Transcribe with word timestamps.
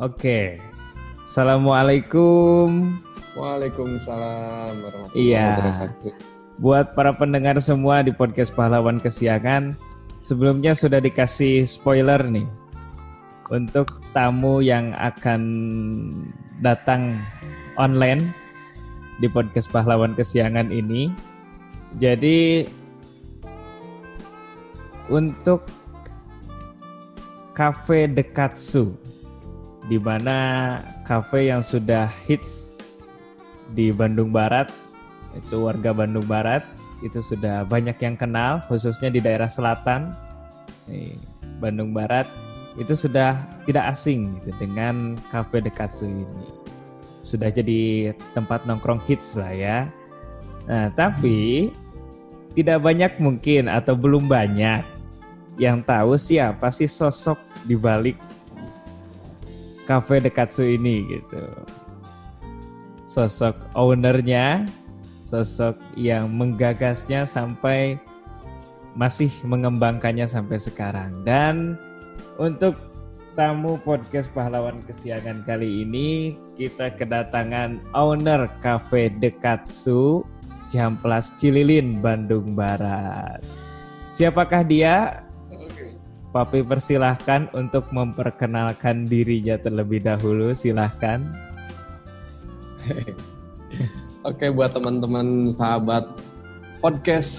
Oke. 0.00 0.60
Assalamualaikum. 1.24 3.00
Waalaikumsalam 3.40 4.84
warahmatullahi 4.84 5.16
Iya. 5.16 5.48
wabarakatuh. 5.56 6.12
Buat 6.60 6.86
para 6.92 7.16
pendengar 7.16 7.56
semua 7.64 8.04
di 8.04 8.12
podcast 8.12 8.52
Pahlawan 8.52 9.00
Kesiangan, 9.00 9.72
sebelumnya 10.20 10.76
sudah 10.76 11.00
dikasih 11.00 11.64
spoiler 11.64 12.20
nih 12.28 12.44
untuk 13.50 13.98
tamu 14.14 14.62
yang 14.62 14.94
akan 14.94 15.42
datang 16.62 17.18
online 17.74 18.30
di 19.18 19.26
podcast 19.26 19.68
Pahlawan 19.68 20.14
Kesiangan 20.14 20.70
ini. 20.70 21.10
Jadi 21.98 22.64
untuk 25.10 25.66
Cafe 27.50 28.06
Dekatsu 28.06 28.94
di 29.90 29.98
mana 29.98 30.78
cafe 31.02 31.50
yang 31.50 31.66
sudah 31.66 32.06
hits 32.30 32.78
di 33.74 33.90
Bandung 33.90 34.30
Barat 34.30 34.70
itu 35.34 35.66
warga 35.66 35.90
Bandung 35.90 36.24
Barat 36.30 36.62
itu 37.02 37.18
sudah 37.18 37.66
banyak 37.66 37.98
yang 37.98 38.14
kenal 38.14 38.62
khususnya 38.70 39.10
di 39.10 39.18
daerah 39.18 39.50
selatan 39.50 40.14
Bandung 41.58 41.90
Barat 41.90 42.30
itu 42.78 42.94
sudah 42.94 43.34
tidak 43.66 43.90
asing 43.90 44.38
gitu 44.42 44.54
dengan 44.60 45.18
cafe 45.32 45.58
Dekatsu 45.58 46.06
ini 46.06 46.46
sudah 47.26 47.50
jadi 47.52 48.12
tempat 48.32 48.64
nongkrong 48.64 49.02
hits 49.04 49.36
lah 49.36 49.52
ya. 49.52 49.78
Nah 50.66 50.88
tapi 50.94 51.70
tidak 52.54 52.82
banyak 52.82 53.12
mungkin 53.22 53.70
atau 53.70 53.94
belum 53.94 54.26
banyak 54.26 54.82
yang 55.60 55.84
tahu 55.84 56.16
siapa 56.16 56.72
sih 56.72 56.88
sosok 56.88 57.38
di 57.68 57.76
balik 57.76 58.16
cafe 59.84 60.22
Dekatsu 60.22 60.62
ini 60.62 61.18
gitu. 61.18 61.42
Sosok 63.10 63.58
ownernya, 63.74 64.70
sosok 65.26 65.74
yang 65.98 66.30
menggagasnya 66.30 67.26
sampai 67.26 67.98
masih 68.94 69.30
mengembangkannya 69.42 70.30
sampai 70.30 70.62
sekarang. 70.62 71.26
Dan 71.26 71.74
untuk 72.40 72.80
tamu 73.36 73.76
podcast 73.84 74.32
pahlawan 74.32 74.80
kesiangan 74.88 75.44
kali 75.44 75.84
ini 75.84 76.32
kita 76.56 76.88
kedatangan 76.96 77.76
owner 77.92 78.48
Cafe 78.64 79.12
Dekatsu 79.12 80.24
Cihamplas 80.72 81.36
Cililin 81.36 82.00
Bandung 82.00 82.56
Barat. 82.56 83.44
Siapakah 84.16 84.64
dia? 84.64 85.20
Papi 86.32 86.64
persilahkan 86.64 87.52
untuk 87.52 87.92
memperkenalkan 87.92 89.04
dirinya 89.04 89.60
terlebih 89.60 90.00
dahulu. 90.00 90.56
Silahkan. 90.56 91.20
Oke 94.28 94.48
buat 94.48 94.72
teman-teman 94.72 95.52
sahabat 95.52 96.08
podcast 96.80 97.34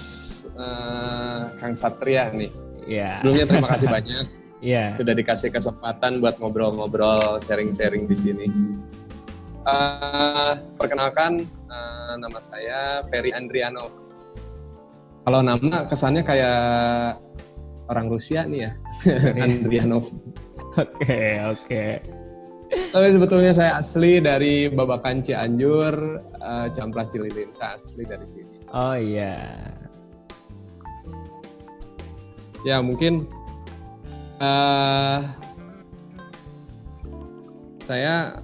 eh, 0.54 1.42
Kang 1.58 1.74
Satria 1.74 2.30
nih. 2.30 2.52
Ya. 2.86 3.18
Sebelumnya 3.18 3.46
terima 3.48 3.68
kasih 3.74 3.88
banyak 3.90 4.41
Ya. 4.62 4.94
sudah 4.94 5.10
dikasih 5.18 5.50
kesempatan 5.50 6.22
buat 6.22 6.38
ngobrol-ngobrol, 6.38 7.42
sharing-sharing 7.42 8.06
di 8.06 8.14
sini. 8.14 8.46
Eh, 9.62 10.52
perkenalkan 10.78 11.42
eh, 11.46 12.14
nama 12.14 12.38
saya 12.38 13.02
Ferry 13.10 13.34
Andrianov. 13.34 13.90
Kalau 15.26 15.42
nama 15.42 15.86
kesannya 15.90 16.22
kayak 16.22 17.18
orang 17.90 18.06
Rusia 18.06 18.46
nih 18.46 18.70
ya, 18.70 18.72
Andrianov. 19.42 20.06
Oke, 20.78 21.42
oke. 21.42 21.84
Tapi 22.72 23.08
sebetulnya 23.12 23.52
saya 23.52 23.82
asli 23.82 24.22
dari 24.22 24.70
Babakan 24.70 25.26
Cianjur, 25.26 26.22
eh, 26.38 26.66
Ciamplas 26.70 27.10
Cililin. 27.10 27.50
Saya 27.50 27.78
asli 27.82 28.02
dari 28.06 28.26
sini. 28.26 28.62
Oh 28.70 28.94
iya. 28.94 29.36
Ya 32.62 32.78
mungkin 32.78 33.26
eh 34.42 35.20
saya 37.86 38.42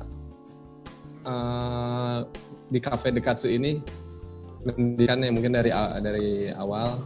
eh, 1.26 2.18
di 2.70 2.78
cafe 2.78 3.10
Dekatsu 3.10 3.50
ini 3.50 3.82
mendirikan 4.62 5.22
ya 5.22 5.30
mungkin 5.34 5.54
dari 5.54 5.70
dari 6.02 6.50
awal 6.54 7.02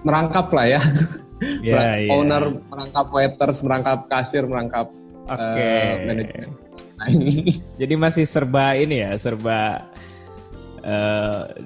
merangkap 0.00 0.48
lah 0.50 0.66
ya, 0.78 0.82
Ya, 1.64 1.96
iya. 1.96 2.12
owner 2.12 2.52
merangkap 2.68 3.06
waiters, 3.16 3.64
merangkap 3.64 4.12
kasir, 4.12 4.44
merangkap 4.44 4.92
eh, 5.32 6.04
manajemen. 6.04 6.52
lain. 7.00 7.20
Jadi 7.80 7.94
masih 7.96 8.24
serba 8.28 8.76
ini 8.76 9.00
ya, 9.00 9.16
serba 9.16 9.88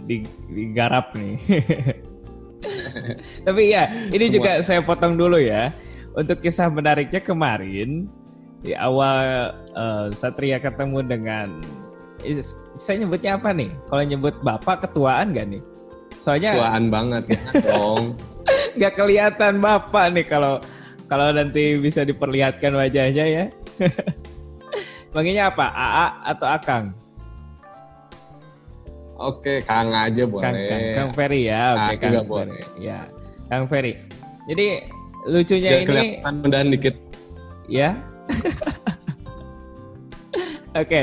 di, 0.07 0.27
digarap 0.47 1.15
nih. 1.19 1.35
Tapi 3.47 3.63
ya, 3.71 3.85
ini 4.11 4.27
Semua. 4.29 4.37
juga 4.37 4.51
saya 4.61 4.81
potong 4.81 5.15
dulu 5.15 5.37
ya. 5.39 5.71
Untuk 6.15 6.39
kisah 6.39 6.71
menariknya 6.71 7.19
kemarin 7.19 8.07
di 8.63 8.73
awal 8.73 9.51
eh, 9.75 10.07
Satria 10.15 10.59
ketemu 10.59 11.03
dengan 11.03 11.49
is- 12.23 12.55
saya 12.75 13.03
nyebutnya 13.03 13.35
apa 13.37 13.51
nih? 13.51 13.71
Kalau 13.87 14.03
nyebut 14.03 14.35
bapak 14.41 14.87
ketuaan 14.87 15.35
gak 15.35 15.47
nih? 15.51 15.63
Soalnya 16.19 16.55
Tuaan 16.57 16.89
banget 16.89 17.23
jangan 17.29 17.63
dong. 17.71 18.05
nggak 18.75 18.93
kelihatan 18.95 19.55
bapak 19.59 20.05
nih 20.13 20.27
kalau 20.27 20.59
kalau 21.07 21.31
nanti 21.31 21.77
bisa 21.79 22.03
diperlihatkan 22.03 22.73
wajahnya 22.73 23.25
ya. 23.27 23.45
Manggilnya 25.15 25.53
apa? 25.55 25.67
AA 25.71 26.07
atau 26.35 26.47
Akang? 26.49 26.85
Oke, 29.25 29.65
Kang 29.65 29.89
aja 29.91 30.23
boleh. 30.25 30.45
Kang, 30.45 30.57
Kang, 30.61 30.83
Kang 30.93 31.11
Ferry 31.13 31.41
ya. 31.49 31.63
Oke, 31.73 31.81
Ah, 31.81 31.93
Kang 31.97 32.13
juga 32.13 32.21
Ferry. 32.21 32.29
boleh. 32.29 32.61
Ya, 32.77 32.99
Kang 33.49 33.65
Ferry. 33.65 33.93
Jadi 34.45 34.67
lucunya 35.25 35.71
Biar 35.71 35.79
ini 35.79 35.87
kelihatan 35.89 36.33
mudahan 36.39 36.69
dikit. 36.69 36.95
ya. 37.67 37.89
Oke, 40.75 41.01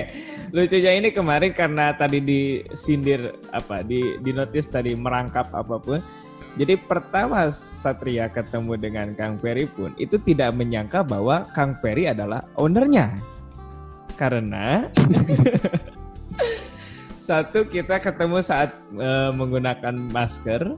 lucunya 0.51 0.91
ini 0.93 1.09
kemarin 1.09 1.51
karena 1.51 1.91
tadi 1.91 2.19
disindir 2.19 3.33
apa 3.49 3.81
di 3.81 4.19
di 4.19 4.29
notice 4.29 4.67
tadi 4.67 4.91
merangkap 4.93 5.49
apa 5.49 5.75
pun. 5.79 5.97
Jadi 6.51 6.75
pertama 6.75 7.47
Satria 7.47 8.27
ketemu 8.27 8.75
dengan 8.75 9.07
Kang 9.15 9.39
Ferry 9.39 9.63
pun 9.65 9.95
itu 9.95 10.19
tidak 10.19 10.51
menyangka 10.51 10.99
bahwa 10.99 11.47
Kang 11.55 11.71
Ferry 11.79 12.05
adalah 12.05 12.43
ownernya. 12.59 13.07
Karena 14.13 14.85
satu 17.21 17.69
kita 17.69 18.01
ketemu 18.01 18.41
saat 18.41 18.73
eh, 18.97 19.29
menggunakan 19.29 19.93
masker, 20.09 20.73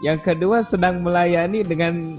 yang 0.00 0.16
kedua 0.16 0.64
sedang 0.64 1.04
melayani 1.04 1.60
dengan 1.60 2.16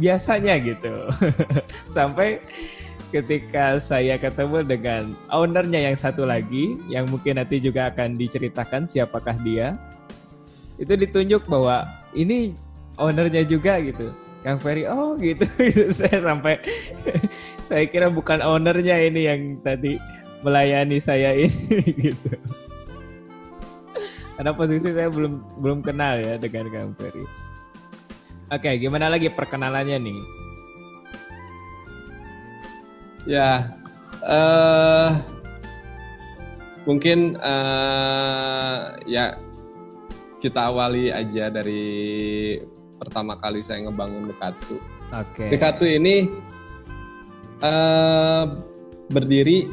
biasanya 0.00 0.56
gitu. 0.64 1.12
Sampai 1.92 2.40
ketika 3.12 3.76
saya 3.76 4.16
ketemu 4.16 4.64
dengan 4.64 5.12
ownernya 5.28 5.92
yang 5.92 5.96
satu 6.00 6.24
lagi, 6.24 6.80
yang 6.88 7.12
mungkin 7.12 7.36
nanti 7.36 7.60
juga 7.60 7.92
akan 7.92 8.16
diceritakan 8.16 8.88
siapakah 8.88 9.36
dia, 9.44 9.76
itu 10.80 10.96
ditunjuk 10.96 11.44
bahwa 11.44 11.84
ini 12.16 12.56
ownernya 12.96 13.44
juga 13.44 13.76
gitu. 13.84 14.16
Kang 14.44 14.60
Ferry, 14.60 14.84
oh 14.84 15.16
gitu, 15.20 15.44
saya 16.00 16.20
sampai 16.24 16.56
saya 17.68 17.84
kira 17.84 18.08
bukan 18.08 18.40
ownernya 18.40 18.96
ini 19.08 19.28
yang 19.28 19.40
tadi 19.60 19.96
melayani 20.44 21.00
saya 21.00 21.32
ini 21.32 21.80
gitu. 22.04 22.36
Karena 24.36 24.52
posisi 24.52 24.92
saya 24.92 25.08
belum 25.08 25.40
belum 25.62 25.80
kenal 25.80 26.20
ya 26.20 26.36
dengan 26.36 26.68
Kang 26.68 26.92
Ferry. 27.00 27.24
Oke, 28.52 28.70
gimana 28.76 29.08
lagi 29.08 29.32
perkenalannya 29.32 29.96
nih? 29.98 30.20
Ya, 33.24 33.72
eh 34.20 35.10
mungkin 36.84 37.40
eh 37.40 38.80
ya 39.08 39.40
kita 40.44 40.68
awali 40.68 41.08
aja 41.08 41.48
dari 41.48 41.88
pertama 43.00 43.40
kali 43.40 43.64
saya 43.64 43.88
ngebangun 43.88 44.28
Dekatsu. 44.28 44.76
Oke. 45.08 45.48
Dekatsu 45.48 45.88
ini 45.88 46.28
eh 47.64 48.44
berdiri, 49.08 49.64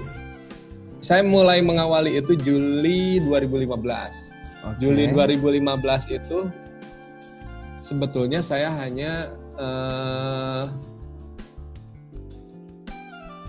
saya 1.01 1.25
mulai 1.25 1.59
mengawali 1.65 2.15
itu 2.15 2.37
Juli 2.37 3.17
2015. 3.25 3.73
Oke. 4.61 4.77
Juli 4.77 5.09
2015 5.09 5.65
itu 6.13 6.39
sebetulnya 7.81 8.45
saya 8.45 8.69
hanya 8.69 9.33
eh, 9.57 10.63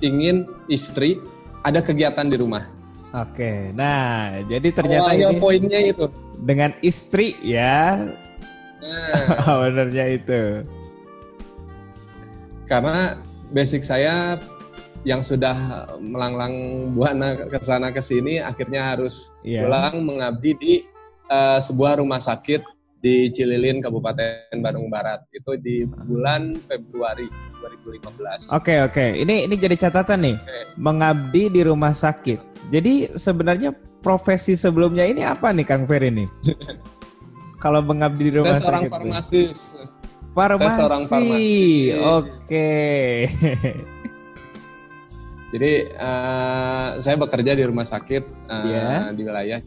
ingin 0.02 0.48
istri 0.66 1.20
ada 1.62 1.78
kegiatan 1.78 2.26
di 2.26 2.36
rumah. 2.40 2.66
Oke, 3.12 3.70
nah 3.76 4.40
jadi 4.48 4.72
ternyata 4.72 5.12
Awalnya 5.12 5.28
ini 5.36 5.38
poinnya 5.38 5.80
itu. 5.84 6.08
dengan 6.42 6.72
istri 6.80 7.36
ya, 7.44 8.08
Nah, 8.82 9.46
ownernya 9.62 10.16
itu. 10.16 10.64
karena 12.66 13.20
basic 13.52 13.84
saya 13.84 14.40
yang 15.02 15.18
sudah 15.18 15.54
melanglang 15.98 16.54
buana 16.92 17.34
ke 17.42 17.58
sana 17.58 17.90
ke 17.90 17.98
sini 17.98 18.38
akhirnya 18.38 18.94
harus 18.94 19.34
Iya. 19.42 19.66
pulang 19.66 19.94
mengabdi 20.02 20.50
di 20.54 20.74
eh, 21.26 21.58
sebuah 21.58 21.98
rumah 21.98 22.20
sakit 22.20 22.60
di 23.02 23.26
Cililin 23.28 23.82
Kabupaten 23.82 24.54
Bandung 24.62 24.86
Barat 24.86 25.26
itu 25.34 25.58
di 25.58 25.82
bulan 26.06 26.54
Februari 26.70 27.26
2015. 27.58 28.54
Oke 28.54 28.78
oke, 28.78 29.06
ini 29.16 29.42
ini 29.42 29.54
jadi 29.58 29.74
catatan 29.76 30.22
nih, 30.22 30.36
Oke. 30.38 30.58
mengabdi 30.78 31.50
di 31.50 31.60
rumah 31.62 31.90
sakit. 31.90 32.70
Jadi 32.70 33.10
sebenarnya 33.12 33.74
profesi 33.98 34.54
sebelumnya 34.54 35.02
ini 35.02 35.26
apa 35.26 35.50
nih 35.50 35.66
Kang 35.66 35.82
Ferry 35.82 36.14
nih? 36.14 36.28
Kalau 37.62 37.82
mengabdi 37.82 38.30
di 38.30 38.38
rumah 38.38 38.54
Saya 38.54 38.62
seorang 38.62 38.82
sakit. 38.86 38.92
farmasis. 38.94 39.58
Farmasi. 40.32 40.62
Saya 40.62 40.78
seorang 40.78 41.02
farmasis. 41.10 41.94
Oke. 42.06 42.70
Jadi 45.52 45.72
eh, 45.92 46.88
saya 46.96 47.16
bekerja 47.20 47.52
di 47.52 47.64
rumah 47.68 47.84
sakit 47.84 48.22
eh, 48.48 48.64
Iya. 48.72 49.12
di 49.12 49.22
wilayah 49.22 49.58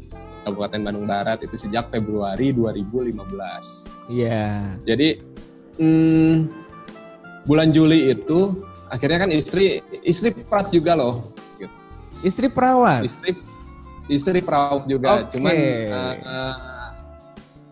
Kabupaten 0.42 0.82
Bandung 0.82 1.06
Barat 1.06 1.42
itu 1.42 1.54
sejak 1.58 1.90
Februari 1.90 2.50
2015. 2.54 3.14
Iya. 4.10 4.78
Jadi 4.82 5.22
hmm, 5.78 6.34
bulan 7.46 7.70
Juli 7.70 8.10
itu 8.10 8.58
akhirnya 8.90 9.26
kan 9.26 9.32
istri 9.34 9.82
istri 10.02 10.34
perawat 10.34 10.74
juga 10.74 10.94
loh. 10.98 11.34
gitu. 11.58 11.74
Istri 12.26 12.48
perawat. 12.50 13.06
Istri 13.06 13.38
istri 14.06 14.38
perawat 14.42 14.86
juga, 14.86 15.26
Oke. 15.26 15.38
cuman 15.38 15.54
eh, 15.54 16.14
eh, 16.14 16.56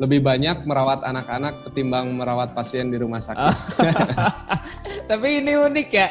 lebih 0.01 0.25
banyak 0.25 0.65
merawat 0.65 1.05
anak-anak 1.05 1.61
ketimbang 1.69 2.17
merawat 2.17 2.57
pasien 2.57 2.89
di 2.89 2.97
rumah 2.97 3.21
sakit. 3.21 3.53
Tapi 5.09 5.45
ini 5.45 5.53
unik 5.53 5.89
ya. 5.93 6.09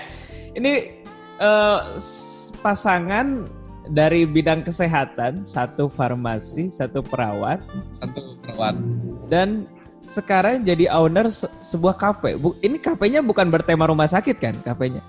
Ini 0.54 1.01
eh, 1.42 1.80
s- 1.98 2.54
pasangan 2.58 3.50
dari 3.84 4.22
bidang 4.22 4.62
kesehatan, 4.62 5.42
satu 5.42 5.90
farmasi, 5.90 6.70
satu 6.70 7.02
perawat, 7.02 7.58
Satu 7.92 8.38
perawat. 8.38 8.78
dan 9.26 9.66
sekarang 10.02 10.62
jadi 10.62 10.86
owner 10.92 11.26
se- 11.28 11.50
sebuah 11.60 11.94
kafe. 11.94 12.34
Bu- 12.34 12.54
ini 12.60 12.78
kafenya 12.78 13.18
bukan 13.20 13.50
bertema 13.50 13.84
rumah 13.84 14.06
sakit 14.06 14.38
kan? 14.38 14.54
Kafenya? 14.62 15.02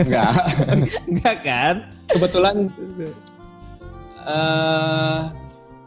Enggak. 0.00 0.32
Enggak 1.10 1.36
kan? 1.40 1.74
kebetulan 2.08 2.56
eh 4.22 5.20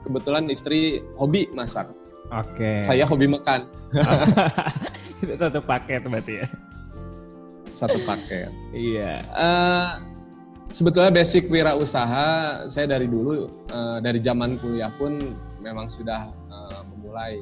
kebetulan 0.04 0.44
istri 0.48 1.02
hobi 1.16 1.50
masak. 1.52 1.90
Oke. 2.30 2.84
Saya 2.84 3.08
hobi 3.08 3.26
makan. 3.26 3.66
Itu 5.24 5.34
satu 5.34 5.60
paket 5.60 6.04
berarti 6.04 6.44
ya. 6.44 6.48
Satu 7.78 8.02
paket. 8.04 8.50
Iya. 8.74 9.22
Eh, 9.22 9.90
sebetulnya 10.74 11.14
basic 11.14 11.46
wirausaha 11.48 12.66
saya 12.66 12.86
dari 12.90 13.06
dulu 13.06 13.46
eh, 13.70 13.98
dari 14.02 14.18
zaman 14.18 14.58
kuliah 14.58 14.90
pun 14.98 15.22
memang 15.62 15.86
sudah 15.86 16.34
eh, 16.34 16.82
memulai 16.90 17.38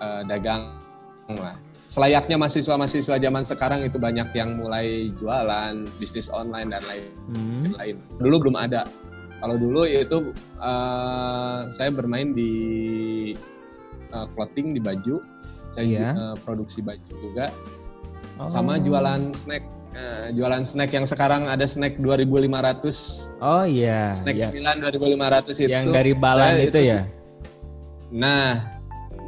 eh, 0.00 0.22
dagang 0.24 0.80
lah. 1.28 1.56
Selayaknya 1.84 2.40
mahasiswa-mahasiswa 2.40 3.20
zaman 3.20 3.44
sekarang 3.44 3.84
itu 3.84 4.00
banyak 4.00 4.32
yang 4.32 4.56
mulai 4.56 5.12
jualan, 5.20 5.84
bisnis 6.00 6.32
online 6.32 6.72
dan 6.72 6.82
lain 6.88 7.04
Hmm. 7.24 7.68
Dulu 8.20 8.48
belum 8.48 8.56
ada. 8.56 8.88
Kalau 9.44 9.60
dulu 9.60 9.84
itu 9.84 10.32
eh, 10.56 11.60
saya 11.68 11.92
bermain 11.92 12.32
di 12.32 12.52
eh, 14.08 14.26
clothing 14.32 14.72
di 14.72 14.80
baju, 14.80 15.20
saya 15.76 15.84
Iya. 15.84 16.08
eh, 16.16 16.36
produksi 16.40 16.80
baju 16.80 17.12
juga, 17.20 17.52
Oh. 18.36 18.50
sama 18.50 18.78
jualan 18.78 19.30
snack. 19.30 19.62
Eh, 19.94 20.34
jualan 20.34 20.66
snack 20.66 20.90
yang 20.90 21.06
sekarang 21.06 21.46
ada 21.46 21.62
snack 21.62 22.02
2.500, 22.02 23.30
Oh 23.38 23.62
iya. 23.62 24.10
snack 24.10 24.42
Ya. 24.42 24.50
9 24.50 24.82
2.500 24.90 25.62
itu. 25.62 25.70
Yang 25.70 25.86
dari 25.94 26.12
balan 26.18 26.58
saya 26.58 26.66
itu 26.66 26.78
ya. 26.82 27.00
Nah, 28.10 28.58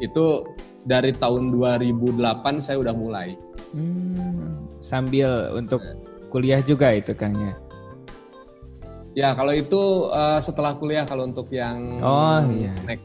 itu 0.02 0.42
dari 0.82 1.14
tahun 1.14 1.54
2008 1.54 2.58
saya 2.58 2.82
udah 2.82 2.94
mulai. 2.98 3.38
Hmm, 3.70 4.66
sambil 4.82 5.54
untuk 5.54 5.78
kuliah 6.30 6.58
juga 6.58 6.90
itu 6.90 7.14
Kang 7.14 7.38
ya. 7.38 7.54
Ya 9.14 9.28
kalau 9.38 9.54
itu 9.54 9.82
eh, 10.10 10.38
setelah 10.42 10.74
kuliah 10.74 11.06
kalau 11.06 11.30
untuk 11.30 11.46
yang 11.54 12.02
Oh, 12.02 12.42
iya. 12.50 12.74
snack 12.74 12.98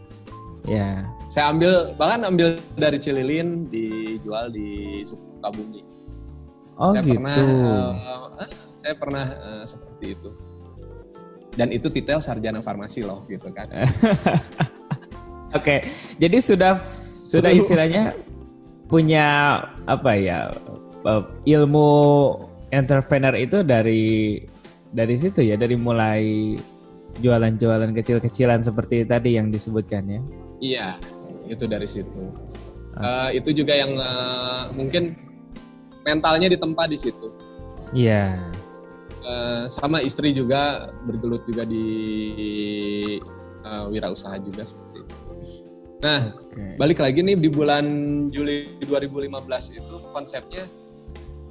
Ya. 0.66 1.06
Saya 1.32 1.48
ambil 1.48 1.96
bahkan 1.96 2.28
ambil 2.28 2.60
dari 2.76 3.00
Cililin 3.00 3.72
dijual 3.72 4.52
di 4.52 5.00
Sukabumi. 5.08 5.80
Oh 6.76 6.92
saya 6.92 7.08
gitu. 7.08 7.16
pernah 7.24 7.36
eh, 7.40 8.50
saya 8.76 8.94
pernah 9.00 9.26
eh, 9.32 9.64
seperti 9.64 10.06
itu. 10.20 10.30
Dan 11.56 11.72
itu 11.72 11.88
titel 11.88 12.20
sarjana 12.20 12.60
farmasi 12.60 13.08
loh 13.08 13.24
gitu 13.32 13.48
kan. 13.56 13.72
Oke, 15.58 15.88
jadi 16.20 16.38
sudah 16.44 16.84
sudah 17.16 17.52
istilahnya 17.56 18.12
punya 18.92 19.60
apa 19.88 20.12
ya 20.20 20.52
eh, 21.08 21.24
ilmu 21.48 21.88
entrepreneur 22.76 23.36
itu 23.40 23.64
dari 23.64 24.44
dari 24.92 25.16
situ 25.16 25.48
ya, 25.48 25.56
dari 25.56 25.80
mulai 25.80 26.60
jualan-jualan 27.24 27.96
kecil-kecilan 27.96 28.68
seperti 28.68 29.08
tadi 29.08 29.40
yang 29.40 29.48
disebutkan 29.48 30.04
ya. 30.12 30.22
Iya, 30.62 30.88
itu 31.48 31.66
dari 31.66 31.88
situ. 31.88 32.24
Eh, 32.94 33.40
itu 33.40 33.50
juga 33.56 33.74
yang 33.74 33.96
eh, 33.96 34.64
mungkin 34.76 35.16
mentalnya 36.04 36.52
ditempa 36.52 36.86
di 36.86 36.98
situ. 36.98 37.32
Iya. 37.94 38.36
Eh, 39.22 39.64
sama 39.70 40.02
istri 40.02 40.34
juga 40.34 40.90
bergelut 41.06 41.46
juga 41.46 41.64
di 41.64 41.86
eh, 43.62 43.86
wirausaha 43.88 44.42
juga 44.42 44.66
seperti 44.66 44.98
itu. 45.06 45.16
Nah, 46.02 46.34
Oke. 46.34 46.82
balik 46.82 46.98
lagi 46.98 47.22
nih 47.22 47.38
di 47.38 47.46
bulan 47.46 47.86
Juli 48.34 48.66
2015 48.82 49.30
itu 49.78 49.96
konsepnya 50.10 50.66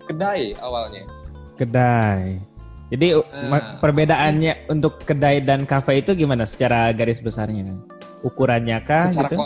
kedai 0.04 0.58
awalnya. 0.58 1.06
Kedai. 1.54 2.42
Jadi 2.90 3.14
Ah. 3.14 3.47
ma- 3.47 3.78
perbedaannya 3.78 4.66
untuk 4.66 5.06
kedai 5.06 5.38
dan 5.38 5.62
kafe 5.62 6.02
itu 6.02 6.18
gimana 6.18 6.42
secara 6.42 6.90
garis 6.90 7.23
besarnya? 7.23 7.78
Ukurannya 8.20 8.78
kah 8.84 9.08
secara 9.08 9.28
gitu? 9.32 9.44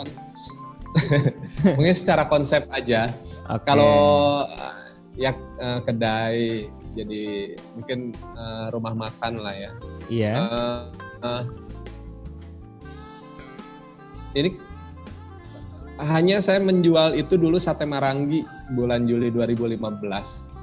mungkin 1.75 1.95
secara 1.95 2.23
konsep 2.27 2.67
aja. 2.71 3.11
Oke. 3.51 3.63
Kalau 3.67 3.95
eh, 4.47 4.75
ya 5.15 5.31
eh, 5.35 5.79
kedai 5.83 6.67
jadi 6.95 7.23
mungkin 7.75 8.15
eh, 8.15 8.67
rumah 8.71 8.95
makan 8.95 9.43
lah 9.43 9.55
ya. 9.55 9.71
iya. 10.11 10.33
Eh, 10.35 10.81
eh, 11.23 11.43
ini 14.35 14.49
hanya 15.95 16.43
saya 16.43 16.59
menjual 16.59 17.15
itu 17.15 17.39
dulu 17.39 17.55
sate 17.55 17.87
marangi 17.87 18.43
bulan 18.75 19.07
Juli 19.07 19.31
2015. 19.31 19.79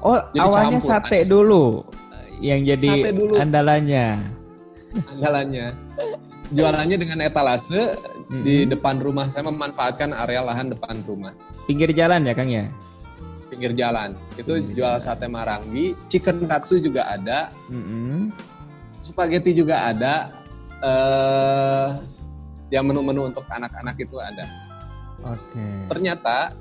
Oh, 0.04 0.21
jadi 0.37 0.45
awalnya 0.45 0.76
campur, 0.81 0.90
sate 0.92 1.19
Anies. 1.25 1.31
dulu 1.33 1.66
yang 2.42 2.61
jadi 2.66 2.90
Sate 2.90 3.11
dulu. 3.14 3.35
andalannya. 3.38 4.19
Andalannya. 5.09 5.66
Jualannya 6.51 6.99
dengan 6.99 7.23
etalase 7.23 7.95
di 8.43 8.67
Mm-mm. 8.67 8.73
depan 8.75 8.99
rumah. 8.99 9.31
Saya 9.31 9.47
memanfaatkan 9.47 10.11
area 10.11 10.43
lahan 10.43 10.75
depan 10.75 11.01
rumah. 11.07 11.31
Pinggir 11.71 11.95
jalan 11.95 12.27
ya, 12.27 12.35
Kang 12.35 12.51
ya? 12.51 12.67
pinggir 13.53 13.77
jalan. 13.77 14.17
Itu 14.41 14.57
Pinggir 14.57 14.81
jual 14.81 14.97
jalan. 14.97 15.05
sate 15.05 15.29
marangi, 15.29 15.93
chicken 16.09 16.49
katsu 16.49 16.81
juga 16.81 17.05
ada, 17.05 17.53
Mm-mm. 17.69 18.33
spaghetti 19.05 19.53
juga 19.53 19.93
ada. 19.93 20.33
Eh 20.81 21.89
ya 22.73 22.81
menu-menu 22.81 23.29
untuk 23.29 23.45
anak-anak 23.53 24.01
itu 24.01 24.17
ada. 24.17 24.49
Oke. 25.29 25.69
Ternyata 25.93 26.57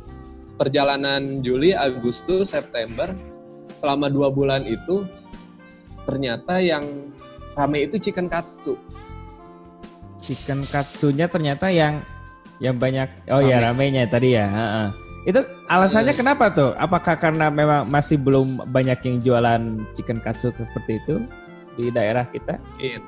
perjalanan 0.60 1.40
Juli, 1.40 1.72
Agustus, 1.72 2.52
September 2.52 3.16
selama 3.80 4.12
dua 4.12 4.28
bulan 4.30 4.68
itu 4.68 5.08
ternyata 6.04 6.60
yang 6.60 6.84
rame 7.56 7.88
itu 7.88 7.96
chicken 7.98 8.28
katsu. 8.28 8.76
Chicken 10.22 10.64
katsunya 10.70 11.26
ternyata 11.26 11.68
yang 11.74 12.02
yang 12.62 12.78
banyak 12.78 13.10
oh 13.34 13.42
ya 13.42 13.58
Rame. 13.58 13.90
ramenya 13.90 14.06
tadi 14.06 14.38
ya. 14.38 14.46
heeh. 14.46 14.88
Itu 15.22 15.42
alasannya 15.70 16.14
kenapa 16.14 16.50
tuh? 16.50 16.74
Apakah 16.78 17.14
karena 17.18 17.50
memang 17.50 17.86
masih 17.86 18.18
belum 18.18 18.70
banyak 18.70 18.98
yang 19.06 19.18
jualan 19.22 19.62
chicken 19.94 20.18
katsu 20.18 20.50
seperti 20.54 20.98
itu 21.02 21.16
di 21.78 21.90
daerah 21.90 22.26
kita? 22.30 22.58
It, 22.82 23.02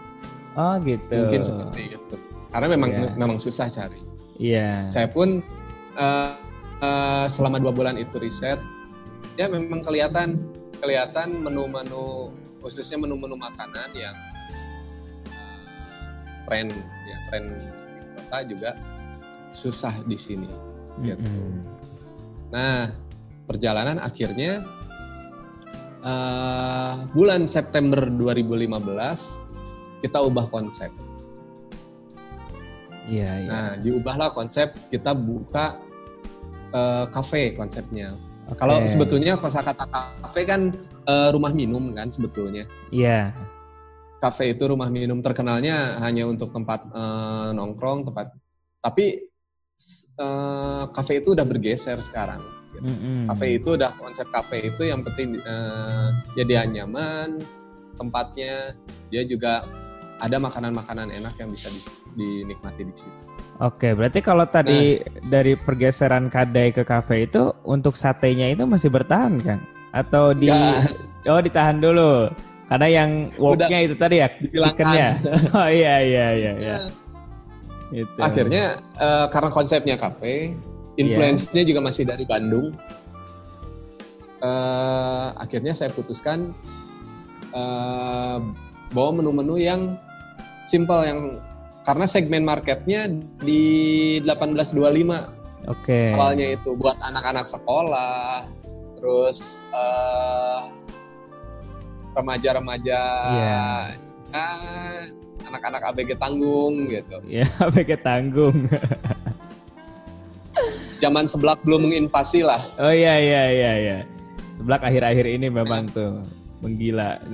Oh 0.54 0.78
gitu. 0.82 1.10
mungkin 1.18 1.42
seperti 1.42 1.98
itu. 1.98 2.16
Karena 2.54 2.68
memang 2.70 2.90
Iya. 2.94 3.10
memang 3.18 3.38
susah 3.42 3.66
cari. 3.66 3.98
Iya. 4.38 4.86
Saya 4.90 5.10
pun 5.10 5.42
eh, 5.94 6.30
eh, 6.82 7.26
selama 7.30 7.58
dua 7.58 7.74
bulan 7.74 7.98
itu 7.98 8.18
riset, 8.22 8.58
ya 9.38 9.50
memang 9.50 9.82
kelihatan 9.82 10.38
kelihatan 10.78 11.42
menu-menu 11.42 12.30
khususnya 12.62 13.02
menu-menu 13.02 13.34
makanan 13.38 13.90
yang 13.94 14.14
uh, 14.14 14.33
tren 16.48 16.68
ya 17.08 17.18
tren 17.30 17.44
kota 18.18 18.38
juga 18.50 18.72
susah 19.54 19.94
di 20.06 20.18
sini. 20.18 20.50
Gitu. 21.02 21.22
Mm-mm. 21.22 21.62
Nah 22.54 22.94
perjalanan 23.50 24.00
akhirnya 24.00 24.64
uh, 26.04 27.06
bulan 27.12 27.46
September 27.50 28.08
2015 28.08 28.70
kita 30.04 30.20
ubah 30.20 30.48
konsep. 30.52 30.92
Iya, 33.08 33.32
iya. 33.44 33.50
Nah 33.50 33.70
diubahlah 33.80 34.32
konsep 34.32 34.72
kita 34.88 35.12
buka 35.12 35.78
uh, 36.72 37.06
cafe 37.12 37.56
konsepnya. 37.56 38.16
Oke. 38.52 38.60
Kalau 38.60 38.84
sebetulnya 38.84 39.40
kosakata 39.40 39.88
kafe 40.20 40.44
kan 40.44 40.76
eh, 41.08 41.30
rumah 41.32 41.56
minum 41.56 41.96
kan 41.96 42.12
sebetulnya. 42.12 42.68
Iya. 42.92 43.32
Kafe 44.24 44.56
itu 44.56 44.64
rumah 44.72 44.88
minum 44.88 45.20
terkenalnya 45.20 46.00
hanya 46.00 46.24
untuk 46.24 46.56
tempat 46.56 46.88
eh, 46.96 47.50
nongkrong, 47.52 48.08
tempat. 48.08 48.32
Tapi 48.80 49.06
eh, 50.16 50.84
kafe 50.96 51.20
itu 51.20 51.36
udah 51.36 51.44
bergeser 51.44 52.00
sekarang. 52.00 52.40
gitu. 52.72 52.88
Kafe 53.28 53.60
itu 53.60 53.76
udah 53.76 53.92
konsep 54.00 54.28
kafe 54.32 54.72
itu 54.72 54.88
yang 54.88 55.04
penting 55.04 55.40
ya 56.40 56.44
dia 56.44 56.64
nyaman, 56.64 57.40
tempatnya 58.00 58.76
dia 59.12 59.24
juga 59.28 59.68
ada 60.24 60.40
makanan-makanan 60.40 61.12
enak 61.12 61.36
yang 61.40 61.52
bisa 61.52 61.68
di- 61.68 61.84
dinikmati 62.16 62.88
di 62.88 62.94
situ. 62.96 63.20
Oke, 63.62 63.94
berarti 63.94 64.20
kalau 64.24 64.50
tadi 64.50 64.98
dari 65.30 65.54
pergeseran 65.54 66.32
kadai 66.32 66.74
ke 66.74 66.82
kafe 66.82 67.30
itu 67.30 67.54
untuk 67.68 67.94
satenya 67.94 68.50
itu 68.50 68.66
masih 68.66 68.90
bertahan 68.90 69.38
kan? 69.44 69.60
Atau 69.94 70.34
di 70.34 70.50
Nggak, 70.50 71.30
oh 71.30 71.42
ditahan 71.44 71.78
dulu? 71.78 72.34
Karena 72.74 72.90
yang 72.90 73.30
woknya 73.38 73.86
itu 73.86 73.94
tadi 73.94 74.18
ya 74.18 74.34
chickennya. 74.34 75.14
Oh 75.62 75.70
iya 75.70 76.02
iya 76.02 76.28
iya 76.34 76.52
iya. 76.58 76.78
Itu. 77.94 78.18
Akhirnya 78.18 78.82
eh, 78.98 79.26
karena 79.30 79.54
konsepnya 79.54 79.94
kafe, 79.94 80.58
influence-nya 80.98 81.70
juga 81.70 81.86
masih 81.86 82.10
dari 82.10 82.26
Bandung. 82.26 82.74
eh, 84.42 85.28
akhirnya 85.38 85.78
saya 85.78 85.94
putuskan 85.94 86.50
eh, 87.54 88.38
bawa 88.90 89.10
menu-menu 89.22 89.62
yang 89.62 89.94
simple 90.66 91.06
yang 91.06 91.38
karena 91.86 92.10
segmen 92.10 92.42
marketnya 92.42 93.06
di 93.38 94.18
1825 94.26 95.70
Oke. 95.70 96.12
awalnya 96.18 96.58
itu 96.58 96.74
buat 96.74 96.98
anak-anak 97.06 97.46
sekolah, 97.46 98.50
terus 98.98 99.62
eh, 99.70 100.83
remaja-remaja, 102.14 103.02
Iya. 103.30 103.66
ah, 104.34 105.02
anak-anak 105.50 105.82
ABG 105.94 106.16
tanggung 106.18 106.88
gitu. 106.88 107.18
Ya, 107.42 107.46
pakai 107.60 107.98
tanggung. 108.00 108.56
zaman 111.04 111.28
sebelah 111.28 111.60
belum 111.68 111.92
menginvasi 111.92 112.48
lah. 112.48 112.64
Oh 112.80 112.94
iya 112.96 113.20
iya 113.20 113.44
iya 113.52 113.72
iya. 113.76 113.98
Sebelah 114.56 114.80
akhir-akhir 114.80 115.28
ini 115.28 115.52
memang 115.52 115.92
tuh 115.92 116.24
menggila. 116.64 117.20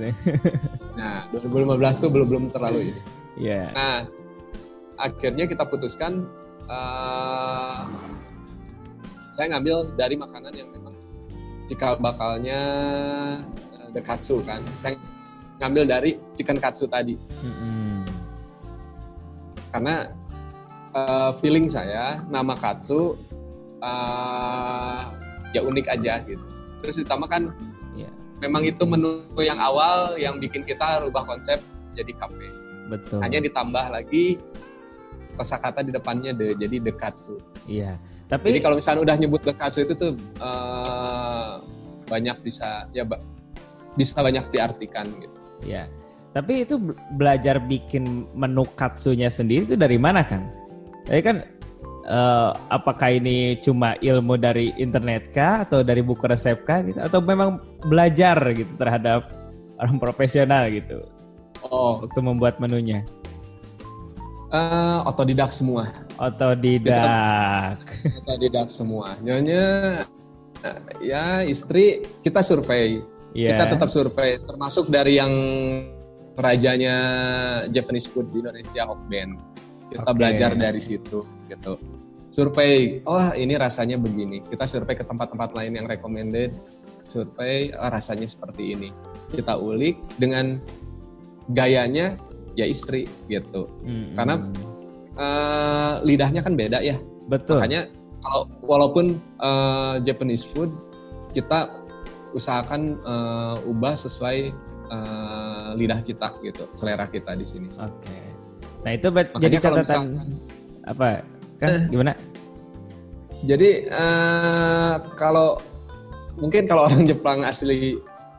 Nah, 1.00 1.24
2015 1.32 2.02
tuh 2.02 2.10
belum 2.12 2.26
belum 2.28 2.44
terlalu 2.52 2.92
ini. 2.92 3.00
Iya. 3.40 3.72
Nah, 3.72 3.98
akhirnya 5.00 5.48
kita 5.48 5.64
putuskan 5.64 6.28
eh, 6.68 7.80
saya 9.32 9.46
ngambil 9.56 9.96
dari 9.96 10.18
makanan 10.20 10.52
yang 10.52 10.68
memang 10.74 10.92
cikal 11.64 11.96
bakalnya 11.96 12.60
eh, 13.90 13.94
dekatsu 13.98 14.46
kan. 14.46 14.62
Saya 14.78 14.94
ngambil 15.60 15.84
dari 15.84 16.16
chicken 16.38 16.56
katsu 16.56 16.88
tadi 16.88 17.20
Mm-mm. 17.44 18.08
karena 19.74 20.08
eh, 20.96 21.30
feeling 21.42 21.68
saya 21.68 22.24
nama 22.32 22.56
katsu 22.56 23.18
eh, 23.82 25.02
ya 25.52 25.60
unik 25.66 25.86
aja 25.90 26.22
gitu. 26.24 26.44
Terus 26.80 26.96
ditambah 27.04 27.28
kan 27.28 27.52
Iya. 27.92 28.08
memang 28.40 28.62
itu 28.64 28.86
menu 28.86 29.26
yang 29.42 29.58
awal 29.58 30.14
yang 30.16 30.38
bikin 30.38 30.62
kita 30.62 31.02
rubah 31.04 31.26
konsep 31.26 31.58
jadi 31.92 32.14
kafe. 32.16 32.48
Betul. 32.88 33.20
Hanya 33.20 33.42
ditambah 33.44 33.84
lagi 33.92 34.38
kosakata 35.36 35.84
di 35.84 35.92
depannya 35.92 36.32
de, 36.32 36.56
jadi 36.56 36.80
dekatsu. 36.80 37.36
Iya. 37.68 37.98
Jadi 38.00 38.30
Tapi 38.30 38.48
kalau 38.62 38.78
misalnya 38.78 39.02
udah 39.04 39.16
nyebut 39.18 39.42
dekatsu 39.44 39.84
itu 39.84 39.92
tuh 39.98 40.12
eh, 40.40 41.54
banyak 42.08 42.36
bisa 42.42 42.88
ya 42.96 43.04
bisa 43.98 44.20
banyak 44.22 44.50
diartikan 44.50 45.06
gitu. 45.18 45.36
ya. 45.64 45.86
Tapi 46.30 46.62
itu 46.62 46.78
be- 46.78 46.94
belajar 47.18 47.58
bikin 47.58 48.22
menu 48.38 48.62
katsunya 48.78 49.26
sendiri 49.26 49.66
itu 49.66 49.74
dari 49.74 49.98
mana, 49.98 50.22
Kang? 50.22 50.46
Jadi 51.10 51.20
kan 51.26 51.36
eh, 52.06 52.50
apakah 52.70 53.10
ini 53.10 53.58
cuma 53.58 53.98
ilmu 53.98 54.38
dari 54.38 54.70
internet 54.78 55.34
kah 55.34 55.66
atau 55.66 55.82
dari 55.82 56.06
buku 56.06 56.22
resep 56.30 56.62
kah 56.62 56.86
gitu 56.86 57.02
atau 57.02 57.18
memang 57.18 57.58
belajar 57.82 58.38
gitu 58.54 58.70
terhadap 58.78 59.26
orang 59.80 59.98
profesional 59.98 60.70
gitu 60.70 61.02
Oh, 61.60 62.00
waktu 62.00 62.20
membuat 62.24 62.56
menunya? 62.56 63.04
eh, 64.50 64.98
otodidak 65.04 65.52
semua. 65.52 65.92
Otodidak. 66.16 67.78
Otodidak 68.24 68.68
semua. 68.72 69.14
Nyonya 69.20 69.64
eh, 70.64 70.78
ya 71.04 71.44
istri 71.44 72.02
kita 72.24 72.40
survei. 72.40 72.98
Iya. 73.34 73.54
Kita 73.54 73.64
tetap 73.78 73.88
survei 73.92 74.38
termasuk 74.42 74.90
dari 74.90 75.18
yang 75.18 75.32
rajanya 76.40 76.96
Japanese 77.70 78.10
food 78.10 78.30
di 78.34 78.42
Indonesia 78.42 78.86
Hokben. 78.88 79.38
Kita 79.90 80.06
Oke. 80.10 80.16
belajar 80.18 80.50
dari 80.54 80.78
situ 80.82 81.26
gitu. 81.50 81.74
Survei, 82.30 83.02
oh 83.10 83.34
ini 83.34 83.58
rasanya 83.58 83.98
begini. 83.98 84.38
Kita 84.46 84.62
survei 84.62 84.94
ke 84.94 85.02
tempat-tempat 85.02 85.50
lain 85.54 85.74
yang 85.82 85.86
recommended. 85.90 86.54
Survei, 87.02 87.74
oh, 87.74 87.90
rasanya 87.90 88.26
seperti 88.26 88.78
ini. 88.78 88.88
Kita 89.34 89.58
ulik 89.58 89.98
dengan 90.22 90.62
gayanya 91.50 92.14
ya 92.54 92.70
istri 92.70 93.10
gitu. 93.26 93.66
Mm-mm. 93.82 94.14
Karena 94.14 94.46
Eh, 95.20 95.94
lidahnya 96.08 96.40
kan 96.40 96.56
beda 96.56 96.80
ya. 96.80 96.96
betul. 97.28 97.60
Makanya 97.60 97.92
kalau 98.24 98.42
walaupun 98.64 99.20
eh, 99.20 99.94
Japanese 100.00 100.48
food 100.48 100.72
kita 101.36 101.68
usahakan 102.32 102.80
eh, 102.96 103.56
ubah 103.66 103.94
sesuai 103.94 104.38
eh, 104.90 105.68
lidah 105.74 106.00
kita 106.00 106.34
gitu, 106.40 106.66
selera 106.72 107.06
kita 107.06 107.32
di 107.32 107.44
sini. 107.44 107.68
Oke. 107.76 108.16
Nah 108.80 108.92
itu 108.92 109.08
Makanya 109.12 109.38
jadi 109.40 109.56
kalau 109.58 109.76
catatan 109.78 110.02
misalkan- 110.08 110.38
apa? 110.82 111.08
Kan 111.60 111.68
Eh. 111.68 111.82
gimana? 111.88 112.12
Jadi 113.40 113.70
eh, 113.86 114.94
kalau 115.14 115.56
mungkin 116.36 116.64
kalau 116.64 116.84
orang 116.88 117.04
Jepang 117.04 117.42
asli 117.42 117.96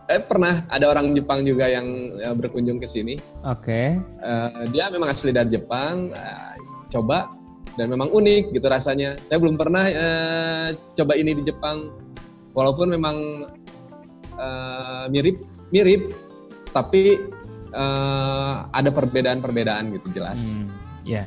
eh 0.09 0.19
pernah 0.19 0.67
ada 0.67 0.91
orang 0.91 1.15
Jepang 1.15 1.41
juga 1.41 1.65
yang 1.65 1.87
eh, 2.17 2.35
berkunjung 2.35 2.77
ke 2.77 2.85
sini. 2.85 3.15
Oke. 3.41 3.97
Eh, 3.97 4.61
dia 4.69 4.89
memang 4.89 5.09
asli 5.09 5.31
dari 5.31 5.49
Jepang, 5.49 6.11
eh, 6.11 6.53
coba 6.91 7.31
dan 7.79 7.87
memang 7.87 8.11
unik 8.11 8.51
gitu 8.51 8.67
rasanya. 8.67 9.15
Saya 9.25 9.39
belum 9.39 9.55
pernah 9.55 9.87
eh, 9.87 10.67
coba 10.91 11.15
ini 11.15 11.31
di 11.33 11.43
Jepang, 11.45 11.89
walaupun 12.51 12.91
memang 12.91 13.17
eh, 14.41 15.03
mirip 15.07 15.37
mirip, 15.69 16.09
tapi 16.73 17.21
eh, 17.71 18.53
ada 18.67 18.89
perbedaan-perbedaan 18.89 19.93
gitu 19.95 20.07
jelas. 20.11 20.65
Hmm, 20.65 20.73
ya. 21.05 21.23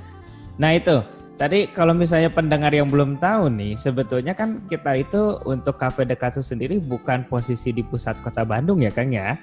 Nah 0.58 0.74
itu 0.74 1.00
tadi 1.34 1.66
kalau 1.66 1.94
misalnya 1.94 2.30
pendengar 2.30 2.70
yang 2.70 2.86
belum 2.86 3.16
tahu 3.18 3.48
nih, 3.50 3.74
sebetulnya 3.74 4.34
kan 4.34 4.62
kita 4.66 4.98
itu 4.98 5.38
untuk 5.46 5.78
Cafe 5.78 6.04
Dekatsu 6.04 6.42
sendiri 6.42 6.78
bukan 6.78 7.24
posisi 7.26 7.70
di 7.70 7.82
pusat 7.82 8.18
kota 8.20 8.42
Bandung 8.42 8.82
ya 8.82 8.90
Kang 8.90 9.10
ya. 9.10 9.38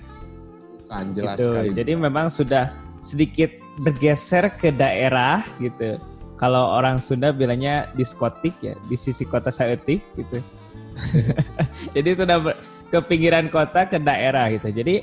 Kan 0.87 1.15
jelas 1.15 1.39
Gitu. 1.39 1.47
sekali. 1.49 1.69
Jadi 1.71 1.91
memang 1.95 2.27
sudah 2.27 2.71
sedikit 3.01 3.49
bergeser 3.81 4.51
ke 4.53 4.69
daerah 4.69 5.41
gitu. 5.57 5.97
Kalau 6.35 6.73
orang 6.73 6.97
Sunda 6.97 7.29
bilangnya 7.29 7.85
diskotik 7.93 8.53
ya, 8.61 8.73
di 8.89 8.97
sisi 8.97 9.25
kota 9.25 9.49
Saetik 9.49 10.01
gitu. 10.17 10.37
Jadi 11.95 12.09
sudah 12.13 12.37
ber- 12.41 12.59
ke 12.91 12.99
pinggiran 13.07 13.47
kota 13.47 13.87
ke 13.87 13.97
daerah 13.97 14.51
gitu. 14.51 14.69
Jadi 14.69 15.01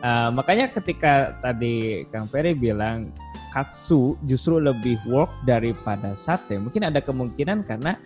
uh, 0.00 0.32
makanya 0.32 0.72
ketika 0.72 1.36
tadi 1.44 2.08
Kang 2.08 2.26
Ferry 2.26 2.56
bilang 2.56 3.12
katsu 3.52 4.16
justru 4.24 4.56
lebih 4.56 4.96
work 5.04 5.30
daripada 5.44 6.16
sate, 6.16 6.56
mungkin 6.56 6.88
ada 6.88 7.04
kemungkinan 7.04 7.68
karena 7.68 8.00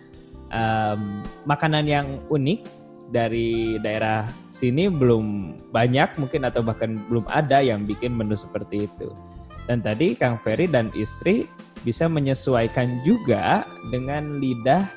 um, 0.51 1.23
makanan 1.47 1.87
yang 1.87 2.07
unik 2.27 2.83
dari 3.13 3.77
daerah 3.79 4.25
sini 4.49 4.89
belum 4.89 5.55
banyak 5.69 6.17
mungkin 6.17 6.47
atau 6.49 6.65
bahkan 6.65 6.99
belum 7.07 7.27
ada 7.29 7.61
yang 7.61 7.87
bikin 7.87 8.11
menu 8.15 8.35
seperti 8.35 8.91
itu. 8.91 9.11
Dan 9.63 9.79
tadi 9.79 10.15
Kang 10.19 10.39
Ferry 10.43 10.67
dan 10.67 10.91
istri 10.91 11.47
bisa 11.87 12.07
menyesuaikan 12.07 13.03
juga 13.07 13.63
dengan 13.91 14.39
lidah 14.39 14.87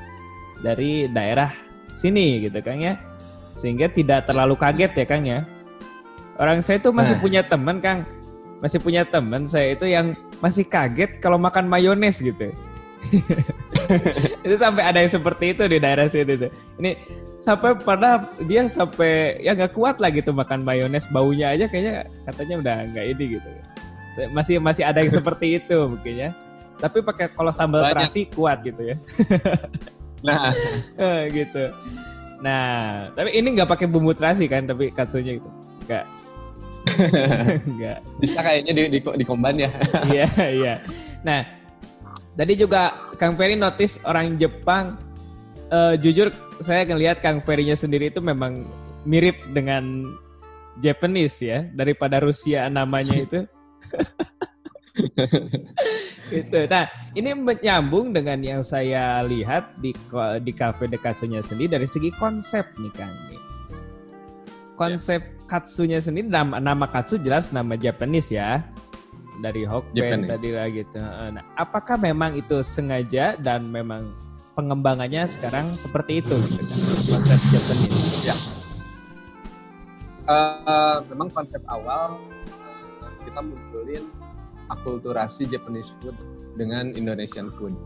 dari 0.63 1.07
daerah 1.11 1.51
sini 1.95 2.47
gitu 2.47 2.59
Kang 2.63 2.83
ya. 2.83 2.99
Sehingga 3.57 3.89
tidak 3.89 4.29
terlalu 4.29 4.55
kaget 4.55 4.93
ya 4.93 5.07
Kang 5.09 5.25
ya. 5.25 5.41
Orang 6.37 6.61
saya 6.61 6.77
tuh 6.77 6.93
masih 6.93 7.17
Nah. 7.17 7.23
punya 7.25 7.41
teman 7.41 7.81
Kang, 7.81 8.05
masih 8.61 8.77
punya 8.77 9.09
teman 9.09 9.49
saya 9.49 9.73
itu 9.73 9.89
yang 9.89 10.13
masih 10.39 10.69
kaget 10.69 11.17
kalau 11.19 11.41
makan 11.41 11.65
mayones 11.65 12.21
gitu. 12.21 12.53
itu 14.45 14.55
sampai 14.57 14.83
ada 14.85 14.99
yang 15.01 15.13
seperti 15.13 15.53
itu 15.57 15.65
di 15.65 15.79
daerah 15.81 16.05
sini 16.07 16.37
tuh. 16.37 16.51
Ini 16.77 16.93
sampai 17.37 17.77
pada 17.81 18.25
dia 18.45 18.65
sampai 18.69 19.41
ya 19.41 19.53
nggak 19.53 19.73
kuat 19.73 20.01
lah 20.01 20.09
gitu 20.09 20.33
makan 20.33 20.61
mayones 20.61 21.09
baunya 21.09 21.53
aja 21.53 21.69
kayaknya 21.69 22.05
katanya 22.25 22.55
udah 22.61 22.77
nggak 22.93 23.07
ini 23.17 23.25
gitu. 23.41 23.49
Masih 24.33 24.57
masih 24.61 24.85
ada 24.85 25.01
yang 25.01 25.13
seperti 25.13 25.61
itu 25.61 25.77
mungkin 25.89 26.15
ya. 26.17 26.31
Tapi 26.77 27.01
pakai 27.01 27.33
kalau 27.33 27.53
sambal 27.53 27.81
Banyak. 27.81 27.97
terasi 28.05 28.29
kuat 28.29 28.61
gitu 28.61 28.93
ya. 28.93 28.97
Nah, 30.25 30.51
Eh, 30.97 31.23
gitu. 31.31 31.71
Nah, 32.47 33.11
tapi 33.11 33.35
ini 33.35 33.59
nggak 33.59 33.67
pakai 33.67 33.91
bumbu 33.91 34.15
terasi 34.15 34.47
kan, 34.47 34.71
tapi 34.71 34.95
katsunya 34.95 35.43
gitu. 35.43 35.51
Nggak. 35.91 36.07
Nggak. 37.75 37.99
bisa 38.23 38.39
kayaknya 38.47 38.73
di 38.79 38.83
di, 38.95 38.99
di 39.03 39.25
combine 39.27 39.67
ya. 39.67 39.71
Iya, 40.15 40.31
iya. 40.55 40.75
Nah, 41.27 41.43
tadi 42.39 42.55
juga 42.55 43.11
Kang 43.19 43.35
Ferry 43.35 43.59
notice 43.59 43.99
orang 44.07 44.39
Jepang 44.39 44.95
eh, 45.75 45.99
jujur 45.99 46.31
saya 46.63 46.87
ngelihat 46.87 47.19
Kang 47.19 47.43
Ferry-nya 47.43 47.75
sendiri 47.75 48.15
itu 48.15 48.23
memang 48.23 48.63
mirip 49.03 49.35
dengan 49.51 50.15
Japanese 50.79 51.43
ya 51.43 51.67
daripada 51.75 52.23
Rusia 52.23 52.71
namanya 52.71 53.19
itu. 53.19 53.43
gitu. 56.31 56.67
Nah, 56.67 56.85
ini 57.15 57.31
menyambung 57.33 58.13
dengan 58.15 58.39
yang 58.43 58.63
saya 58.63 59.23
lihat 59.27 59.79
di 59.79 59.95
di 60.43 60.53
kafe 60.53 60.91
dekasunya 60.91 61.41
sendiri 61.41 61.79
dari 61.79 61.89
segi 61.89 62.11
konsep 62.17 62.67
nih 62.79 62.93
Kang. 62.95 63.15
Konsep 64.77 65.25
katsunya 65.49 66.03
sendiri 66.03 66.29
nama, 66.29 66.61
nama 66.61 66.85
katsu 66.91 67.17
jelas 67.17 67.51
nama 67.55 67.75
Japanese 67.79 68.35
ya. 68.35 68.61
Dari 69.37 69.69
Hokben 69.69 69.93
Japanese. 69.97 70.31
tadi 70.33 70.49
lah 70.53 70.69
gitu. 70.73 70.97
Nah, 71.01 71.45
apakah 71.61 72.01
memang 72.01 72.41
itu 72.41 72.65
sengaja 72.65 73.37
dan 73.37 73.69
memang 73.69 74.09
pengembangannya 74.57 75.29
sekarang 75.29 75.77
seperti 75.77 76.25
itu 76.25 76.37
gitu 76.49 76.63
kan? 76.65 76.79
Konsep 77.05 77.41
Japanese. 77.53 78.25
Ya. 78.25 78.37
Eh, 80.27 80.97
memang 81.15 81.31
konsep 81.31 81.63
awal 81.71 82.19
eh, 83.07 83.13
kita 83.23 83.41
munculin 83.47 84.11
akulturasi 84.71 85.47
Japanese 85.47 85.95
food 86.01 86.17
dengan 86.57 86.93
Indonesian 86.97 87.53
food. 87.55 87.77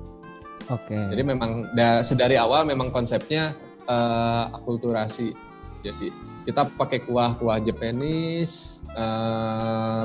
Oke. 0.70 0.94
Jadi 0.94 1.22
memang 1.26 1.74
da, 1.74 2.00
sedari 2.00 2.38
awal 2.38 2.62
memang 2.64 2.94
konsepnya 2.94 3.58
eh, 3.90 4.44
akulturasi. 4.54 5.34
Jadi 5.80 6.12
kita 6.46 6.68
pakai 6.76 7.02
kuah-kuah 7.04 7.58
Japanese, 7.60 8.86
eh, 8.94 10.02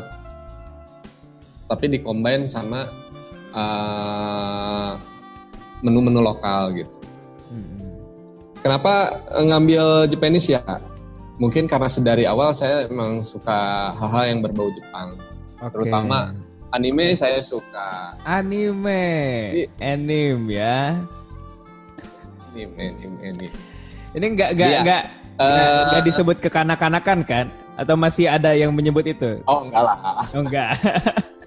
tapi 1.69 1.85
dikombin 1.91 2.49
sama 2.49 2.89
eh, 3.53 4.91
menu-menu 5.85 6.23
lokal 6.23 6.73
gitu. 6.73 6.93
Mm-mm. 7.53 7.81
Kenapa 8.65 9.21
ngambil 9.37 10.09
Japanese 10.09 10.49
ya? 10.49 10.65
Mungkin 11.37 11.67
karena 11.67 11.91
sedari 11.91 12.23
awal 12.25 12.55
saya 12.55 12.87
memang 12.87 13.21
suka 13.21 13.91
hal-hal 13.99 14.23
yang 14.33 14.39
berbau 14.41 14.71
Jepang. 14.73 15.13
Oke. 15.61 15.77
Terutama 15.77 16.33
Anime 16.75 17.15
saya 17.15 17.39
suka. 17.39 18.19
anime, 18.27 18.99
anime 19.79 20.51
ya. 20.51 20.99
Anime, 22.51 22.91
anime, 22.91 23.17
anime. 23.23 23.47
Ini 24.11 24.25
enggak 24.27 24.49
enggak 24.59 24.69
Iya. 24.69 24.79
enggak 24.83 25.03
Eh, 25.35 25.79
enggak 25.87 26.03
disebut 26.03 26.37
kekanak-kanakan 26.43 27.19
kan? 27.23 27.45
Atau 27.79 27.95
masih 27.95 28.27
ada 28.27 28.51
yang 28.51 28.75
menyebut 28.75 29.07
itu? 29.07 29.39
oh 29.47 29.63
enggak 29.63 29.83
lah. 29.87 29.95
Oh 30.35 30.43
enggak. 30.43 30.75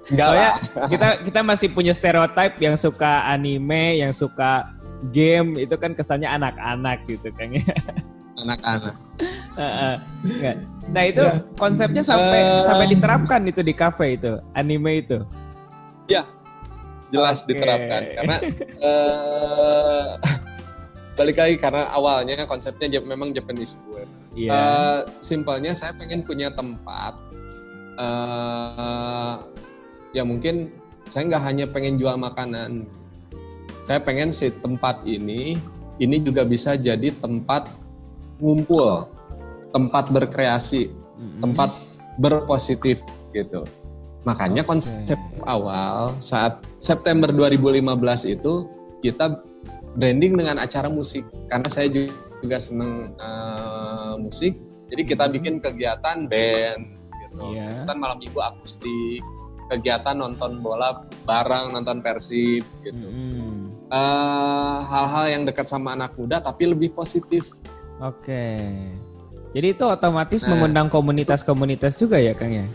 Enggak 0.08 0.26
Soalnya 0.32 0.50
lah. 0.56 0.88
kita 0.92 1.08
kita 1.28 1.40
masih 1.44 1.68
punya 1.76 1.92
stereotip 1.92 2.56
yang 2.56 2.76
suka 2.80 3.28
anime, 3.28 4.00
yang 4.00 4.16
suka 4.16 4.64
game 5.12 5.60
itu 5.60 5.76
kan 5.76 5.92
kesannya 5.92 6.28
anak-anak 6.28 7.04
gitu 7.04 7.28
kan 7.36 7.52
ya. 7.52 7.60
Anak-anak. 8.38 8.94
Nah, 10.88 11.04
itu 11.04 11.20
Ya. 11.20 11.42
konsepnya 11.58 12.00
sampai 12.00 12.40
Eh. 12.40 12.62
sampai 12.64 12.86
diterapkan 12.88 13.42
itu 13.44 13.60
di 13.60 13.74
cafe 13.74 14.14
itu, 14.16 14.38
anime 14.54 15.02
itu. 15.04 15.18
Jelas 17.08 17.40
Oke. 17.40 17.56
diterapkan. 17.56 18.00
Karena 18.20 18.36
eh 18.84 20.06
balik 21.18 21.40
lagi 21.40 21.56
karena 21.56 21.88
awalnya 21.88 22.44
konsepnya 22.44 23.00
memang 23.00 23.32
Japanese 23.32 23.80
food. 23.80 24.04
Iya. 24.36 24.52
Eh, 24.52 24.98
simpelnya 25.24 25.72
saya 25.72 25.96
pengen 25.96 26.22
punya 26.22 26.52
tempat 26.52 27.16
eh 27.98 29.34
ya 30.14 30.22
mungkin 30.22 30.70
saya 31.10 31.26
nggak 31.26 31.42
hanya 31.42 31.64
pengen 31.66 31.98
jual 31.98 32.14
makanan 32.14 32.86
saya 33.82 33.98
pengen 33.98 34.30
si 34.30 34.52
tempat 34.52 35.02
ini 35.02 35.58
ini 35.98 36.16
juga 36.22 36.46
bisa 36.46 36.78
jadi 36.78 37.10
tempat 37.18 37.66
ngumpul 38.38 39.06
tempat 39.70 40.08
berkreasi 40.08 40.88
Mm-mm. 40.88 41.42
tempat 41.42 41.70
berpositif 42.16 42.98
gitu 43.30 43.66
makanya 44.22 44.62
Oke. 44.62 44.70
konsep 44.74 45.18
awal 45.44 46.16
saat 46.18 46.58
September 46.76 47.30
2015 47.30 47.84
itu 48.28 48.66
kita 49.00 49.40
branding 49.94 50.34
dengan 50.34 50.58
acara 50.58 50.90
musik 50.90 51.22
karena 51.48 51.68
saya 51.68 51.86
ju- 51.88 52.12
juga 52.38 52.58
seneng 52.58 53.14
eh, 53.14 54.14
musik 54.18 54.54
jadi 54.88 55.02
kita 55.04 55.24
bikin 55.28 55.58
kegiatan 55.58 56.26
band 56.26 56.82
gitu 57.20 57.34
Iya. 57.52 57.84
kegiatan 57.84 57.98
malam 57.98 58.18
minggu 58.18 58.40
akustik 58.40 59.22
kegiatan 59.68 60.16
nonton 60.16 60.58
bola 60.58 61.04
bareng 61.22 61.70
nonton 61.72 62.00
persib 62.00 62.64
gitu 62.82 63.06
Mm-mm. 63.06 63.68
Eh, 63.88 64.78
hal-hal 64.84 65.26
yang 65.30 65.42
dekat 65.44 65.64
sama 65.64 65.96
anak 65.96 66.12
muda 66.12 66.40
tapi 66.40 66.68
lebih 66.68 66.92
positif 66.92 67.48
Oke. 67.98 68.58
Jadi 69.52 69.66
itu 69.72 69.84
otomatis 69.84 70.44
Nah, 70.44 70.54
mengundang 70.54 70.86
komunitas-komunitas 70.86 71.96
juga 71.96 72.20
ya, 72.20 72.36
Kang 72.36 72.52
ya? 72.52 72.66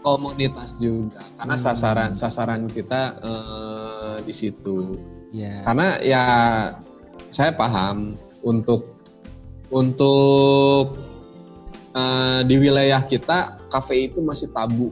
komunitas 0.00 0.80
juga 0.80 1.20
karena 1.36 1.60
Hmm. 1.60 1.64
sasaran 1.68 2.10
sasaran 2.16 2.64
kita 2.72 3.20
eh, 3.20 4.16
di 4.24 4.32
situ 4.32 4.96
Ya. 5.28 5.60
karena 5.60 6.00
ya 6.00 6.24
saya 7.28 7.52
paham 7.52 8.16
untuk 8.40 8.96
untuk 9.68 10.96
eh, 11.92 12.40
di 12.48 12.56
wilayah 12.56 13.04
kita 13.04 13.60
kafe 13.68 14.08
itu 14.08 14.24
masih 14.24 14.48
tabu 14.56 14.88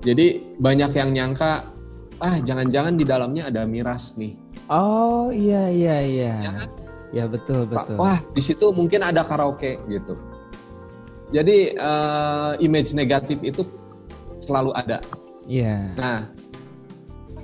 jadi 0.00 0.40
banyak 0.56 0.90
yang 0.96 1.10
nyangka 1.12 1.68
ah 2.18 2.40
jangan-jangan 2.40 2.96
di 2.96 3.04
dalamnya 3.04 3.52
ada 3.52 3.68
miras 3.68 4.16
nih 4.16 4.32
Oh, 4.64 5.28
iya 5.28 5.68
iya 5.68 5.96
iya. 6.00 6.34
Ya 6.40 6.50
kan? 6.56 6.68
Ya 7.14 7.30
betul 7.30 7.70
betul. 7.70 7.94
wah 7.94 8.18
di 8.34 8.42
situ 8.42 8.74
mungkin 8.74 9.06
ada 9.06 9.22
karaoke 9.22 9.78
gitu 9.86 10.18
jadi 11.30 11.78
eh, 11.78 12.52
image 12.58 12.90
negatif 12.98 13.38
itu 13.46 13.62
selalu 14.42 14.74
ada 14.74 14.98
Iya. 15.44 15.92
Nah, 15.96 16.20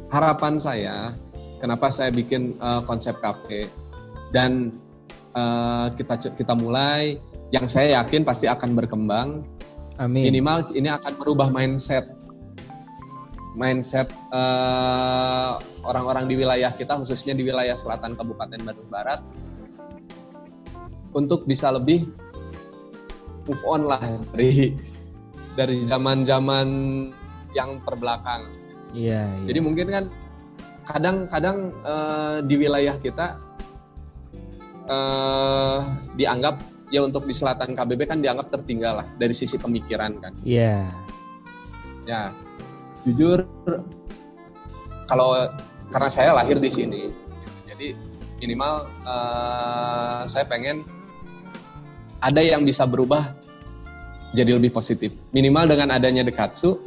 harapan 0.09 0.57
saya, 0.57 1.13
kenapa 1.61 1.93
saya 1.93 2.09
bikin 2.13 2.57
uh, 2.59 2.81
konsep 2.89 3.17
kafe 3.21 3.69
dan 4.33 4.73
uh, 5.37 5.93
kita 5.95 6.33
kita 6.33 6.55
mulai, 6.57 7.21
yang 7.53 7.69
saya 7.69 8.01
yakin 8.01 8.25
pasti 8.25 8.49
akan 8.49 8.73
berkembang. 8.73 9.45
Amin. 10.01 10.33
Minimal 10.33 10.73
ini 10.73 10.89
akan 10.89 11.13
merubah 11.21 11.53
mindset, 11.53 12.09
mindset 13.53 14.09
uh, 14.33 15.61
orang-orang 15.85 16.25
di 16.25 16.41
wilayah 16.41 16.73
kita, 16.73 16.97
khususnya 16.97 17.37
di 17.37 17.45
wilayah 17.45 17.77
selatan 17.77 18.17
Kabupaten 18.17 18.65
Bandung 18.65 18.89
Barat, 18.89 19.21
untuk 21.13 21.47
bisa 21.47 21.75
lebih 21.75 22.11
move 23.49 23.63
on 23.67 23.89
lah 23.89 24.03
dari 24.31 24.75
dari 25.59 25.83
zaman-zaman 25.83 26.69
yang 27.57 27.83
terbelakang. 27.83 28.47
Iya, 28.95 29.27
iya. 29.27 29.47
Jadi 29.51 29.59
mungkin 29.63 29.87
kan 29.91 30.05
kadang-kadang 30.87 31.75
eh, 31.83 32.37
di 32.47 32.55
wilayah 32.59 32.97
kita 32.99 33.27
eh, 34.87 35.79
dianggap 36.15 36.63
ya 36.91 37.07
untuk 37.07 37.27
di 37.27 37.35
selatan 37.35 37.75
KBB 37.79 38.11
kan 38.11 38.19
dianggap 38.19 38.51
tertinggal 38.51 39.03
lah 39.03 39.07
dari 39.19 39.35
sisi 39.35 39.59
pemikiran 39.59 40.19
kan. 40.19 40.33
Iya. 40.47 40.91
Ya 42.07 42.35
jujur 43.07 43.47
kalau 45.11 45.35
karena 45.91 46.11
saya 46.11 46.31
lahir 46.39 46.63
di 46.63 46.71
sini, 46.71 47.11
jadi 47.67 47.99
minimal 48.39 48.87
eh, 49.07 50.21
saya 50.31 50.47
pengen 50.47 50.87
ada 52.21 52.41
yang 52.41 52.65
bisa 52.65 52.85
berubah 52.85 53.37
jadi 54.37 54.55
lebih 54.55 54.71
positif. 54.71 55.11
Minimal 55.35 55.75
dengan 55.75 55.97
adanya 55.97 56.23
Dekatsu 56.23 56.79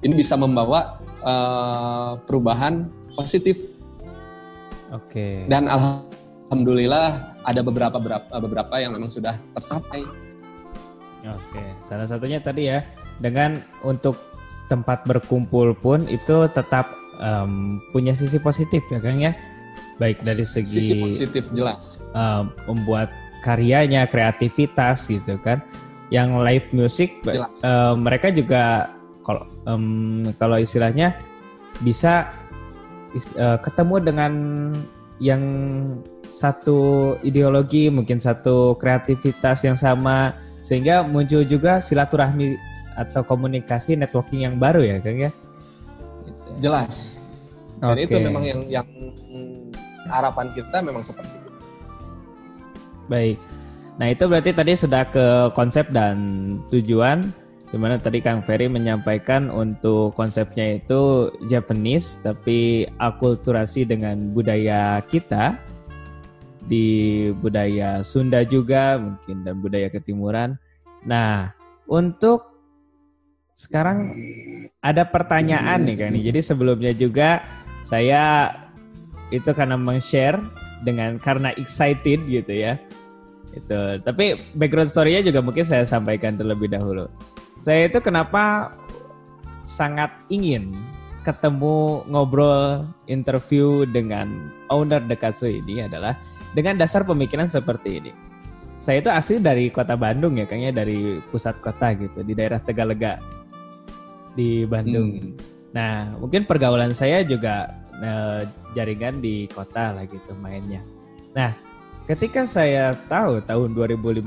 ini 0.00 0.16
bisa 0.16 0.38
membawa 0.38 0.98
eh, 1.20 2.12
perubahan 2.24 2.88
positif 3.16 3.58
Oke. 4.92 5.44
dan 5.50 5.66
alhamdulillah 5.66 7.36
ada 7.46 7.60
beberapa 7.62 7.96
beberapa, 8.42 8.74
yang 8.76 8.92
memang 8.94 9.10
sudah 9.10 9.38
tercapai. 9.54 10.02
Oke, 11.26 11.62
salah 11.82 12.06
satunya 12.06 12.38
tadi 12.38 12.70
ya 12.70 12.86
dengan 13.18 13.58
untuk 13.82 14.14
tempat 14.70 15.06
berkumpul 15.06 15.74
pun 15.78 16.06
itu 16.06 16.46
tetap 16.50 16.90
um, 17.18 17.82
punya 17.90 18.14
sisi 18.14 18.38
positif 18.38 18.82
ya 18.90 18.98
Kang 19.02 19.22
ya. 19.22 19.34
Baik 19.96 20.22
dari 20.22 20.44
segi 20.44 20.78
sisi 20.78 20.94
positif 21.00 21.48
jelas. 21.56 22.04
Um, 22.12 22.52
membuat 22.68 23.10
karyanya, 23.46 24.10
kreativitas 24.10 25.06
gitu 25.06 25.38
kan. 25.38 25.62
Yang 26.10 26.28
live 26.42 26.68
music 26.74 27.10
um, 27.62 28.02
mereka 28.02 28.34
juga 28.34 28.94
kalau 29.22 29.46
um, 29.66 30.30
kalau 30.38 30.58
istilahnya 30.58 31.14
bisa 31.82 32.30
uh, 33.38 33.58
ketemu 33.62 33.96
dengan 34.02 34.32
yang 35.22 35.42
satu 36.26 37.14
ideologi, 37.22 37.90
mungkin 37.90 38.18
satu 38.18 38.74
kreativitas 38.78 39.62
yang 39.62 39.78
sama 39.78 40.34
sehingga 40.62 41.06
muncul 41.06 41.46
juga 41.46 41.78
silaturahmi 41.78 42.58
atau 42.98 43.22
komunikasi 43.22 43.94
networking 43.94 44.46
yang 44.50 44.56
baru 44.58 44.82
ya, 44.82 44.96
Kang 44.98 45.20
ya. 45.20 45.30
Jelas. 46.58 47.26
Dan 47.78 47.92
okay. 47.92 48.08
itu 48.08 48.16
memang 48.18 48.42
yang 48.42 48.60
yang 48.66 48.88
harapan 50.08 50.48
kita 50.56 50.80
memang 50.80 51.04
seperti 51.04 51.28
itu. 51.28 51.45
Baik. 53.06 53.38
Nah, 53.96 54.12
itu 54.12 54.28
berarti 54.28 54.52
tadi 54.52 54.72
sudah 54.76 55.08
ke 55.08 55.50
konsep 55.56 55.88
dan 55.88 56.16
tujuan 56.68 57.32
di 57.66 57.76
mana 57.80 57.98
tadi 57.98 58.22
Kang 58.22 58.44
Ferry 58.46 58.70
menyampaikan 58.70 59.50
untuk 59.50 60.14
konsepnya 60.14 60.78
itu 60.78 61.34
Japanese 61.50 62.22
tapi 62.22 62.86
akulturasi 63.02 63.88
dengan 63.88 64.30
budaya 64.30 65.02
kita 65.10 65.58
di 66.66 67.28
budaya 67.42 68.02
Sunda 68.06 68.42
juga 68.46 68.98
mungkin 68.98 69.42
dan 69.42 69.54
budaya 69.58 69.88
ketimuran. 69.90 70.58
Nah, 71.06 71.54
untuk 71.86 72.54
sekarang 73.56 74.12
ada 74.84 75.08
pertanyaan 75.08 75.82
nih 75.86 75.96
kan. 75.96 76.12
Jadi 76.12 76.40
sebelumnya 76.44 76.92
juga 76.92 77.42
saya 77.80 78.52
itu 79.32 79.50
karena 79.54 79.74
meng-share 79.78 80.38
dengan 80.82 81.16
karena 81.20 81.52
excited 81.56 82.26
gitu 82.28 82.52
ya. 82.52 82.76
Itu. 83.56 84.00
Tapi 84.04 84.36
background 84.58 84.90
story-nya 84.90 85.24
juga 85.24 85.40
mungkin 85.40 85.64
saya 85.64 85.86
sampaikan 85.88 86.36
terlebih 86.36 86.68
dahulu. 86.68 87.08
Saya 87.62 87.88
itu 87.88 88.02
kenapa 88.04 88.76
sangat 89.64 90.12
ingin 90.28 90.76
ketemu 91.26 92.06
ngobrol 92.06 92.86
interview 93.10 93.82
dengan 93.88 94.52
owner 94.70 95.02
Dekatsu 95.02 95.50
ini 95.50 95.82
adalah 95.82 96.14
dengan 96.54 96.78
dasar 96.78 97.02
pemikiran 97.02 97.50
seperti 97.50 97.98
ini. 97.98 98.12
Saya 98.78 99.02
itu 99.02 99.10
asli 99.10 99.42
dari 99.42 99.66
kota 99.72 99.98
Bandung 99.98 100.38
ya, 100.38 100.46
kayaknya 100.46 100.84
dari 100.84 101.18
pusat 101.32 101.58
kota 101.58 101.96
gitu, 101.98 102.22
di 102.22 102.36
daerah 102.38 102.62
Tegalega 102.62 103.18
di 104.38 104.62
Bandung. 104.68 105.10
Hmm. 105.18 105.34
Nah, 105.74 105.92
mungkin 106.22 106.46
pergaulan 106.46 106.94
saya 106.94 107.26
juga 107.26 107.72
eh, 108.02 108.42
jaringan 108.76 109.20
di 109.20 109.46
kota 109.52 109.96
lah 109.96 110.04
gitu 110.04 110.32
mainnya. 110.38 110.82
Nah, 111.36 111.52
ketika 112.08 112.44
saya 112.48 112.96
tahu 113.08 113.40
tahun 113.44 113.76
2015 113.76 114.24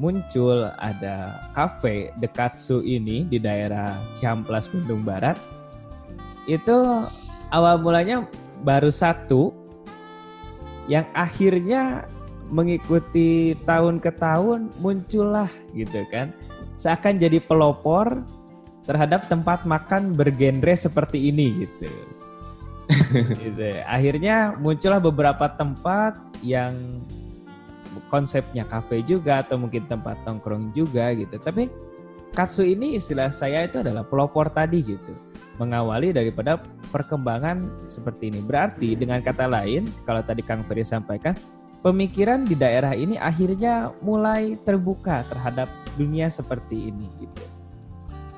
muncul 0.00 0.68
ada 0.80 1.44
kafe 1.52 2.12
Dekatsu 2.20 2.80
ini 2.84 3.28
di 3.28 3.36
daerah 3.36 4.00
Ciamplas 4.16 4.72
Bandung 4.72 5.04
Barat, 5.04 5.36
itu 6.48 6.76
awal 7.52 7.78
mulanya 7.78 8.26
baru 8.64 8.90
satu 8.90 9.52
yang 10.90 11.06
akhirnya 11.14 12.08
mengikuti 12.52 13.56
tahun 13.64 14.02
ke 14.02 14.12
tahun 14.18 14.68
muncullah 14.82 15.48
gitu 15.72 16.04
kan 16.12 16.34
seakan 16.76 17.16
jadi 17.16 17.38
pelopor 17.38 18.26
terhadap 18.82 19.30
tempat 19.30 19.62
makan 19.62 20.18
bergenre 20.18 20.74
seperti 20.74 21.30
ini 21.30 21.64
gitu. 21.64 21.86
Gitu. 23.12 23.68
Akhirnya 23.84 24.56
muncullah 24.56 25.00
beberapa 25.00 25.46
tempat 25.52 26.16
yang 26.42 26.74
konsepnya 28.08 28.64
kafe 28.68 29.04
juga 29.04 29.40
atau 29.44 29.56
mungkin 29.60 29.84
tempat 29.88 30.20
nongkrong 30.24 30.72
juga 30.72 31.12
gitu. 31.16 31.36
Tapi 31.40 31.68
Katsu 32.32 32.64
ini 32.64 32.96
istilah 32.96 33.28
saya 33.28 33.68
itu 33.68 33.84
adalah 33.84 34.08
pelopor 34.08 34.48
tadi 34.48 34.80
gitu. 34.80 35.12
Mengawali 35.60 36.16
daripada 36.16 36.56
perkembangan 36.88 37.88
seperti 37.88 38.32
ini. 38.32 38.40
Berarti 38.40 38.96
dengan 38.96 39.20
kata 39.20 39.48
lain, 39.48 39.92
kalau 40.08 40.24
tadi 40.24 40.40
Kang 40.40 40.64
Ferry 40.64 40.80
sampaikan, 40.80 41.36
pemikiran 41.84 42.48
di 42.48 42.56
daerah 42.56 42.96
ini 42.96 43.20
akhirnya 43.20 43.92
mulai 44.00 44.56
terbuka 44.64 45.28
terhadap 45.28 45.68
dunia 46.00 46.32
seperti 46.32 46.88
ini 46.88 47.04
gitu. 47.20 47.44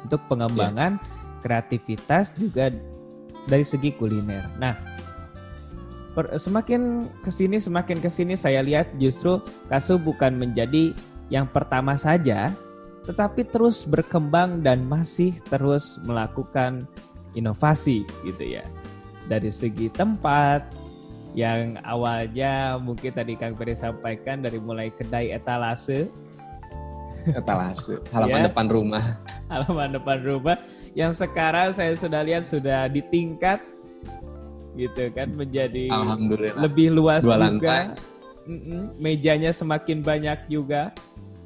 Untuk 0.02 0.26
pengembangan 0.26 0.98
ya. 0.98 1.04
kreativitas 1.38 2.34
juga 2.34 2.74
dari 3.48 3.64
segi 3.64 3.92
kuliner. 3.92 4.48
Nah, 4.56 4.74
per, 6.16 6.36
semakin 6.36 7.08
ke 7.20 7.30
sini 7.32 7.60
semakin 7.60 7.98
ke 8.00 8.08
sini 8.08 8.38
saya 8.38 8.64
lihat 8.64 8.92
justru 8.96 9.40
Kasu 9.68 10.00
bukan 10.00 10.36
menjadi 10.36 10.94
yang 11.28 11.48
pertama 11.48 11.96
saja, 11.96 12.52
tetapi 13.08 13.48
terus 13.48 13.84
berkembang 13.84 14.60
dan 14.64 14.84
masih 14.84 15.36
terus 15.48 16.00
melakukan 16.04 16.88
inovasi 17.34 18.06
gitu 18.24 18.60
ya. 18.60 18.64
Dari 19.24 19.48
segi 19.48 19.88
tempat 19.88 20.68
yang 21.34 21.82
awalnya 21.82 22.78
mungkin 22.78 23.10
tadi 23.10 23.34
Kang 23.34 23.58
Ferry 23.58 23.74
sampaikan 23.74 24.38
dari 24.40 24.62
mulai 24.62 24.94
kedai 24.94 25.34
etalase 25.34 26.06
etalase 27.32 27.98
halaman 28.14 28.38
ya, 28.38 28.46
depan 28.52 28.66
rumah 28.70 29.04
halaman 29.50 29.98
depan 29.98 30.18
rumah 30.22 30.56
yang 30.94 31.10
sekarang 31.10 31.74
saya 31.74 31.92
sudah 31.98 32.22
lihat 32.22 32.46
sudah 32.46 32.86
ditingkat 32.86 33.58
gitu 34.74 35.10
kan 35.14 35.30
menjadi 35.30 35.90
lebih 36.58 36.90
luas 36.94 37.22
Dua 37.22 37.38
juga. 37.50 37.94
mejanya 38.98 39.54
semakin 39.54 40.02
banyak 40.02 40.50
juga. 40.50 40.94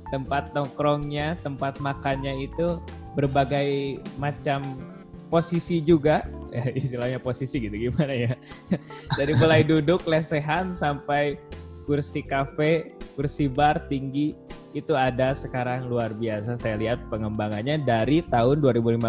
Tempat 0.08 0.56
nongkrongnya 0.56 1.36
tempat 1.44 1.84
makannya 1.84 2.48
itu 2.48 2.80
berbagai 3.12 4.00
macam 4.16 4.80
posisi 5.28 5.84
juga. 5.84 6.24
Ya, 6.48 6.64
istilahnya 6.80 7.20
posisi 7.20 7.60
gitu 7.60 7.76
gimana 7.76 8.16
ya? 8.16 8.32
Dari 9.20 9.36
mulai 9.36 9.60
duduk 9.64 10.08
lesehan 10.08 10.72
sampai 10.72 11.36
kursi 11.88 12.20
kafe 12.20 12.92
kursi 13.16 13.48
bar 13.48 13.88
tinggi 13.88 14.36
itu 14.76 14.92
ada 14.92 15.32
sekarang 15.32 15.88
luar 15.88 16.12
biasa. 16.12 16.54
Saya 16.54 16.76
lihat 16.76 17.00
pengembangannya 17.08 17.80
dari 17.80 18.20
tahun 18.28 18.60
2015 18.60 19.00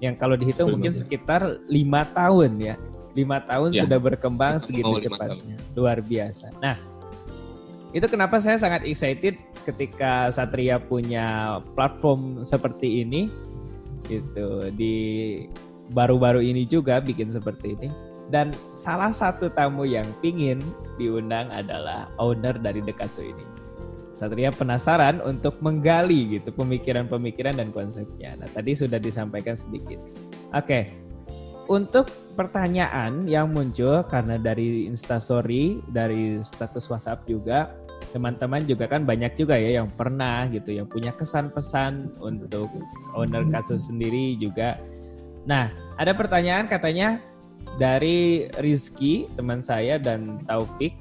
yang 0.00 0.14
kalau 0.16 0.38
dihitung 0.38 0.70
2015. 0.70 0.74
mungkin 0.78 0.92
sekitar 0.94 1.42
lima 1.66 2.06
tahun 2.14 2.56
ya. 2.62 2.74
Lima 3.12 3.42
tahun 3.42 3.74
ya. 3.74 3.84
sudah 3.84 3.98
berkembang 3.98 4.62
segitu 4.62 5.10
cepatnya. 5.10 5.58
Luar 5.74 5.98
biasa. 5.98 6.54
Nah 6.62 6.78
itu 7.90 8.06
kenapa 8.06 8.38
saya 8.38 8.54
sangat 8.56 8.86
excited 8.86 9.34
ketika 9.66 10.30
Satria 10.30 10.78
punya 10.78 11.58
platform 11.74 12.46
seperti 12.46 13.02
ini 13.02 13.26
gitu. 14.06 14.70
Di 14.72 14.96
baru-baru 15.90 16.40
ini 16.40 16.62
juga 16.64 17.02
bikin 17.02 17.34
seperti 17.34 17.74
ini 17.74 18.09
dan 18.30 18.54
salah 18.78 19.10
satu 19.10 19.50
tamu 19.50 19.82
yang 19.84 20.06
pingin 20.22 20.62
diundang 20.96 21.50
adalah 21.50 22.08
owner 22.22 22.54
dari 22.56 22.78
Dekatsu 22.80 23.26
ini. 23.26 23.46
Satria 24.10 24.50
penasaran 24.50 25.22
untuk 25.22 25.62
menggali 25.62 26.38
gitu 26.38 26.50
pemikiran-pemikiran 26.50 27.54
dan 27.58 27.70
konsepnya. 27.70 28.34
Nah 28.38 28.50
tadi 28.50 28.74
sudah 28.74 28.98
disampaikan 28.98 29.54
sedikit. 29.54 30.02
Oke, 30.50 30.90
untuk 31.70 32.10
pertanyaan 32.34 33.30
yang 33.30 33.54
muncul 33.54 34.02
karena 34.10 34.34
dari 34.34 34.90
Instastory, 34.90 35.78
dari 35.86 36.42
status 36.42 36.90
WhatsApp 36.90 37.22
juga, 37.30 37.70
teman-teman 38.10 38.66
juga 38.66 38.90
kan 38.90 39.06
banyak 39.06 39.38
juga 39.38 39.54
ya 39.54 39.78
yang 39.78 39.86
pernah 39.94 40.50
gitu 40.50 40.74
yang 40.74 40.90
punya 40.90 41.14
kesan 41.14 41.54
pesan 41.54 42.10
untuk 42.18 42.66
owner 43.14 43.46
kasus 43.54 43.86
sendiri 43.86 44.34
juga. 44.34 44.74
Nah, 45.46 45.70
ada 45.94 46.10
pertanyaan 46.10 46.66
katanya 46.66 47.22
dari 47.76 48.48
Rizky 48.58 49.30
teman 49.38 49.62
saya 49.62 50.00
dan 50.00 50.42
Taufik 50.48 50.96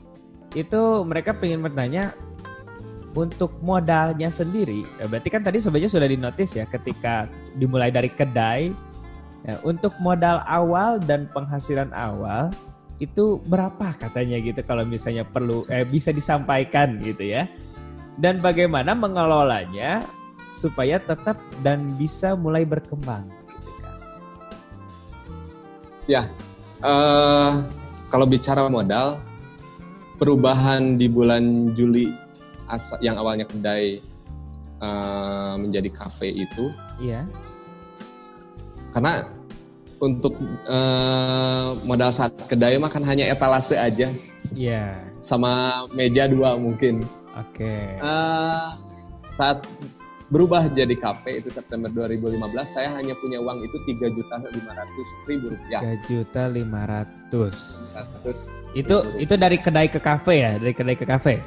itu 0.57 0.81
mereka 1.05 1.37
ingin 1.41 1.61
bertanya 1.65 2.13
untuk 3.17 3.57
modalnya 3.65 4.29
sendiri. 4.29 4.85
Ya, 5.01 5.09
berarti 5.09 5.29
kan 5.33 5.41
tadi 5.41 5.57
sebenarnya 5.57 5.91
sudah 5.91 6.09
dinotis 6.09 6.53
ya 6.53 6.65
ketika 6.69 7.25
dimulai 7.57 7.89
dari 7.89 8.09
kedai 8.09 8.69
ya, 9.45 9.55
untuk 9.65 9.93
modal 10.01 10.45
awal 10.45 11.01
dan 11.01 11.25
penghasilan 11.33 11.89
awal 11.93 12.53
itu 12.99 13.39
berapa 13.47 13.95
katanya 13.95 14.37
gitu 14.43 14.59
kalau 14.67 14.83
misalnya 14.83 15.23
perlu 15.23 15.63
eh, 15.71 15.87
bisa 15.87 16.11
disampaikan 16.11 16.99
gitu 16.99 17.31
ya 17.31 17.47
dan 18.19 18.43
bagaimana 18.43 18.91
mengelolanya 18.91 20.03
supaya 20.51 20.99
tetap 20.99 21.39
dan 21.63 21.87
bisa 21.95 22.35
mulai 22.35 22.67
berkembang 22.67 23.23
gitu 23.47 23.71
kan. 23.79 23.97
ya 26.11 26.21
uh, 26.83 27.63
kalau 28.09 28.25
bicara 28.25 28.65
modal 28.67 29.21
perubahan 30.19 30.99
di 30.99 31.07
bulan 31.07 31.73
Juli 31.73 32.11
yang 33.01 33.17
awalnya 33.17 33.47
kedai 33.49 33.97
uh, 34.83 35.55
menjadi 35.57 35.89
kafe 35.89 36.29
itu. 36.29 36.69
Iya. 36.99 37.25
Karena 38.93 39.25
untuk 39.99 40.35
uh, 40.67 41.75
modal 41.83 42.11
saat 42.11 42.35
kedai 42.47 42.79
mah 42.79 42.91
kan 42.91 43.03
hanya 43.03 43.27
etalase 43.31 43.75
aja. 43.79 44.11
Iya. 44.55 44.95
Sama 45.19 45.85
meja 45.95 46.27
dua 46.27 46.55
mungkin. 46.59 47.07
Oke. 47.35 47.63
Okay. 47.63 47.85
Uh, 48.03 48.75
saat 49.39 49.63
berubah 50.29 50.69
jadi 50.69 50.93
kafe 50.93 51.41
itu 51.41 51.49
September 51.49 51.89
2015 51.89 52.37
saya 52.65 52.93
hanya 52.93 53.17
punya 53.17 53.41
uang 53.41 53.65
itu 53.65 53.77
tiga 53.89 54.13
juta 54.13 54.37
lima 54.53 54.71
ratus 54.77 55.09
ribu 55.25 55.45
rupiah. 55.53 55.81
Tiga 55.81 55.95
juta 56.05 56.43
lima 56.45 56.81
ratus. 56.85 57.55
Itu 58.77 59.01
itu 59.17 59.33
dari 59.33 59.57
kedai 59.57 59.89
ke 59.89 59.97
kafe 59.97 60.45
ya, 60.45 60.51
dari 60.61 60.73
kedai 60.77 60.97
ke 60.97 61.05
kafe. 61.09 61.41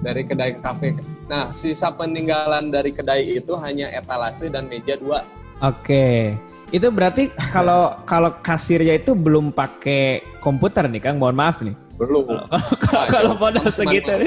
Dari 0.00 0.24
kedai 0.24 0.56
ke 0.56 0.60
kafe. 0.64 0.96
Nah 1.28 1.52
sisa 1.52 1.92
peninggalan 1.92 2.72
dari 2.72 2.96
kedai 2.96 3.36
itu 3.36 3.52
hanya 3.60 3.92
etalase 3.92 4.48
dan 4.48 4.64
meja 4.72 4.96
dua. 4.96 5.20
Oke, 5.62 6.34
itu 6.74 6.88
berarti 6.90 7.30
kalau 7.54 8.00
kalau 8.08 8.40
kasirnya 8.40 8.96
itu 8.96 9.12
belum 9.12 9.52
pakai 9.52 10.24
komputer 10.40 10.88
nih 10.88 11.00
Kang, 11.04 11.20
mohon 11.20 11.36
maaf 11.36 11.60
nih. 11.60 11.76
Belum. 11.94 12.26
Kalau 13.14 13.38
modal 13.38 13.70
segitu. 13.70 14.10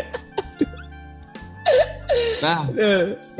Nah, 2.37 2.69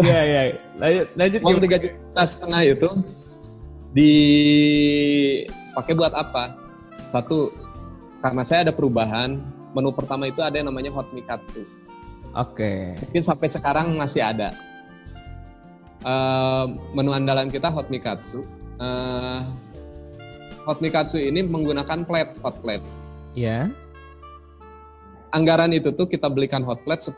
ya 0.02 0.22
ya. 0.26 0.42
Lanjut 0.82 1.08
lanjut. 1.14 1.40
Uang 1.46 1.62
tiga 1.62 1.78
juta 1.78 2.24
setengah 2.26 2.62
itu 2.66 2.90
dipakai 3.94 5.94
buat 5.94 6.18
apa? 6.18 6.58
Satu, 7.14 7.54
karena 8.22 8.44
saya 8.44 8.68
ada 8.68 8.74
perubahan. 8.74 9.56
Menu 9.76 9.94
pertama 9.94 10.26
itu 10.26 10.42
ada 10.42 10.58
yang 10.58 10.74
namanya 10.74 10.90
hot 10.90 11.14
mikatsu. 11.14 11.62
Oke. 12.34 12.58
Okay. 12.58 12.82
Mungkin 13.06 13.24
sampai 13.24 13.48
sekarang 13.50 13.94
masih 13.94 14.26
ada. 14.26 14.58
Uh, 16.02 16.74
menu 16.98 17.14
andalan 17.14 17.54
kita 17.54 17.70
hot 17.70 17.94
mikatsu. 17.94 18.42
Uh, 18.82 19.46
hot 20.66 20.82
mikatsu 20.82 21.22
ini 21.22 21.46
menggunakan 21.46 22.02
plate 22.06 22.34
hot 22.42 22.58
plate. 22.66 22.86
Iya. 23.38 23.70
Yeah. 23.70 23.76
Anggaran 25.36 25.76
itu 25.76 25.94
tuh 25.94 26.10
kita 26.10 26.32
belikan 26.32 26.66
hot 26.66 26.82
plate 26.88 27.06
10 27.06 27.14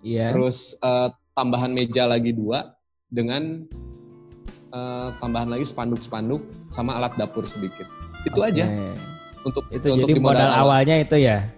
Yeah. 0.00 0.32
Terus 0.32 0.76
uh, 0.80 1.12
tambahan 1.36 1.72
meja 1.72 2.08
lagi 2.08 2.32
dua 2.32 2.76
dengan 3.08 3.64
uh, 4.72 5.12
tambahan 5.18 5.50
lagi 5.50 5.66
spanduk-spanduk 5.66 6.44
sama 6.72 6.96
alat 6.96 7.14
dapur 7.16 7.44
sedikit. 7.44 7.86
Itu 8.24 8.40
okay. 8.40 8.50
aja. 8.52 8.64
Untuk 9.40 9.64
itu 9.72 9.86
untuk 9.88 10.08
jadi 10.08 10.20
modal, 10.20 10.36
modal 10.36 10.50
awalnya 10.52 10.96
itu 11.00 11.16
ya. 11.16 11.48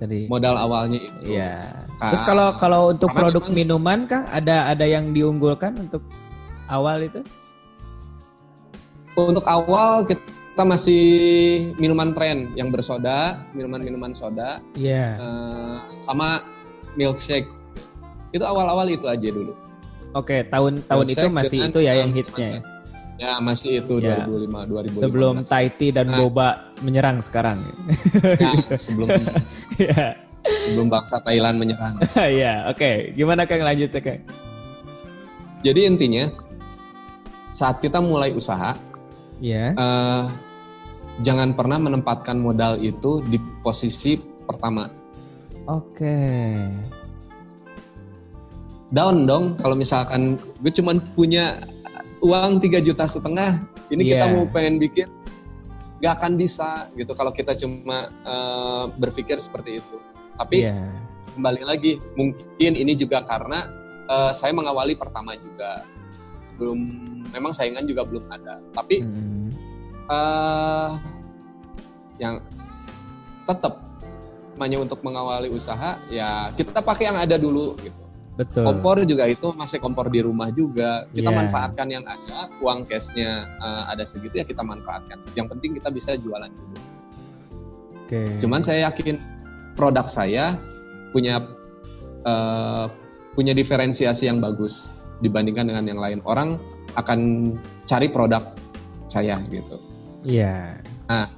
Tadi. 0.00 0.24
Modal 0.32 0.56
awalnya 0.56 0.98
itu. 1.04 1.36
Iya. 1.36 1.84
Terus 2.00 2.24
kalau 2.24 2.56
kalau 2.56 2.80
untuk 2.96 3.12
produk 3.12 3.44
minuman 3.52 4.08
kah 4.08 4.24
ada 4.32 4.72
ada 4.72 4.88
yang 4.88 5.12
diunggulkan 5.12 5.76
untuk 5.76 6.00
awal 6.72 7.04
itu? 7.04 7.20
Untuk 9.12 9.44
awal 9.44 10.08
kita 10.08 10.64
masih 10.64 11.04
minuman 11.76 12.16
tren 12.16 12.56
yang 12.56 12.72
bersoda, 12.72 13.44
minuman-minuman 13.52 14.16
soda. 14.16 14.64
Iya. 14.72 15.20
Yeah. 15.20 15.20
Uh, 15.20 15.78
sama 15.92 16.40
milkshake 16.96 17.59
itu 18.30 18.44
awal-awal 18.46 18.86
itu 18.86 19.06
aja 19.10 19.28
dulu. 19.30 19.52
Oke, 20.10 20.42
tahun 20.46 20.82
tahun 20.90 21.06
itu 21.06 21.26
masih 21.30 21.58
itu 21.70 21.78
ya 21.82 21.92
yang 22.02 22.10
hitsnya. 22.10 22.62
Ya 23.20 23.36
masih 23.38 23.84
itu 23.84 24.00
ya. 24.00 24.24
2005 24.24 24.96
2015. 24.96 25.04
Sebelum 25.04 25.34
Taiti 25.44 25.92
dan 25.92 26.08
nah. 26.08 26.18
Boba 26.24 26.72
menyerang 26.80 27.20
sekarang. 27.20 27.60
Ya, 28.40 28.56
sebelum 28.74 29.06
ya. 29.78 30.16
sebelum 30.40 30.88
bangsa 30.88 31.20
Thailand 31.20 31.60
menyerang. 31.60 32.00
ya, 32.42 32.66
oke. 32.72 32.80
Okay. 32.80 32.96
Gimana 33.12 33.44
Kang 33.44 33.62
lanjut 33.62 33.92
ya, 33.92 34.00
Kang? 34.00 34.24
Jadi 35.60 35.80
intinya 35.84 36.32
saat 37.52 37.84
kita 37.84 38.00
mulai 38.00 38.32
usaha, 38.32 38.72
ya. 39.38 39.76
Uh, 39.76 40.32
jangan 41.20 41.52
pernah 41.52 41.76
menempatkan 41.76 42.40
modal 42.40 42.80
itu 42.80 43.20
di 43.28 43.36
posisi 43.60 44.16
pertama. 44.48 44.88
Oke. 45.68 46.00
Okay 46.00 46.99
down 48.90 49.26
dong 49.26 49.54
kalau 49.58 49.78
misalkan 49.78 50.36
gue 50.62 50.72
cuman 50.74 50.98
punya 51.14 51.62
uang 52.20 52.58
tiga 52.58 52.82
juta 52.82 53.06
setengah 53.06 53.62
ini 53.94 54.06
yeah. 54.06 54.10
kita 54.18 54.24
iya. 54.26 54.34
mau 54.34 54.44
pengen 54.50 54.76
bikin 54.82 55.08
nggak 56.00 56.12
akan 56.16 56.32
bisa 56.40 56.88
gitu 56.96 57.12
kalau 57.12 57.30
kita 57.30 57.52
cuma 57.54 58.10
uh, 58.24 58.88
berpikir 58.98 59.38
seperti 59.38 59.78
itu 59.78 59.96
tapi 60.36 60.66
yeah. 60.66 60.96
kembali 61.36 61.62
lagi 61.62 62.02
mungkin 62.18 62.72
ini 62.74 62.92
juga 62.98 63.22
karena 63.22 63.70
uh, 64.10 64.32
saya 64.34 64.50
mengawali 64.56 64.96
pertama 64.98 65.36
juga 65.38 65.86
belum 66.58 66.78
memang 67.30 67.52
saingan 67.54 67.86
juga 67.86 68.04
belum 68.04 68.26
ada 68.32 68.58
tapi 68.74 69.04
mm. 69.06 69.48
uh, 70.08 70.98
yang 72.20 72.42
tetap 73.48 73.80
hanya 74.60 74.76
untuk 74.76 75.00
mengawali 75.00 75.48
usaha 75.48 75.96
ya 76.12 76.52
kita 76.52 76.84
pakai 76.84 77.08
yang 77.08 77.16
ada 77.16 77.40
dulu 77.40 77.76
gitu 77.80 77.99
Betul. 78.40 78.64
Kompor 78.64 79.04
juga 79.04 79.28
itu 79.28 79.52
masih 79.52 79.76
kompor 79.84 80.08
di 80.08 80.24
rumah 80.24 80.48
juga. 80.48 81.04
Kita 81.12 81.28
yeah. 81.28 81.38
manfaatkan 81.44 81.86
yang 81.92 82.04
ada, 82.08 82.48
uang 82.64 82.88
cashnya 82.88 83.44
uh, 83.60 83.84
ada 83.92 84.00
segitu 84.00 84.40
ya 84.40 84.48
kita 84.48 84.64
manfaatkan. 84.64 85.20
Yang 85.36 85.46
penting 85.52 85.76
kita 85.76 85.92
bisa 85.92 86.16
jualan. 86.16 86.48
Oke. 86.48 88.08
Okay. 88.08 88.28
Cuman 88.40 88.64
saya 88.64 88.88
yakin 88.88 89.20
produk 89.76 90.08
saya 90.08 90.56
punya 91.12 91.44
uh, 92.24 92.88
punya 93.36 93.52
diferensiasi 93.52 94.24
yang 94.24 94.40
bagus 94.40 94.88
dibandingkan 95.20 95.68
dengan 95.68 95.84
yang 95.84 96.00
lain. 96.00 96.24
Orang 96.24 96.56
akan 96.96 97.52
cari 97.84 98.08
produk 98.08 98.56
saya 99.12 99.36
gitu. 99.52 99.76
Iya. 100.24 100.80
Yeah. 100.80 100.88
Nah, 101.12 101.28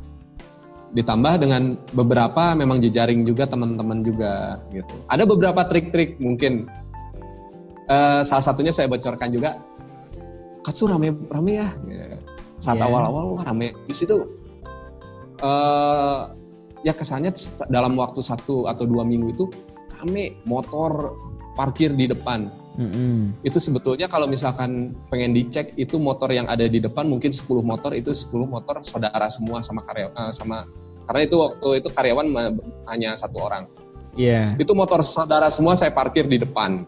ditambah 0.95 1.35
dengan 1.43 1.75
beberapa 1.99 2.55
memang 2.55 2.79
jejaring 2.79 3.27
juga 3.27 3.51
teman-teman 3.51 4.07
juga 4.07 4.63
gitu. 4.71 4.95
Ada 5.11 5.27
beberapa 5.27 5.67
trik-trik 5.67 6.23
mungkin 6.23 6.71
uh, 7.93 8.21
salah 8.25 8.45
satunya 8.45 8.73
saya 8.73 8.89
bocorkan 8.89 9.29
juga 9.29 9.61
Katsu 10.63 10.89
rame 10.89 11.13
rame 11.29 11.53
ya 11.59 11.69
saat 12.63 12.79
yeah. 12.79 12.87
awal-awal 12.87 13.37
rame 13.43 13.75
di 13.85 13.95
situ 13.95 14.17
uh, 15.43 16.31
ya 16.87 16.95
kesannya 16.95 17.35
dalam 17.69 17.99
waktu 17.99 18.23
satu 18.23 18.71
atau 18.71 18.87
dua 18.87 19.03
minggu 19.05 19.29
itu 19.35 19.45
rame 20.01 20.39
motor 20.47 21.13
parkir 21.59 21.93
di 21.93 22.07
depan 22.09 22.49
mm-hmm. 22.79 23.43
itu 23.45 23.59
sebetulnya 23.59 24.07
kalau 24.07 24.31
misalkan 24.31 24.95
pengen 25.11 25.35
dicek 25.35 25.75
itu 25.75 25.99
motor 25.99 26.31
yang 26.31 26.47
ada 26.49 26.65
di 26.65 26.79
depan 26.81 27.11
mungkin 27.11 27.35
10 27.35 27.45
motor 27.61 27.93
itu 27.93 28.15
10 28.15 28.33
motor 28.47 28.81
saudara 28.87 29.29
semua 29.29 29.61
sama 29.61 29.85
karya 29.85 30.09
uh, 30.15 30.33
sama 30.33 30.65
karena 31.11 31.21
itu 31.27 31.37
waktu 31.43 31.69
itu 31.83 31.89
karyawan 31.91 32.27
hanya 32.89 33.13
satu 33.19 33.43
orang 33.43 33.67
Iya. 34.13 34.57
Yeah. 34.57 34.61
Itu 34.61 34.77
motor 34.77 35.01
saudara 35.01 35.49
semua 35.49 35.73
saya 35.73 35.89
parkir 35.89 36.29
di 36.29 36.37
depan. 36.37 36.85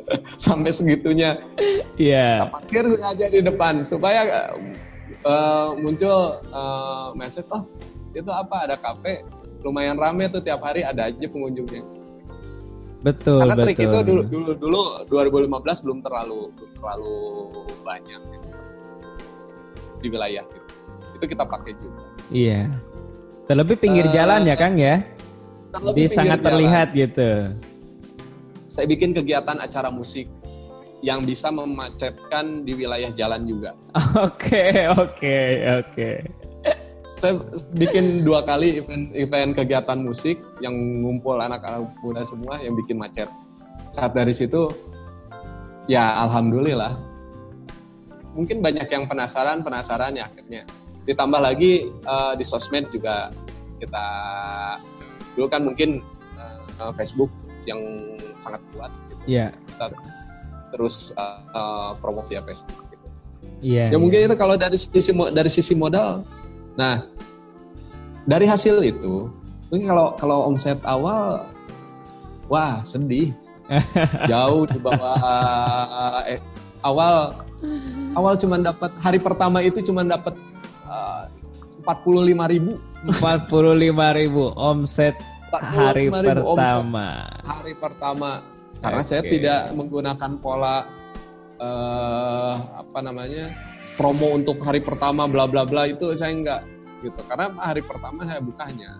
sampai 0.44 0.70
segitunya. 0.72 1.40
Iya. 1.96 2.46
Yeah. 2.46 2.50
parkir 2.50 2.84
sengaja 2.88 3.26
di 3.28 3.40
depan 3.44 3.84
supaya 3.84 4.52
uh, 5.24 5.76
muncul 5.78 6.40
uh, 6.50 7.12
mindset 7.14 7.46
oh 7.52 7.66
itu 8.12 8.28
apa 8.28 8.68
ada 8.68 8.76
kafe 8.76 9.24
lumayan 9.64 9.96
rame 9.96 10.28
tuh 10.28 10.42
tiap 10.42 10.60
hari 10.60 10.82
ada 10.84 11.08
aja 11.08 11.26
pengunjungnya. 11.28 11.84
Betul. 13.02 13.42
Karena 13.42 13.56
betul. 13.58 13.66
trik 13.66 13.78
itu 13.82 13.98
dulu 14.06 14.22
dulu 14.30 14.52
dulu 14.58 14.82
2015 15.10 15.84
belum 15.84 15.98
terlalu 16.06 16.40
belum 16.54 16.72
terlalu 16.78 17.16
banyak 17.82 18.20
gitu, 18.38 18.50
di 20.02 20.06
wilayah 20.10 20.44
itu. 20.46 20.60
Itu 21.18 21.24
kita 21.26 21.44
pakai 21.46 21.72
juga. 21.74 22.02
Iya. 22.30 22.70
Terlebih 23.50 23.76
pinggir 23.78 24.06
uh, 24.06 24.12
jalan 24.14 24.46
ya 24.46 24.54
Kang 24.54 24.78
ya. 24.78 25.02
Jadi 25.72 26.04
sangat 26.06 26.42
jalan. 26.42 26.46
terlihat 26.46 26.88
gitu 26.94 27.30
saya 28.72 28.88
bikin 28.88 29.12
kegiatan 29.12 29.60
acara 29.60 29.92
musik 29.92 30.24
yang 31.04 31.20
bisa 31.20 31.52
memacetkan 31.52 32.64
di 32.64 32.72
wilayah 32.72 33.12
jalan 33.12 33.44
juga. 33.44 33.76
Oke, 34.24 34.86
oke, 34.88 35.38
oke. 35.82 36.10
Saya 37.18 37.38
bikin 37.74 38.26
dua 38.26 38.42
kali 38.42 38.82
event 38.82 39.14
event 39.14 39.52
kegiatan 39.54 39.98
musik 39.98 40.38
yang 40.58 40.74
ngumpul 41.04 41.38
anak-anak 41.38 41.90
muda 42.02 42.22
semua 42.26 42.58
yang 42.62 42.74
bikin 42.78 42.98
macet. 42.98 43.30
Saat 43.94 44.14
dari 44.14 44.30
situ, 44.34 44.70
ya 45.86 46.22
alhamdulillah. 46.22 46.98
Mungkin 48.38 48.62
banyak 48.62 48.88
yang 48.90 49.04
penasaran, 49.06 49.62
penasaran 49.62 50.18
ya 50.18 50.30
akhirnya. 50.30 50.66
Ditambah 51.06 51.40
lagi 51.42 51.90
uh, 52.06 52.34
di 52.38 52.42
sosmed 52.46 52.90
juga 52.94 53.34
kita 53.82 54.06
dulu 55.34 55.46
kan 55.50 55.62
mungkin 55.66 56.02
uh, 56.78 56.90
Facebook 56.94 57.30
yang 57.68 57.80
sangat 58.38 58.60
kuat. 58.74 58.90
Gitu. 59.08 59.38
Iya. 59.38 59.46
Kita 59.54 59.86
terus 60.72 61.12
uh, 61.14 61.40
uh, 61.52 61.90
promo 62.00 62.24
via 62.26 62.40
Facebook. 62.42 62.76
Gitu. 62.90 63.06
Iya. 63.62 63.94
Ya 63.94 63.98
mungkin 63.98 64.24
yeah. 64.24 64.28
itu 64.30 64.36
kalau 64.38 64.54
dari 64.58 64.76
sisi 64.78 65.12
dari 65.12 65.50
sisi 65.50 65.74
modal. 65.76 66.26
Nah, 66.74 67.04
dari 68.24 68.48
hasil 68.48 68.80
itu, 68.80 69.28
mungkin 69.68 69.86
kalau 69.86 70.16
kalau 70.16 70.48
omset 70.48 70.80
awal 70.88 71.50
wah 72.48 72.82
sedih. 72.82 73.34
Jauh 74.28 74.68
di 74.68 74.76
bawah 74.76 75.16
eh, 76.28 76.36
awal 76.84 77.40
awal 78.12 78.36
cuma 78.36 78.60
dapat 78.60 78.92
hari 79.00 79.16
pertama 79.16 79.64
itu 79.64 79.80
cuma 79.80 80.04
dapat 80.04 80.36
empat 81.80 81.98
puluh 82.04 82.22
lima 82.22 82.46
ribu. 82.46 82.76
Empat 83.02 83.48
puluh 83.48 83.72
lima 83.74 84.12
ribu 84.12 84.52
omset 84.54 85.16
hari 85.60 86.08
pertama. 86.08 87.06
Omset 87.36 87.44
hari 87.44 87.72
pertama. 87.76 88.30
Karena 88.82 89.02
okay. 89.04 89.10
saya 89.14 89.22
tidak 89.28 89.62
menggunakan 89.78 90.30
pola 90.42 90.88
uh, 91.60 92.54
apa 92.82 92.98
namanya 93.04 93.52
promo 93.94 94.34
untuk 94.34 94.58
hari 94.64 94.82
pertama 94.82 95.28
bla 95.28 95.46
bla 95.46 95.62
bla 95.68 95.86
itu 95.86 96.16
saya 96.16 96.32
enggak 96.34 96.60
gitu. 97.04 97.20
Karena 97.28 97.52
hari 97.60 97.84
pertama 97.84 98.24
saya 98.24 98.40
bukanya 98.40 98.90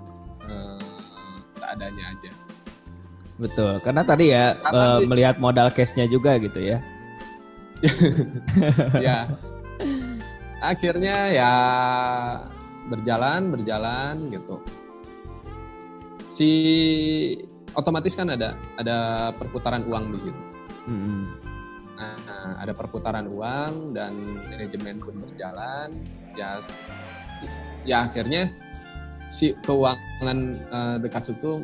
uh, 0.46 1.36
seadanya 1.56 2.04
aja. 2.12 2.30
Betul. 3.40 3.80
Karena 3.82 4.02
tadi 4.06 4.30
ya 4.30 4.54
karena 4.60 4.84
uh, 4.86 5.00
melihat 5.08 5.36
modal 5.42 5.72
cashnya 5.72 6.06
juga 6.06 6.36
gitu 6.38 6.60
ya. 6.60 6.78
Ya. 9.02 9.26
Akhirnya 10.62 11.34
ya 11.34 11.52
berjalan 12.86 13.50
berjalan 13.50 14.30
gitu 14.30 14.62
si 16.32 16.50
otomatis 17.76 18.16
kan 18.16 18.32
ada 18.32 18.56
ada 18.80 19.30
perputaran 19.36 19.84
uang 19.84 20.16
di 20.16 20.18
situ. 20.24 20.42
Hmm. 20.88 21.28
Nah, 22.00 22.58
ada 22.58 22.72
perputaran 22.74 23.28
uang 23.28 23.92
dan 23.92 24.16
manajemen 24.48 24.96
pun 24.98 25.20
berjalan. 25.20 25.92
Ya, 26.34 26.58
ya 27.84 28.08
akhirnya 28.08 28.50
si 29.28 29.52
keuangan 29.62 30.38
uh, 30.72 30.96
dekat 30.98 31.30
situ 31.30 31.62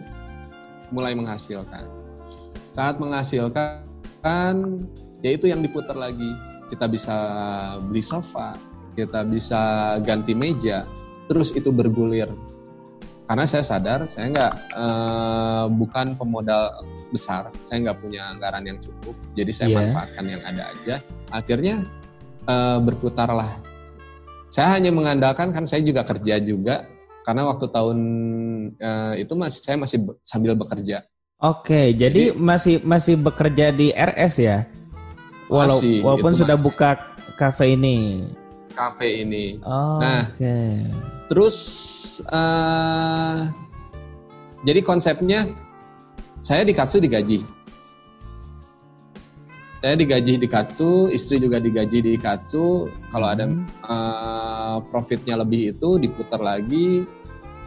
mulai 0.92 1.16
menghasilkan. 1.16 1.88
Saat 2.70 3.00
menghasilkan, 3.02 3.82
ya 5.24 5.30
itu 5.32 5.48
yang 5.50 5.64
diputar 5.64 5.96
lagi. 5.96 6.28
Kita 6.68 6.84
bisa 6.84 7.16
beli 7.88 8.04
sofa, 8.04 8.52
kita 8.92 9.24
bisa 9.24 9.96
ganti 10.04 10.36
meja, 10.36 10.84
terus 11.24 11.56
itu 11.56 11.72
bergulir 11.72 12.28
karena 13.28 13.44
saya 13.44 13.60
sadar 13.60 14.08
saya 14.08 14.32
nggak 14.32 14.54
uh, 14.72 15.66
bukan 15.68 16.16
pemodal 16.16 16.80
besar, 17.12 17.52
saya 17.68 17.84
nggak 17.84 18.00
punya 18.00 18.24
anggaran 18.32 18.64
yang 18.64 18.80
cukup, 18.80 19.12
jadi 19.36 19.52
saya 19.52 19.68
yeah. 19.68 19.76
manfaatkan 19.84 20.24
yang 20.24 20.42
ada 20.48 20.62
aja. 20.72 20.96
Akhirnya 21.28 21.84
uh, 22.48 22.80
berputarlah. 22.80 23.60
Saya 24.48 24.80
hanya 24.80 24.88
mengandalkan 24.96 25.52
kan 25.52 25.68
saya 25.68 25.84
juga 25.84 26.08
kerja 26.08 26.40
juga, 26.40 26.88
karena 27.28 27.44
waktu 27.52 27.68
tahun 27.68 27.98
uh, 28.80 29.14
itu 29.20 29.36
masih 29.36 29.60
saya 29.60 29.76
masih 29.76 30.08
sambil 30.24 30.56
bekerja. 30.56 31.04
Oke, 31.38 31.92
jadi, 31.92 32.32
jadi 32.32 32.40
masih 32.40 32.80
masih 32.80 33.14
bekerja 33.20 33.76
di 33.76 33.92
RS 33.92 34.34
ya? 34.40 34.64
Walau, 35.52 35.76
masih, 35.76 36.00
walaupun 36.00 36.32
sudah 36.32 36.56
masih. 36.56 36.64
buka 36.64 36.90
kafe 37.36 37.76
ini. 37.76 38.24
Kafe 38.72 39.20
ini. 39.20 39.60
Oh, 39.68 40.00
nah, 40.00 40.32
okay 40.32 40.80
Terus 41.28 41.56
uh, 42.32 43.52
jadi 44.64 44.80
konsepnya 44.80 45.52
saya 46.40 46.64
di 46.64 46.72
Katsu 46.72 47.04
digaji. 47.04 47.44
Saya 49.78 49.94
digaji 49.94 50.42
di 50.42 50.48
Katsu, 50.50 51.06
istri 51.06 51.38
juga 51.38 51.62
digaji 51.62 52.02
di 52.02 52.14
Katsu. 52.18 52.90
Kalau 53.14 53.28
ada 53.30 53.46
uh, 53.86 54.82
profitnya 54.90 55.38
lebih 55.38 55.78
itu 55.78 56.00
diputar 56.02 56.42
lagi 56.42 57.06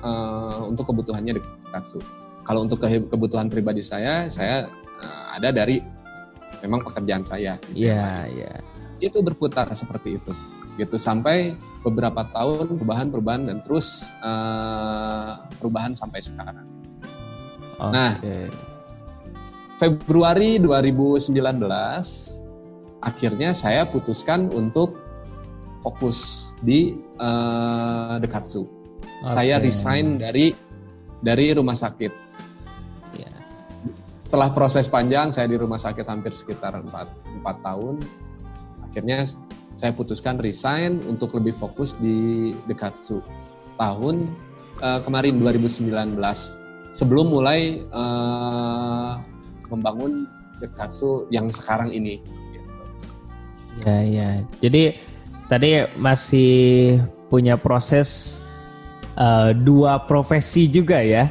uh, 0.04 0.67
untuk 0.67 0.91
kebutuhannya 0.91 1.39
di 1.39 1.41
Katsu. 1.71 2.04
Kalau 2.43 2.67
untuk 2.67 2.84
kebutuhan 2.84 3.47
pribadi 3.47 3.80
saya, 3.80 4.28
saya 4.28 4.67
uh, 5.00 5.26
ada 5.38 5.56
dari 5.56 5.80
memang 6.60 6.84
pekerjaan 6.84 7.24
saya. 7.24 7.56
Iya, 7.71 8.28
gitu. 8.28 8.36
iya. 8.41 8.54
Itu 9.00 9.17
berputar 9.24 9.71
seperti 9.71 10.19
itu 10.19 10.34
gitu 10.79 10.95
sampai 10.95 11.60
beberapa 11.84 12.23
tahun 12.31 12.79
perubahan-perubahan 12.79 13.43
dan 13.49 13.57
terus 13.65 14.15
uh, 14.23 15.43
perubahan 15.60 15.97
sampai 15.97 16.23
sekarang. 16.23 16.67
Okay. 17.81 17.91
Nah, 17.91 18.12
Februari 19.81 20.62
2019 20.62 21.34
akhirnya 23.01 23.51
saya 23.57 23.89
putuskan 23.89 24.53
untuk 24.53 25.01
fokus 25.81 26.53
di 26.62 26.93
uh, 27.17 28.21
Dekatsu. 28.21 28.63
Okay. 28.63 29.25
Saya 29.25 29.57
resign 29.57 30.21
dari 30.21 30.53
dari 31.21 31.49
rumah 31.57 31.73
sakit. 31.73 32.13
Yeah. 33.17 33.38
Setelah 34.21 34.53
proses 34.53 34.86
panjang, 34.86 35.34
saya 35.34 35.49
di 35.49 35.57
rumah 35.57 35.81
sakit 35.81 36.05
hampir 36.05 36.38
sekitar 36.38 36.77
4, 36.77 37.41
4 37.41 37.65
tahun. 37.65 37.95
Akhirnya 38.86 39.25
saya 39.81 39.97
putuskan 39.97 40.37
resign 40.37 41.01
untuk 41.09 41.33
lebih 41.33 41.57
fokus 41.57 41.97
di 41.97 42.53
Dekatsu 42.69 43.17
tahun 43.81 44.29
uh, 44.77 45.01
kemarin 45.01 45.41
2019 45.41 46.21
sebelum 46.93 47.33
mulai 47.33 47.81
uh, 47.89 49.17
membangun 49.73 50.29
Dekatsu 50.61 51.25
yang 51.33 51.49
sekarang 51.49 51.89
ini. 51.89 52.21
Ya 53.81 54.05
ya, 54.05 54.29
jadi 54.61 55.01
tadi 55.49 55.89
masih 55.97 57.01
punya 57.33 57.57
proses 57.57 58.37
uh, 59.17 59.49
dua 59.57 60.05
profesi 60.05 60.69
juga 60.69 61.01
ya, 61.01 61.25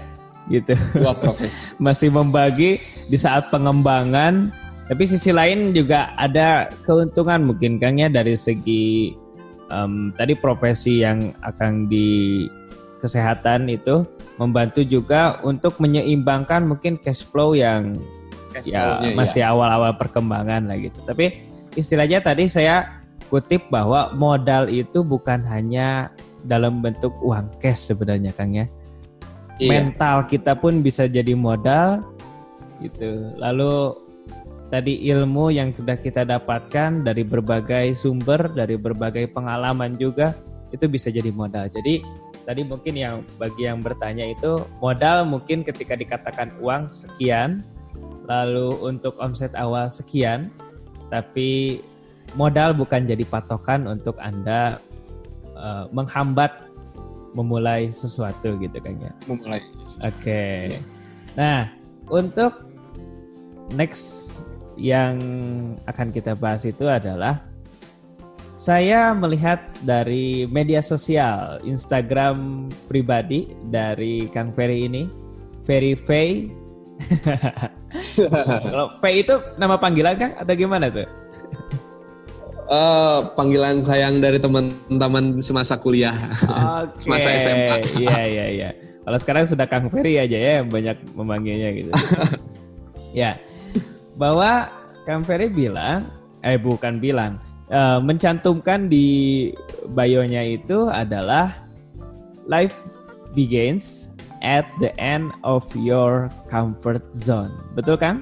gitu. 0.51 0.75
Dua 0.99 1.15
profesi. 1.15 1.55
masih 1.87 2.11
membagi 2.11 2.83
di 3.07 3.15
saat 3.15 3.47
pengembangan 3.55 4.51
tapi 4.91 5.07
sisi 5.07 5.31
lain 5.31 5.71
juga 5.71 6.11
ada 6.19 6.67
keuntungan 6.83 7.47
mungkin 7.47 7.79
Kang 7.79 8.03
ya 8.03 8.11
dari 8.11 8.35
segi 8.35 9.15
um, 9.71 10.11
tadi 10.19 10.35
profesi 10.35 11.07
yang 11.07 11.31
akan 11.47 11.87
di 11.87 12.51
kesehatan 12.99 13.71
itu 13.71 14.03
membantu 14.43 14.83
juga 14.83 15.39
untuk 15.47 15.79
menyeimbangkan 15.79 16.67
mungkin 16.67 16.99
cash 16.99 17.23
flow 17.23 17.55
yang 17.55 18.03
cash 18.51 18.75
ya 18.75 18.99
iya. 18.99 19.15
masih 19.15 19.47
awal-awal 19.47 19.95
perkembangan 19.95 20.67
lah 20.67 20.77
gitu. 20.83 20.99
Tapi 21.07 21.39
istilahnya 21.79 22.19
tadi 22.19 22.51
saya 22.51 23.01
kutip 23.31 23.71
bahwa 23.71 24.11
modal 24.19 24.67
itu 24.67 25.07
bukan 25.07 25.47
hanya 25.47 26.11
dalam 26.51 26.83
bentuk 26.83 27.15
uang 27.23 27.47
cash 27.63 27.95
sebenarnya 27.95 28.35
Kang 28.35 28.59
ya. 28.59 28.67
Iya. 29.63 29.71
Mental 29.71 30.27
kita 30.27 30.59
pun 30.59 30.83
bisa 30.83 31.07
jadi 31.07 31.39
modal 31.39 32.03
gitu. 32.83 33.39
Lalu 33.39 34.10
tadi 34.71 35.03
ilmu 35.11 35.51
yang 35.51 35.75
sudah 35.75 35.99
kita 35.99 36.23
dapatkan 36.23 37.03
dari 37.03 37.27
berbagai 37.27 37.91
sumber, 37.93 38.49
dari 38.55 38.79
berbagai 38.79 39.27
pengalaman 39.35 39.99
juga 39.99 40.39
itu 40.71 40.87
bisa 40.87 41.11
jadi 41.11 41.35
modal. 41.35 41.67
Jadi 41.67 42.07
tadi 42.47 42.63
mungkin 42.63 42.95
yang 42.95 43.27
bagi 43.37 43.67
yang 43.67 43.83
bertanya 43.83 44.31
itu 44.31 44.63
modal 44.79 45.27
mungkin 45.27 45.67
ketika 45.67 45.99
dikatakan 45.99 46.55
uang 46.63 46.87
sekian, 46.89 47.67
lalu 48.31 48.79
untuk 48.87 49.19
omset 49.19 49.51
awal 49.59 49.91
sekian, 49.91 50.55
tapi 51.11 51.83
modal 52.39 52.71
bukan 52.71 53.11
jadi 53.11 53.27
patokan 53.27 53.91
untuk 53.91 54.15
Anda 54.23 54.79
uh, 55.59 55.91
menghambat 55.91 56.71
memulai 57.35 57.91
sesuatu 57.91 58.55
gitu 58.63 58.79
kan 58.79 58.95
ya. 59.03 59.13
Memulai. 59.27 59.63
Oke. 60.07 60.23
Okay. 60.23 60.55
Iya. 60.67 60.79
Yeah. 60.79 60.83
Nah, 61.39 61.61
untuk 62.11 62.71
next 63.75 64.43
yang 64.81 65.21
akan 65.85 66.09
kita 66.09 66.33
bahas 66.33 66.65
itu 66.65 66.89
adalah 66.89 67.45
saya 68.61 69.17
melihat 69.17 69.61
dari 69.85 70.45
media 70.45 70.85
sosial 70.85 71.61
Instagram 71.65 72.69
pribadi 72.89 73.49
dari 73.73 74.29
Kang 74.29 74.53
Ferry 74.53 74.85
ini, 74.85 75.09
Ferry 75.65 75.97
Fay. 75.97 76.53
Kalau 78.69 79.01
Fay 79.01 79.25
itu 79.25 79.41
nama 79.57 79.81
panggilan 79.81 80.21
Kang 80.21 80.33
atau 80.37 80.53
gimana 80.53 80.93
tuh? 80.93 81.09
Uh, 82.69 83.33
panggilan 83.33 83.81
sayang 83.81 84.21
dari 84.21 84.37
teman-teman 84.37 85.41
semasa 85.41 85.81
kuliah, 85.81 86.15
okay. 86.45 87.01
semasa 87.09 87.29
SMA. 87.41 87.77
Iya 87.97 88.21
iya 88.29 88.47
iya. 88.53 88.71
Kalau 89.09 89.17
sekarang 89.17 89.49
sudah 89.49 89.65
Kang 89.65 89.89
Ferry 89.89 90.21
aja 90.21 90.37
ya 90.37 90.53
yang 90.61 90.69
banyak 90.69 91.01
memanggilnya 91.17 91.69
gitu. 91.73 91.93
ya 93.25 93.41
bahwa 94.21 94.69
Kang 95.09 95.25
Ferry 95.25 95.49
bilang, 95.49 96.13
eh 96.45 96.61
bukan 96.61 97.01
bilang, 97.01 97.41
uh, 97.73 97.97
mencantumkan 98.05 98.93
di 98.93 99.49
bio-nya 99.97 100.45
itu 100.45 100.93
adalah 100.93 101.65
life 102.45 102.85
begins 103.33 104.13
at 104.45 104.69
the 104.85 104.93
end 105.01 105.33
of 105.41 105.65
your 105.73 106.29
comfort 106.53 107.01
zone. 107.17 107.57
Betul 107.73 107.97
kan? 107.97 108.21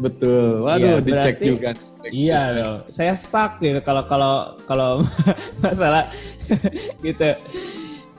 Betul. 0.00 0.66
Waduh, 0.66 0.98
ya, 0.98 1.04
dicek 1.04 1.36
juga. 1.38 1.70
Iya 2.10 2.40
loh. 2.50 2.74
Saya 2.90 3.14
stuck 3.14 3.62
gitu 3.62 3.78
kalau 3.84 4.02
kalau 4.08 4.58
kalau 4.66 4.90
masalah 5.62 6.10
gitu. 7.06 7.30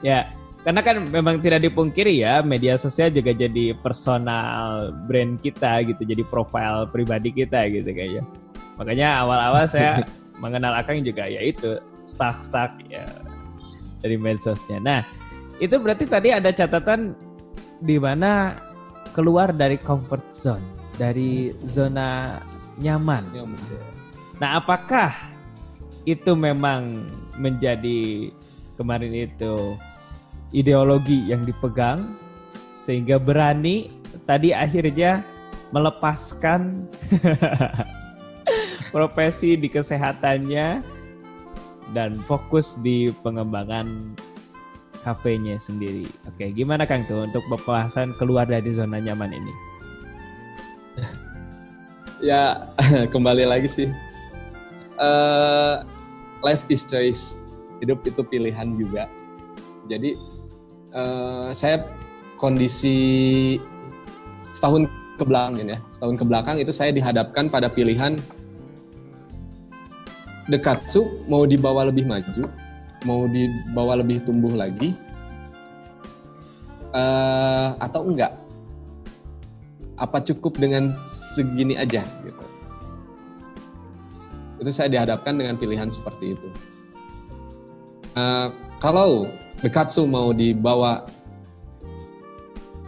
Ya. 0.00 0.35
Karena 0.66 0.82
kan 0.82 0.98
memang 1.06 1.38
tidak 1.38 1.62
dipungkiri 1.62 2.26
ya 2.26 2.42
media 2.42 2.74
sosial 2.74 3.14
juga 3.14 3.30
jadi 3.30 3.70
personal 3.78 4.90
brand 5.06 5.38
kita 5.38 5.86
gitu 5.86 6.02
jadi 6.02 6.26
profile 6.26 6.90
pribadi 6.90 7.30
kita 7.30 7.70
gitu 7.70 7.86
kayaknya 7.86 8.26
makanya 8.74 9.22
awal-awal 9.22 9.62
saya 9.70 10.02
mengenal 10.42 10.74
Akang 10.76 11.06
juga 11.06 11.30
ya 11.30 11.40
itu 11.40 11.78
stuck-stuck 12.06 12.76
ya 12.86 13.04
dari 14.00 14.16
medsosnya. 14.16 14.78
Nah 14.78 15.00
itu 15.58 15.74
berarti 15.80 16.04
tadi 16.06 16.30
ada 16.30 16.52
catatan 16.52 17.16
di 17.80 17.96
mana 17.96 18.56
keluar 19.16 19.52
dari 19.52 19.80
comfort 19.80 20.28
zone 20.28 20.64
dari 20.96 21.52
zona 21.64 22.40
nyaman. 22.80 23.24
Nah 24.40 24.60
apakah 24.60 25.12
itu 26.06 26.36
memang 26.36 27.08
menjadi 27.36 28.30
kemarin 28.76 29.26
itu 29.26 29.74
ideologi 30.54 31.26
yang 31.26 31.42
dipegang 31.42 32.14
sehingga 32.78 33.18
berani 33.18 33.90
tadi 34.28 34.54
akhirnya 34.54 35.24
melepaskan 35.74 36.86
profesi 38.94 39.58
di 39.58 39.66
kesehatannya 39.66 40.82
dan 41.94 42.14
fokus 42.26 42.78
di 42.82 43.10
pengembangan 43.22 44.14
kafenya 45.06 45.54
sendiri. 45.58 46.06
Oke, 46.26 46.50
gimana 46.50 46.82
Kang 46.82 47.06
tuh 47.06 47.30
untuk 47.30 47.46
pembahasan 47.46 48.10
keluar 48.18 48.46
dari 48.46 48.66
zona 48.74 48.98
nyaman 48.98 49.30
ini? 49.30 49.54
ya 52.30 52.58
kembali 53.14 53.46
lagi 53.46 53.70
sih, 53.70 53.88
uh, 54.98 55.86
life 56.42 56.66
is 56.66 56.82
choice, 56.86 57.38
hidup 57.78 58.02
itu 58.02 58.22
pilihan 58.26 58.74
juga. 58.74 59.06
Jadi 59.86 60.18
uh, 60.96 61.52
saya 61.52 61.84
kondisi 62.40 62.98
setahun 64.42 64.88
ke 65.20 65.24
belakang 65.24 65.60
ya, 65.60 65.78
setahun 65.92 66.16
ke 66.16 66.24
belakang 66.24 66.56
itu 66.56 66.72
saya 66.72 66.90
dihadapkan 66.92 67.52
pada 67.52 67.68
pilihan 67.68 68.16
Dekatsu 70.46 71.26
mau 71.26 71.42
dibawa 71.42 71.90
lebih 71.90 72.06
maju, 72.06 72.46
mau 73.02 73.26
dibawa 73.26 73.98
lebih 73.98 74.22
tumbuh 74.22 74.54
lagi, 74.54 74.94
uh, 76.94 77.74
atau 77.82 78.06
enggak? 78.06 78.38
Apa 79.98 80.22
cukup 80.22 80.54
dengan 80.54 80.94
segini 81.34 81.74
aja 81.74 82.06
gitu? 82.22 82.44
Itu 84.62 84.70
saya 84.70 84.86
dihadapkan 84.86 85.34
dengan 85.34 85.58
pilihan 85.58 85.90
seperti 85.90 86.38
itu. 86.38 86.48
Uh, 88.14 88.54
kalau 88.78 89.26
Bekatsu 89.56 90.04
mau 90.04 90.36
dibawa 90.36 91.08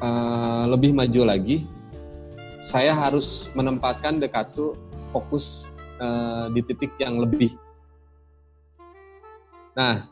uh, 0.05 0.65
lebih 0.69 0.93
maju 0.93 1.23
lagi, 1.25 1.65
saya 2.61 2.93
harus 2.93 3.49
menempatkan 3.57 4.21
Dekatsu 4.21 4.77
fokus 5.09 5.73
uh, 5.97 6.53
di 6.53 6.61
titik 6.61 6.93
yang 7.01 7.17
lebih. 7.17 7.57
Nah, 9.73 10.05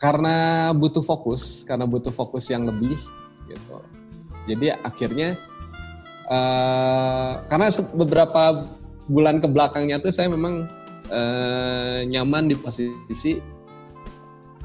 karena 0.00 0.70
butuh 0.72 1.04
fokus, 1.04 1.60
karena 1.68 1.84
butuh 1.84 2.14
fokus 2.16 2.48
yang 2.48 2.64
lebih, 2.64 2.96
gitu. 3.44 3.76
Jadi 4.48 4.72
akhirnya 4.72 5.36
uh, 6.32 7.44
karena 7.46 7.68
beberapa 7.92 8.64
bulan 9.06 9.38
ke 9.38 9.46
belakangnya 9.52 10.00
tuh 10.00 10.10
saya 10.14 10.32
memang 10.32 10.66
uh, 11.12 12.02
nyaman 12.08 12.50
di 12.50 12.56
posisi 12.56 13.51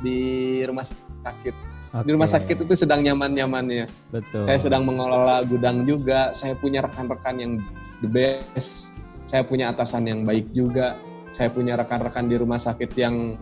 di 0.01 0.19
rumah 0.65 0.85
sakit. 1.23 1.55
Okay. 1.87 2.03
Di 2.03 2.11
rumah 2.13 2.29
sakit 2.29 2.57
itu 2.67 2.73
sedang 2.75 3.01
nyaman-nyamannya. 3.01 3.87
Betul. 4.11 4.43
Saya 4.43 4.59
sedang 4.59 4.83
mengelola 4.83 5.41
gudang 5.47 5.87
juga. 5.87 6.35
Saya 6.35 6.53
punya 6.59 6.83
rekan-rekan 6.83 7.35
yang 7.39 7.51
the 8.03 8.09
best. 8.09 8.93
Saya 9.23 9.43
punya 9.47 9.71
atasan 9.71 10.07
yang 10.07 10.27
baik 10.27 10.51
juga. 10.51 10.99
Saya 11.31 11.51
punya 11.51 11.75
rekan-rekan 11.75 12.27
di 12.27 12.35
rumah 12.39 12.59
sakit 12.59 12.91
yang 12.95 13.35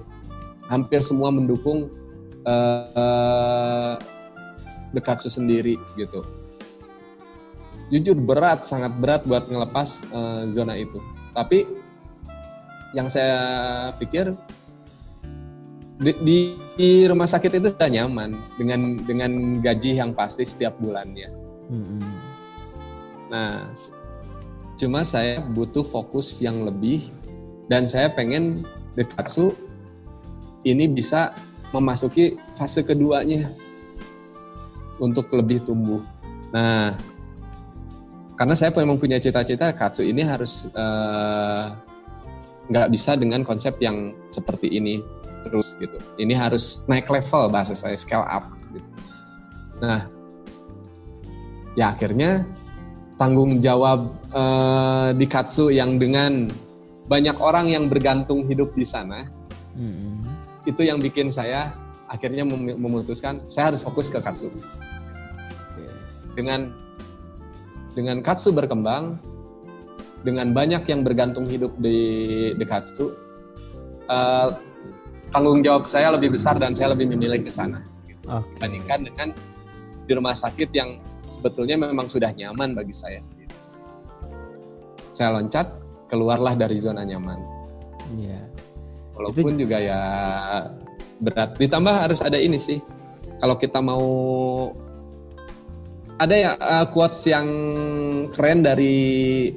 hampir 0.65 1.01
semua 1.01 1.29
mendukung 1.29 1.89
uh, 2.45 2.85
uh, 2.93 3.93
dekat 4.93 5.21
sendiri 5.25 5.77
gitu. 5.99 6.25
Jujur 7.93 8.17
berat, 8.17 8.65
sangat 8.65 8.97
berat 8.97 9.21
buat 9.29 9.45
ngelepas 9.45 10.09
uh, 10.09 10.49
zona 10.49 10.73
itu. 10.73 10.97
Tapi 11.37 11.69
yang 12.97 13.11
saya 13.11 13.91
pikir 14.01 14.33
di, 15.95 16.11
di, 16.23 16.37
di 16.75 16.89
rumah 17.07 17.27
sakit 17.27 17.59
itu 17.59 17.71
sudah 17.71 17.87
nyaman 17.87 18.35
dengan 18.59 18.99
dengan 19.07 19.31
gaji 19.63 19.95
yang 19.99 20.11
pasti 20.11 20.43
setiap 20.43 20.75
bulannya. 20.83 21.31
Mm-hmm. 21.71 22.03
Nah, 23.31 23.71
cuma 24.75 25.07
saya 25.07 25.39
butuh 25.55 25.87
fokus 25.87 26.43
yang 26.43 26.67
lebih 26.67 27.07
dan 27.71 27.87
saya 27.87 28.11
pengen 28.11 28.63
Dekatsu 28.95 29.51
ini 30.63 30.87
bisa 30.87 31.35
memasuki 31.75 32.39
fase 32.55 32.83
keduanya 32.83 33.51
untuk 35.03 35.27
lebih 35.35 35.63
tumbuh. 35.67 35.99
Nah, 36.55 36.95
karena 38.35 38.55
saya 38.55 38.71
memang 38.75 38.99
punya 38.99 39.19
cita-cita 39.19 39.71
Katsu 39.75 40.03
ini 40.03 40.23
harus 40.23 40.67
eh, 40.71 41.65
nggak 42.71 42.87
uh, 42.87 42.91
bisa 42.91 43.15
dengan 43.19 43.43
konsep 43.43 43.75
yang 43.79 44.15
seperti 44.31 44.71
ini 44.71 44.99
terus 45.45 45.77
gitu. 45.77 46.01
Ini 46.17 46.33
harus 46.33 46.81
naik 46.89 47.05
level 47.05 47.53
bahasa 47.53 47.77
saya 47.77 47.93
scale 47.93 48.25
up. 48.25 48.49
Gitu. 48.73 48.89
Nah, 49.85 50.09
ya 51.77 51.93
akhirnya 51.93 52.49
tanggung 53.21 53.61
jawab 53.61 54.09
uh, 54.33 55.13
di 55.13 55.29
Katsu 55.29 55.69
yang 55.69 56.01
dengan 56.01 56.49
banyak 57.05 57.37
orang 57.37 57.69
yang 57.69 57.85
bergantung 57.85 58.49
hidup 58.49 58.73
di 58.73 58.83
sana, 58.83 59.29
mm-hmm. 59.77 60.25
itu 60.65 60.81
yang 60.81 60.97
bikin 60.97 61.29
saya 61.29 61.77
akhirnya 62.09 62.45
memutuskan 62.75 63.45
saya 63.45 63.71
harus 63.73 63.85
fokus 63.85 64.09
ke 64.09 64.17
Katsu. 64.17 64.49
Okay. 64.49 65.87
Dengan 66.33 66.73
dengan 67.93 68.19
Katsu 68.19 68.51
berkembang, 68.51 69.21
dengan 70.25 70.51
banyak 70.51 70.83
yang 70.89 71.05
bergantung 71.05 71.45
hidup 71.47 71.71
di, 71.79 72.51
di 72.57 72.65
Katsu, 72.65 73.13
uh, 74.09 74.57
tanggung 75.35 75.59
jawab 75.59 75.83
saya 75.91 76.15
lebih 76.15 76.31
besar 76.31 76.55
dan 76.55 76.71
saya 76.71 76.95
lebih 76.95 77.11
memilih 77.11 77.43
ke 77.43 77.51
sana 77.51 77.83
gitu. 78.07 78.23
okay. 78.23 78.47
dibandingkan 78.55 78.99
dengan 79.03 79.27
di 80.07 80.11
rumah 80.15 80.31
sakit 80.31 80.71
yang 80.71 80.95
sebetulnya 81.27 81.75
memang 81.75 82.07
sudah 82.07 82.31
nyaman 82.31 82.71
bagi 82.71 82.95
saya 82.95 83.19
sendiri. 83.19 83.51
Saya 85.11 85.35
loncat 85.35 85.67
keluarlah 86.07 86.55
dari 86.55 86.79
zona 86.79 87.03
nyaman. 87.03 87.35
Iya. 88.15 88.39
Yeah. 88.39 88.45
Walaupun 89.19 89.59
Itu... 89.59 89.67
juga 89.67 89.77
ya 89.83 89.99
berat. 91.19 91.59
Ditambah 91.59 91.93
harus 92.07 92.23
ada 92.23 92.39
ini 92.39 92.55
sih. 92.55 92.79
Kalau 93.43 93.59
kita 93.59 93.83
mau 93.83 94.07
ada 96.15 96.35
ya 96.35 96.51
uh, 96.59 96.87
quotes 96.87 97.27
yang 97.27 97.47
keren 98.31 98.63
dari 98.63 98.95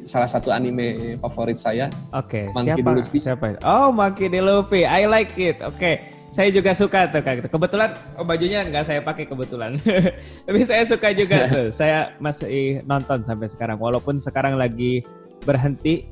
salah 0.02 0.26
satu 0.26 0.50
anime 0.50 1.18
favorit 1.22 1.54
saya. 1.54 1.86
Oke, 2.10 2.50
okay, 2.50 2.66
siapa? 2.66 2.98
Luffy. 2.98 3.18
Siapa? 3.22 3.62
Oh, 3.62 3.94
Monkey 3.94 4.26
D. 4.26 4.42
Luffy. 4.42 4.82
I 4.82 5.06
like 5.06 5.34
it. 5.38 5.62
Oke. 5.62 5.78
Okay. 5.78 5.94
Saya 6.28 6.52
juga 6.52 6.76
suka 6.76 7.08
tuh 7.08 7.24
kayak 7.24 7.40
gitu. 7.40 7.56
Kebetulan 7.56 7.96
oh, 8.20 8.26
bajunya 8.26 8.60
nggak 8.66 8.84
saya 8.84 9.00
pakai 9.00 9.24
kebetulan. 9.24 9.80
Tapi 10.46 10.60
saya 10.66 10.84
suka 10.84 11.14
juga 11.16 11.46
tuh. 11.54 11.68
Saya 11.72 12.12
masih 12.20 12.84
nonton 12.84 13.24
sampai 13.24 13.48
sekarang 13.48 13.80
walaupun 13.80 14.20
sekarang 14.20 14.60
lagi 14.60 15.00
berhenti 15.46 16.04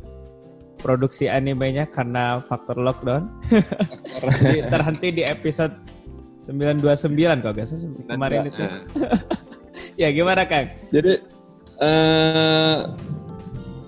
produksi 0.81 1.29
animenya 1.29 1.85
karena 1.91 2.41
faktor 2.47 2.81
lockdown. 2.81 3.29
Jadi 4.41 4.65
terhenti 4.73 5.09
di 5.21 5.23
episode 5.27 5.75
929 6.47 7.43
kok 7.43 7.53
guys 7.59 7.75
kemarin 8.07 8.49
itu. 8.49 8.65
Ya 9.97 10.09
gimana 10.13 10.45
Kang? 10.45 10.71
Jadi 10.93 11.21
uh, 11.81 12.95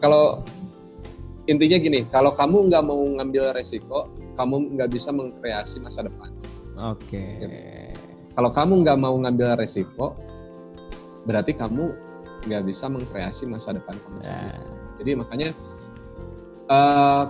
kalau 0.01 0.43
intinya 1.49 1.79
gini, 1.81 2.05
kalau 2.13 2.33
kamu 2.37 2.69
nggak 2.69 2.85
mau 2.85 3.01
ngambil 3.01 3.57
resiko, 3.57 4.09
kamu 4.37 4.77
nggak 4.77 4.91
bisa 4.93 5.13
mengkreasi 5.13 5.81
masa 5.81 6.05
depan. 6.05 6.33
Oke. 6.79 7.17
Okay. 7.17 7.29
Ya. 7.45 7.97
Kalau 8.39 8.51
kamu 8.55 8.87
nggak 8.87 8.99
mau 9.01 9.15
ngambil 9.19 9.59
resiko, 9.59 10.15
berarti 11.27 11.57
kamu 11.57 11.91
nggak 12.47 12.63
bisa 12.65 12.87
mengkreasi 12.87 13.51
masa 13.51 13.75
depan 13.75 13.99
kamu 13.99 14.19
sendiri. 14.23 14.55
Yeah. 14.55 14.77
Jadi 14.99 15.11
makanya 15.19 15.49
uh, 16.71 17.25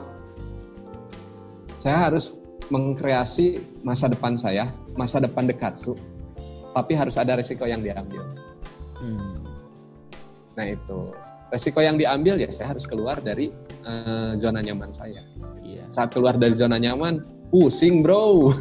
saya 1.80 2.10
harus 2.10 2.36
mengkreasi 2.68 3.64
masa 3.80 4.12
depan 4.12 4.36
saya, 4.36 4.68
masa 4.92 5.24
depan 5.24 5.48
dekat, 5.48 5.80
su, 5.80 5.96
tapi 6.76 6.92
harus 6.92 7.16
ada 7.16 7.40
resiko 7.40 7.64
yang 7.64 7.80
diambil. 7.80 8.20
Hmm. 8.98 9.46
Nah 10.58 10.66
itu 10.66 11.14
resiko 11.48 11.80
yang 11.80 11.96
diambil 11.96 12.36
ya 12.36 12.50
saya 12.52 12.76
harus 12.76 12.84
keluar 12.84 13.20
dari 13.22 13.50
uh, 13.86 14.36
zona 14.36 14.60
nyaman 14.60 14.92
saya. 14.92 15.24
Iya. 15.64 15.88
Saat 15.88 16.12
keluar 16.12 16.36
dari 16.36 16.52
zona 16.56 16.76
nyaman, 16.76 17.24
pusing 17.52 18.04
bro. 18.04 18.50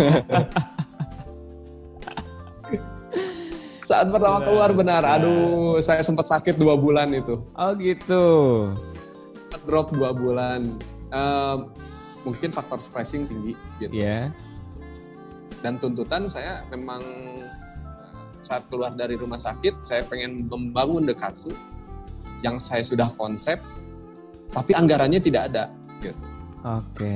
Saat 3.87 4.11
pertama 4.11 4.43
keluar 4.43 4.75
benar, 4.75 4.99
aduh 5.07 5.79
saya 5.79 6.03
sempat 6.03 6.27
sakit 6.27 6.59
dua 6.59 6.75
bulan 6.75 7.15
itu. 7.15 7.39
Oh 7.55 7.71
gitu. 7.79 8.25
Sempat 9.47 9.61
drop 9.63 9.95
dua 9.95 10.11
bulan. 10.11 10.75
Eh, 11.07 11.57
mungkin 12.27 12.51
faktor 12.51 12.83
stressing 12.83 13.31
tinggi 13.31 13.55
gitu. 13.79 13.95
Ya. 13.95 14.35
Dan 15.63 15.79
tuntutan 15.79 16.27
saya 16.27 16.67
memang 16.67 16.99
saat 18.47 18.63
keluar 18.71 18.95
dari 18.95 19.13
rumah 19.13 19.35
sakit, 19.35 19.83
saya 19.83 20.07
pengen 20.07 20.47
membangun 20.47 21.03
Dekatsu 21.03 21.51
yang 22.39 22.55
saya 22.57 22.79
sudah 22.79 23.11
konsep, 23.13 23.59
tapi 24.49 24.71
anggarannya 24.71 25.19
tidak 25.19 25.51
ada. 25.51 25.67
Gitu. 25.99 26.23
Oke. 26.63 27.11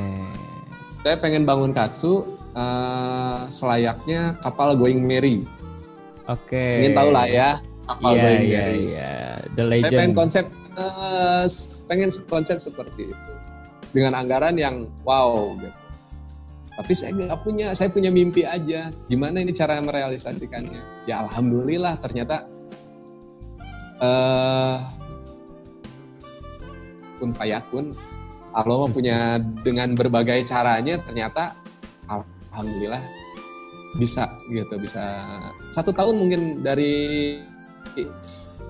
Saya 1.02 1.16
pengen 1.18 1.48
bangun 1.48 1.72
Katsu 1.72 2.22
eh, 2.52 3.40
selayaknya 3.48 4.36
kapal 4.38 4.76
Going 4.76 5.00
Merry. 5.00 5.48
Oke. 6.28 6.84
Ingin 6.84 6.94
tahu 6.94 7.10
lah 7.10 7.26
ya 7.26 7.50
kapal 7.88 8.12
Iya 8.12 8.22
Going 8.22 8.44
iya 8.44 8.60
Merry. 8.60 8.80
iya. 8.86 9.14
The 9.56 9.64
Saya 9.64 9.72
pengen 9.72 9.88
Legend. 9.88 10.12
konsep 10.14 10.46
s- 11.48 11.84
pengen 11.86 12.10
konsep 12.26 12.58
seperti 12.60 13.10
itu 13.10 13.32
dengan 13.92 14.16
anggaran 14.16 14.56
yang 14.56 14.88
wow 15.02 15.52
gitu. 15.58 15.74
Tapi 16.72 16.94
saya 16.96 17.12
nggak 17.12 17.44
punya, 17.44 17.76
saya 17.76 17.92
punya 17.92 18.08
mimpi 18.08 18.48
aja. 18.48 18.90
Gimana 19.12 19.44
ini 19.44 19.52
cara 19.52 19.78
merealisasikannya? 19.84 21.06
Ya 21.06 21.22
alhamdulillah 21.28 22.00
ternyata 22.00 22.48
eh 24.02 24.78
kun 27.20 27.32
fayakun. 27.36 27.94
Allah 28.52 28.88
punya 28.92 29.40
dengan 29.64 29.96
berbagai 29.96 30.44
caranya 30.44 31.00
ternyata 31.04 31.56
alhamdulillah 32.52 33.00
bisa 33.96 34.28
gitu 34.52 34.76
bisa 34.80 35.24
satu 35.72 35.92
tahun 35.96 36.16
mungkin 36.20 36.42
dari 36.64 37.36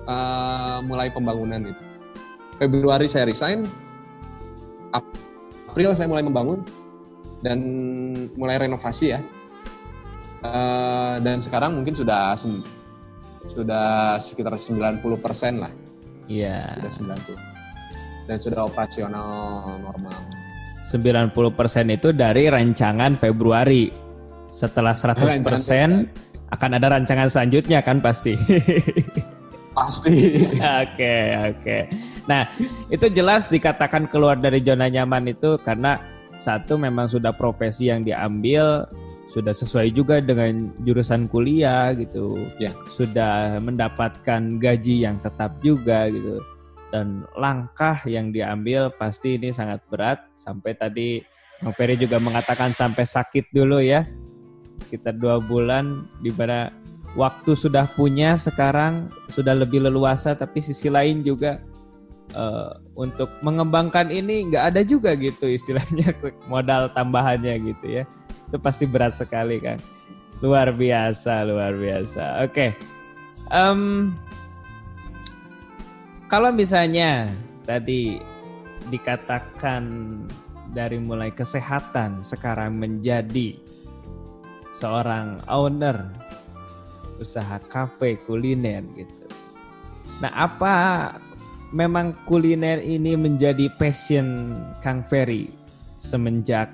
uh, 0.06 0.78
mulai 0.86 1.10
pembangunan 1.10 1.62
itu. 1.62 1.82
Februari 2.58 3.10
saya 3.10 3.26
resign, 3.26 3.66
Ap- 4.94 5.18
April 5.70 5.98
saya 5.98 6.06
mulai 6.06 6.22
membangun 6.22 6.62
dan 7.42 7.58
mulai 8.38 8.56
renovasi 8.62 9.12
ya. 9.12 9.20
Uh, 10.42 11.22
dan 11.22 11.38
sekarang 11.38 11.78
mungkin 11.78 11.94
sudah 11.94 12.34
sudah 13.46 14.18
sekitar 14.18 14.54
90% 14.58 15.02
lah, 15.62 15.70
Iya. 16.26 16.78
sudah 16.78 17.18
90. 17.18 17.38
Dan 18.26 18.38
sudah 18.38 18.66
operasional 18.66 19.78
normal. 19.82 20.18
90% 20.82 21.94
itu 21.94 22.10
dari 22.10 22.50
rancangan 22.50 23.14
Februari. 23.18 23.90
Setelah 24.50 24.92
100% 24.92 25.46
Rancangan 25.46 25.92
akan 26.52 26.70
ada 26.76 26.86
rancangan 26.92 27.28
selanjutnya 27.30 27.80
kan 27.80 28.02
pasti. 28.04 28.36
Pasti. 29.72 30.44
Oke, 30.84 31.16
oke. 31.48 31.78
Nah, 32.28 32.44
itu 32.92 33.08
jelas 33.08 33.48
dikatakan 33.48 34.04
keluar 34.04 34.36
dari 34.36 34.60
zona 34.60 34.84
nyaman 34.92 35.32
itu 35.32 35.56
karena 35.64 35.96
satu 36.40 36.80
memang 36.80 37.08
sudah 37.08 37.32
profesi 37.34 37.92
yang 37.92 38.02
diambil 38.02 38.88
sudah 39.32 39.54
sesuai 39.56 39.96
juga 39.96 40.20
dengan 40.20 40.68
jurusan 40.84 41.24
kuliah 41.30 41.96
gitu. 41.96 42.36
Ya. 42.60 42.76
Sudah 42.92 43.56
mendapatkan 43.62 44.60
gaji 44.60 45.08
yang 45.08 45.16
tetap 45.24 45.56
juga 45.64 46.12
gitu. 46.12 46.44
Dan 46.92 47.24
langkah 47.32 47.96
yang 48.04 48.36
diambil 48.36 48.92
pasti 48.92 49.40
ini 49.40 49.48
sangat 49.48 49.80
berat 49.88 50.20
sampai 50.36 50.76
tadi 50.76 51.24
Bang 51.64 51.72
Ferry 51.72 51.96
juga 51.96 52.20
mengatakan 52.20 52.76
sampai 52.76 53.08
sakit 53.08 53.48
dulu 53.56 53.80
ya. 53.80 54.04
Sekitar 54.76 55.16
dua 55.16 55.40
bulan 55.40 56.04
di 56.20 56.28
mana 56.34 56.68
waktu 57.16 57.56
sudah 57.56 57.88
punya 57.96 58.36
sekarang 58.36 59.08
sudah 59.32 59.56
lebih 59.56 59.80
leluasa 59.84 60.36
tapi 60.36 60.60
sisi 60.60 60.92
lain 60.92 61.24
juga 61.24 61.64
eh, 62.32 62.72
untuk 62.96 63.30
mengembangkan 63.44 64.08
ini 64.12 64.52
nggak 64.52 64.74
ada 64.74 64.82
juga 64.84 65.14
gitu 65.16 65.48
istilahnya 65.48 66.12
modal 66.52 66.90
tambahannya 66.92 67.56
gitu 67.72 68.02
ya. 68.02 68.04
Itu 68.48 68.60
pasti 68.60 68.84
berat 68.84 69.16
sekali 69.16 69.60
kan 69.62 69.80
luar 70.42 70.74
biasa 70.74 71.46
luar 71.46 71.72
biasa. 71.78 72.42
Oke. 72.44 72.74
Em, 73.52 74.10
kalau 76.26 76.50
misalnya 76.50 77.30
tadi 77.62 78.18
dikatakan 78.90 79.84
dari 80.72 80.98
mulai 80.98 81.30
kesehatan 81.30 82.24
sekarang 82.24 82.80
menjadi 82.80 83.54
seorang 84.72 85.38
owner 85.46 86.10
usaha 87.22 87.60
kafe 87.70 88.18
kuliner 88.26 88.82
gitu. 88.98 89.26
Nah, 90.18 90.32
apa 90.34 90.74
memang 91.72 92.14
kuliner 92.28 92.78
ini 92.78 93.16
menjadi 93.16 93.72
passion 93.80 94.54
Kang 94.84 95.02
Ferry 95.08 95.48
semenjak 95.96 96.68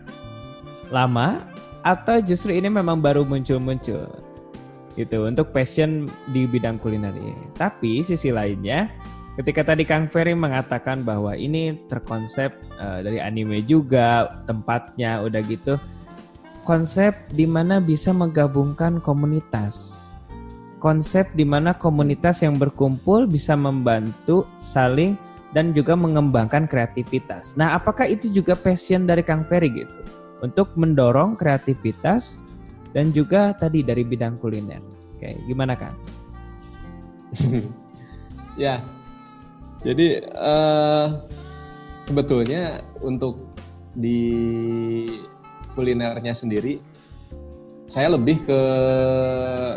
lama 0.91 1.47
atau 1.87 2.19
justru 2.19 2.59
ini 2.59 2.67
memang 2.67 2.99
baru 2.99 3.23
muncul-muncul 3.23 4.11
gitu 4.99 5.31
untuk 5.31 5.55
passion 5.55 6.11
di 6.35 6.45
bidang 6.45 6.83
kuliner 6.83 7.15
ini. 7.15 7.55
Tapi 7.55 8.03
sisi 8.03 8.35
lainnya 8.35 8.91
ketika 9.39 9.63
tadi 9.73 9.87
Kang 9.87 10.11
Ferry 10.11 10.35
mengatakan 10.35 11.07
bahwa 11.07 11.39
ini 11.39 11.79
terkonsep 11.87 12.51
eh, 12.83 12.99
dari 13.07 13.23
anime 13.23 13.63
juga 13.63 14.27
tempatnya 14.51 15.23
udah 15.23 15.41
gitu 15.47 15.79
konsep 16.67 17.15
di 17.33 17.47
mana 17.47 17.79
bisa 17.79 18.11
menggabungkan 18.11 18.99
komunitas 18.99 20.08
konsep 20.79 21.27
di 21.35 21.43
mana 21.43 21.75
komunitas 21.75 22.43
yang 22.43 22.57
berkumpul 22.57 23.27
bisa 23.27 23.59
membantu 23.59 24.47
saling 24.63 25.19
dan 25.53 25.73
juga 25.73 25.99
mengembangkan 25.99 26.69
kreativitas. 26.69 27.57
Nah, 27.59 27.75
apakah 27.75 28.07
itu 28.07 28.29
juga 28.31 28.55
passion 28.55 29.09
dari 29.09 29.25
Kang 29.25 29.45
Ferry 29.45 29.73
gitu? 29.73 29.99
Untuk 30.39 30.71
mendorong 30.79 31.35
kreativitas 31.35 32.47
dan 32.95 33.11
juga 33.11 33.53
tadi 33.57 33.83
dari 33.83 34.07
bidang 34.07 34.39
kuliner. 34.39 34.81
Oke, 35.19 35.35
gimana 35.51 35.75
Kang? 35.75 35.97
ya. 38.61 38.81
Jadi 39.79 40.19
eh, 40.23 41.07
sebetulnya 42.07 42.83
untuk 42.99 43.39
di 43.95 44.19
kulinernya 45.79 46.35
sendiri 46.35 46.83
saya 47.89 48.13
lebih 48.13 48.45
ke 48.45 48.61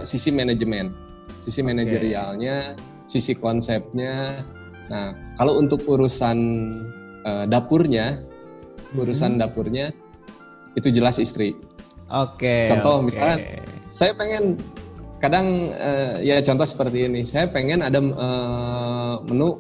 sisi 0.03 0.35
manajemen, 0.35 0.91
sisi 1.39 1.63
manajerialnya, 1.63 2.75
sisi 3.07 3.33
konsepnya. 3.39 4.43
Nah, 4.91 5.15
kalau 5.39 5.55
untuk 5.57 5.87
urusan 5.87 6.37
eh, 7.23 7.45
dapurnya, 7.47 8.19
urusan 8.99 9.39
dapurnya 9.39 9.95
itu 10.75 10.91
jelas 10.91 11.23
istri. 11.23 11.55
Oke. 12.11 12.67
Contoh, 12.67 12.99
oke. 12.99 13.07
misalkan 13.07 13.63
Saya 13.95 14.11
pengen 14.19 14.59
kadang 15.23 15.71
eh, 15.71 16.27
ya 16.27 16.43
contoh 16.43 16.67
seperti 16.67 17.07
ini. 17.07 17.23
Saya 17.23 17.47
pengen 17.47 17.79
ada 17.79 18.03
eh, 18.03 19.15
menu 19.31 19.55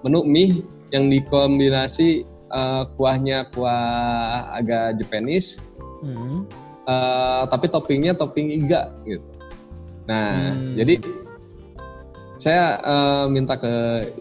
menu 0.00 0.24
mie 0.24 0.64
yang 0.88 1.12
dikombinasi 1.12 2.24
eh, 2.48 2.82
kuahnya 2.96 3.52
kuah 3.52 4.56
agak 4.56 4.96
Japanese, 4.96 5.60
Hmm. 6.04 6.44
Eh, 6.84 7.42
tapi 7.48 7.66
toppingnya 7.68 8.14
topping 8.14 8.52
iga 8.52 8.92
gitu. 9.08 9.24
Nah, 10.04 10.52
Hmm. 10.52 10.76
jadi 10.76 11.00
saya 12.36 12.64
eh, 12.82 13.24
minta 13.32 13.56
ke 13.56 13.72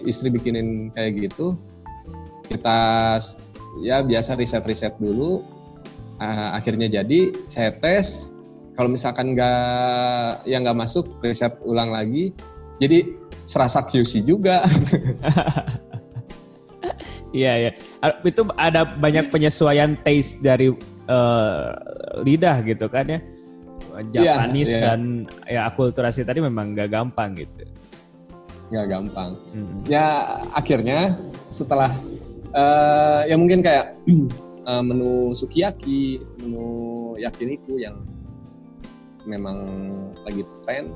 istri 0.08 0.32
bikinin 0.32 0.92
kayak 0.96 1.28
gitu. 1.28 1.60
Kita 2.48 2.80
ya 3.84 4.04
biasa 4.06 4.38
riset-riset 4.38 4.96
dulu. 5.02 5.44
Ah, 6.22 6.56
akhirnya 6.56 6.88
jadi, 6.88 7.34
saya 7.50 7.74
tes. 7.82 8.32
Kalau 8.78 8.90
misalkan 8.90 9.34
nggak 9.36 10.46
yang 10.48 10.64
nggak 10.64 10.78
masuk, 10.78 11.10
riset 11.20 11.58
ulang 11.66 11.92
lagi. 11.92 12.32
Jadi 12.80 13.12
serasa 13.44 13.84
QC 13.84 14.24
juga. 14.24 14.64
Iya 17.34 17.54
ya. 17.58 17.72
Itu 18.22 18.46
ada 18.62 18.86
banyak 18.86 19.34
penyesuaian 19.34 19.98
taste 20.06 20.38
dari 20.46 20.70
eh, 21.08 21.68
lidah 22.24 22.58
gitu 22.64 22.88
kan 22.88 23.06
ya. 23.08 23.20
Japanis 24.10 24.74
iya. 24.74 24.82
dan 24.90 25.30
ya 25.46 25.62
akulturasi 25.70 26.26
tadi 26.26 26.42
memang 26.42 26.74
nggak 26.74 26.90
gampang 26.90 27.38
gitu. 27.38 27.66
nggak 28.74 28.90
gampang. 28.90 29.38
Hmm. 29.54 29.86
ya 29.86 30.42
akhirnya 30.58 31.14
setelah 31.54 31.94
eh, 32.50 33.22
ya 33.30 33.36
mungkin 33.38 33.62
kayak 33.62 33.94
eh, 34.70 34.84
menu 34.84 35.38
sukiyaki, 35.38 36.26
menu 36.42 37.14
yakiniku 37.22 37.78
yang 37.78 38.02
memang 39.30 39.58
lagi 40.26 40.42
tren 40.66 40.90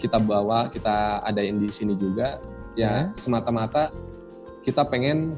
kita 0.00 0.16
bawa, 0.16 0.70
kita 0.72 1.20
adain 1.26 1.58
di 1.60 1.68
sini 1.68 1.98
juga. 1.98 2.38
Ya 2.78 3.10
semata-mata 3.18 3.90
kita 4.62 4.86
pengen 4.86 5.34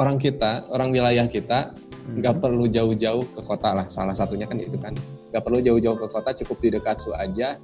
orang 0.00 0.18
kita, 0.18 0.66
orang 0.72 0.90
wilayah 0.90 1.28
kita 1.28 1.74
Hmm. 2.04 2.20
nggak 2.20 2.36
perlu 2.36 2.68
jauh-jauh 2.68 3.24
ke 3.32 3.40
kota 3.40 3.72
lah. 3.72 3.86
Salah 3.88 4.12
satunya 4.12 4.44
kan 4.44 4.60
itu 4.60 4.76
kan 4.76 4.92
nggak 5.32 5.42
perlu 5.42 5.64
jauh-jauh 5.64 5.96
ke 5.96 6.06
kota, 6.12 6.36
cukup 6.44 6.56
di 6.60 6.68
Dekatsu 6.76 7.16
aja. 7.16 7.56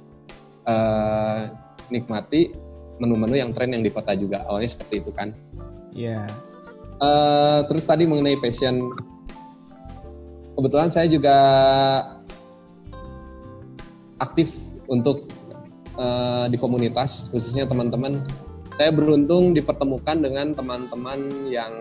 uh, 0.61 1.49
nikmati 1.89 2.53
menu-menu 3.01 3.33
yang 3.41 3.51
tren 3.51 3.73
yang 3.73 3.81
di 3.81 3.89
kota 3.89 4.13
juga. 4.13 4.45
Awalnya 4.45 4.69
seperti 4.77 5.01
itu 5.01 5.11
kan. 5.11 5.33
Iya. 5.91 6.25
Yeah. 6.25 6.27
Uh, 7.01 7.65
terus 7.65 7.89
tadi 7.89 8.05
mengenai 8.05 8.37
passion, 8.37 8.93
kebetulan 10.53 10.93
saya 10.93 11.09
juga 11.09 11.35
aktif 14.21 14.53
untuk 14.85 15.25
uh, 15.97 16.45
di 16.45 16.61
komunitas, 16.61 17.33
khususnya 17.33 17.65
teman-teman. 17.65 18.21
Saya 18.77 18.93
beruntung 18.93 19.57
dipertemukan 19.57 20.21
dengan 20.21 20.53
teman-teman 20.53 21.49
yang 21.49 21.73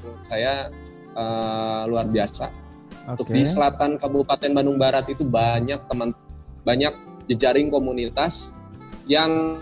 menurut 0.00 0.22
saya 0.22 0.70
uh, 1.14 1.88
luar 1.88 2.06
biasa. 2.10 2.50
Okay. 2.50 3.10
Untuk 3.10 3.26
di 3.30 3.42
selatan 3.44 3.96
Kabupaten 4.00 4.50
Bandung 4.52 4.78
Barat 4.80 5.08
itu 5.08 5.24
banyak 5.26 5.86
teman, 5.88 6.12
banyak 6.64 6.92
jejaring 7.28 7.72
komunitas 7.72 8.52
yang 9.08 9.60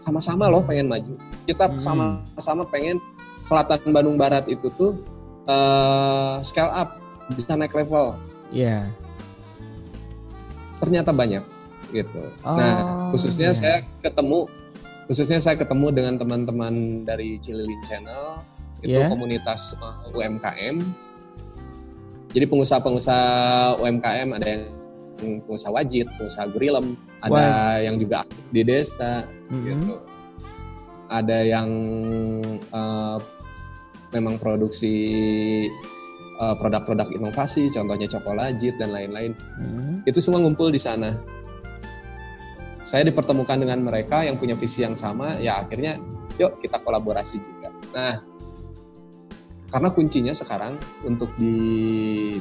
sama-sama 0.00 0.52
loh 0.52 0.60
pengen 0.64 0.88
maju. 0.88 1.16
Kita 1.48 1.72
hmm. 1.72 1.80
sama-sama 1.80 2.62
pengen 2.68 3.00
selatan 3.40 3.92
Bandung 3.92 4.16
Barat 4.16 4.44
itu 4.48 4.68
tuh 4.76 4.96
uh, 5.48 6.40
scale 6.44 6.72
up, 6.72 7.00
bisa 7.32 7.56
naik 7.56 7.72
level. 7.72 8.16
Iya. 8.52 8.84
Yeah. 8.84 8.84
Ternyata 10.80 11.16
banyak 11.16 11.44
gitu. 11.94 12.22
Oh, 12.44 12.56
nah, 12.58 13.08
khususnya 13.14 13.54
yeah. 13.54 13.56
saya 13.56 13.76
ketemu 14.02 14.50
khususnya 15.04 15.38
saya 15.40 15.56
ketemu 15.60 15.92
dengan 15.92 16.14
teman-teman 16.16 17.04
dari 17.04 17.36
Cililin 17.40 17.80
Channel 17.84 18.40
itu 18.84 19.00
yeah. 19.00 19.08
komunitas 19.08 19.72
uh, 19.80 20.04
eh, 20.12 20.16
UMKM. 20.16 20.76
Jadi 22.34 22.44
pengusaha-pengusaha 22.50 23.80
UMKM 23.80 24.28
ada 24.36 24.46
yang 24.46 24.62
pengusaha 25.48 25.72
wajib, 25.72 26.10
pengusaha 26.18 26.50
gurilem, 26.50 26.98
ada 27.24 27.80
yang 27.80 27.96
juga 27.96 28.26
aktif 28.26 28.44
di 28.52 28.62
desa 28.66 29.24
mm-hmm. 29.48 29.64
gitu. 29.64 29.94
Ada 31.08 31.38
yang 31.46 31.68
uh, 32.74 33.22
memang 34.10 34.36
produksi 34.42 34.96
uh, 36.42 36.58
produk-produk 36.58 37.06
inovasi, 37.14 37.70
contohnya 37.70 38.10
cokolajit 38.10 38.74
dan 38.82 38.90
lain-lain. 38.90 39.32
Mm-hmm. 39.34 40.10
Itu 40.10 40.18
semua 40.18 40.42
ngumpul 40.42 40.74
di 40.74 40.80
sana. 40.82 41.22
Saya 42.84 43.08
dipertemukan 43.08 43.56
dengan 43.56 43.80
mereka 43.80 44.26
yang 44.26 44.36
punya 44.36 44.58
visi 44.58 44.84
yang 44.84 44.98
sama, 44.98 45.40
ya 45.40 45.64
akhirnya 45.64 45.96
yuk 46.36 46.58
kita 46.60 46.82
kolaborasi 46.82 47.40
juga. 47.40 47.70
Nah, 47.94 48.33
karena 49.74 49.90
kuncinya 49.90 50.30
sekarang 50.30 50.78
untuk 51.02 51.34
di 51.34 51.58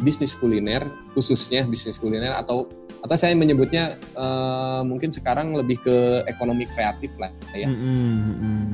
bisnis 0.05 0.37
kuliner 0.37 0.85
khususnya 1.17 1.65
bisnis 1.65 1.97
kuliner 1.97 2.29
atau 2.37 2.69
atau 3.01 3.15
saya 3.17 3.33
menyebutnya 3.33 3.97
uh, 4.13 4.85
mungkin 4.85 5.09
sekarang 5.09 5.57
lebih 5.57 5.81
ke 5.81 6.21
ekonomi 6.29 6.69
kreatif 6.69 7.17
lah 7.17 7.33
ya. 7.57 7.65
Mm 7.65 7.81
-hmm. 8.37 8.65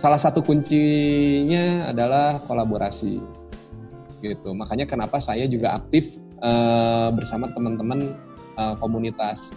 Salah 0.00 0.16
satu 0.16 0.40
kuncinya 0.40 1.92
adalah 1.92 2.40
kolaborasi 2.48 3.20
gitu. 4.24 4.56
Makanya 4.56 4.88
kenapa 4.88 5.20
saya 5.20 5.44
juga 5.44 5.76
aktif 5.76 6.16
uh, 6.40 7.12
bersama 7.12 7.52
teman-teman 7.52 8.16
uh, 8.56 8.72
komunitas. 8.80 9.52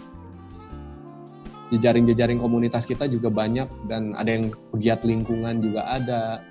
Jejaring-jejaring 1.72 2.36
komunitas 2.36 2.84
kita 2.84 3.08
juga 3.08 3.32
banyak 3.32 3.68
dan 3.88 4.12
ada 4.12 4.28
yang 4.28 4.52
pegiat 4.76 5.04
lingkungan 5.08 5.64
juga 5.64 5.88
ada 5.88 6.44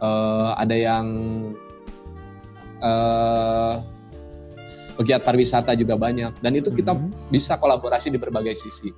uh, 0.00 0.56
ada 0.56 0.76
yang 0.76 1.06
uh, 2.82 3.78
pegiat 5.00 5.24
pariwisata 5.24 5.72
juga 5.76 5.96
banyak 5.96 6.44
dan 6.44 6.52
itu 6.52 6.68
kita 6.74 6.92
hmm. 6.92 7.32
bisa 7.32 7.56
kolaborasi 7.56 8.12
di 8.12 8.18
berbagai 8.20 8.52
sisi 8.52 8.92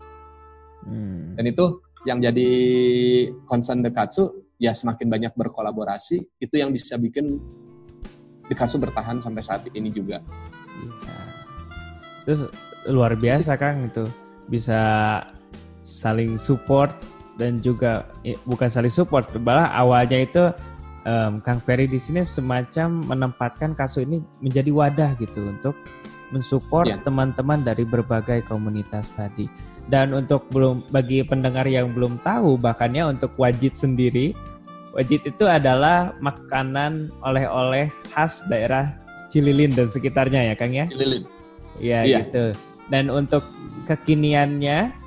hmm. 0.86 1.38
dan 1.38 1.44
itu 1.46 1.64
yang 2.02 2.18
jadi 2.18 2.50
concern 3.46 3.86
Dekatsu 3.86 4.58
ya 4.58 4.74
semakin 4.74 5.06
banyak 5.06 5.32
berkolaborasi 5.38 6.42
itu 6.42 6.54
yang 6.58 6.74
bisa 6.74 6.98
bikin 6.98 7.38
Dekatsu 8.50 8.82
bertahan 8.82 9.22
sampai 9.22 9.42
saat 9.42 9.62
ini 9.70 9.94
juga 9.94 10.18
ya. 10.82 11.14
terus 12.26 12.50
luar 12.90 13.14
biasa 13.14 13.54
Kang 13.54 13.86
itu 13.86 14.10
bisa 14.50 14.82
saling 15.86 16.34
support 16.34 16.94
dan 17.38 17.62
juga 17.62 18.10
bukan 18.42 18.66
saling 18.66 18.90
support 18.90 19.30
malah 19.38 19.70
awalnya 19.70 20.18
itu 20.18 20.44
um, 21.06 21.42
Kang 21.42 21.60
Ferry 21.62 21.86
di 21.90 21.98
sini 21.98 22.22
semacam 22.22 23.06
menempatkan 23.06 23.74
kasus 23.74 24.06
ini 24.06 24.22
menjadi 24.42 24.70
wadah 24.70 25.10
gitu 25.18 25.46
untuk 25.46 25.74
mensupport 26.32 26.88
yeah. 26.88 27.02
teman-teman 27.04 27.60
dari 27.60 27.84
berbagai 27.84 28.48
komunitas 28.48 29.12
tadi. 29.12 29.46
Dan 29.86 30.16
untuk 30.16 30.48
belum 30.48 30.88
bagi 30.88 31.20
pendengar 31.26 31.68
yang 31.68 31.92
belum 31.92 32.22
tahu 32.24 32.56
bahkannya 32.56 33.12
untuk 33.18 33.36
wajit 33.36 33.76
sendiri, 33.76 34.32
wajit 34.96 35.28
itu 35.28 35.44
adalah 35.44 36.16
makanan 36.24 37.12
oleh-oleh 37.20 37.92
khas 38.10 38.42
daerah 38.48 38.96
Cililin 39.28 39.76
dan 39.76 39.88
sekitarnya 39.88 40.52
ya 40.52 40.54
Kang 40.56 40.72
ya. 40.72 40.88
Cililin. 40.88 41.22
Ya 41.76 42.00
yeah. 42.08 42.24
gitu. 42.24 42.56
Dan 42.88 43.12
untuk 43.12 43.44
kekiniannya 43.84 45.01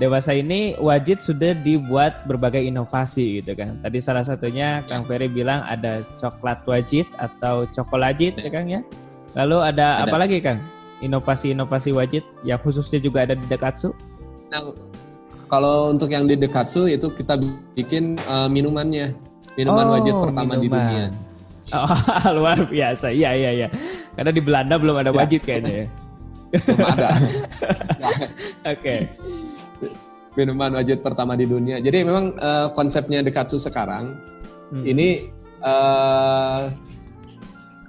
dewasa 0.00 0.32
ini 0.32 0.72
wajib 0.80 1.20
sudah 1.20 1.52
dibuat 1.52 2.24
berbagai 2.24 2.64
inovasi 2.64 3.42
gitu 3.42 3.52
kan. 3.52 3.76
Tadi 3.84 3.98
salah 4.00 4.24
satunya 4.24 4.80
Kang 4.88 5.04
Ferry 5.04 5.28
bilang 5.28 5.64
ada 5.68 6.00
coklat 6.16 6.64
wajib 6.64 7.04
atau 7.20 7.68
cokolajit 7.68 8.40
ya 8.40 8.48
Kang 8.48 8.68
ya. 8.70 8.80
Lalu 9.36 9.58
ada, 9.60 10.04
ada. 10.04 10.08
apa 10.08 10.16
lagi 10.16 10.40
Kang? 10.40 10.60
Inovasi-inovasi 11.02 11.90
wajib 11.92 12.22
yang 12.46 12.62
khususnya 12.62 13.02
juga 13.02 13.26
ada 13.26 13.34
di 13.34 13.44
Dekatsu? 13.50 13.90
Nah, 14.54 14.70
kalau 15.50 15.90
untuk 15.90 16.08
yang 16.08 16.30
di 16.30 16.38
Dekatsu 16.38 16.88
itu 16.88 17.10
kita 17.12 17.36
bikin 17.74 18.16
uh, 18.24 18.46
minumannya. 18.46 19.12
Minuman 19.58 19.84
oh, 19.84 19.92
wajib 19.98 20.14
pertama 20.16 20.56
minuman. 20.56 20.62
di 20.62 20.68
dunia. 20.70 21.06
Oh, 21.76 21.90
luar 22.40 22.58
biasa. 22.64 23.12
Iya, 23.12 23.30
iya, 23.36 23.50
iya. 23.52 23.68
Karena 24.16 24.30
di 24.32 24.40
Belanda 24.40 24.80
belum 24.80 24.96
ada 25.04 25.12
ya. 25.12 25.16
wajib 25.20 25.40
kayaknya 25.44 25.84
ya. 25.84 25.86
Belum 26.52 26.86
ada. 26.86 27.08
Oke. 28.72 28.72
okay 28.72 28.98
minuman 30.36 30.72
wajib 30.76 31.04
pertama 31.04 31.36
di 31.36 31.44
dunia. 31.44 31.78
Jadi 31.80 32.04
memang 32.04 32.36
uh, 32.40 32.72
konsepnya 32.72 33.20
Dekatsu 33.20 33.60
sekarang 33.60 34.16
hmm. 34.72 34.84
ini 34.84 35.28
uh, 35.60 36.72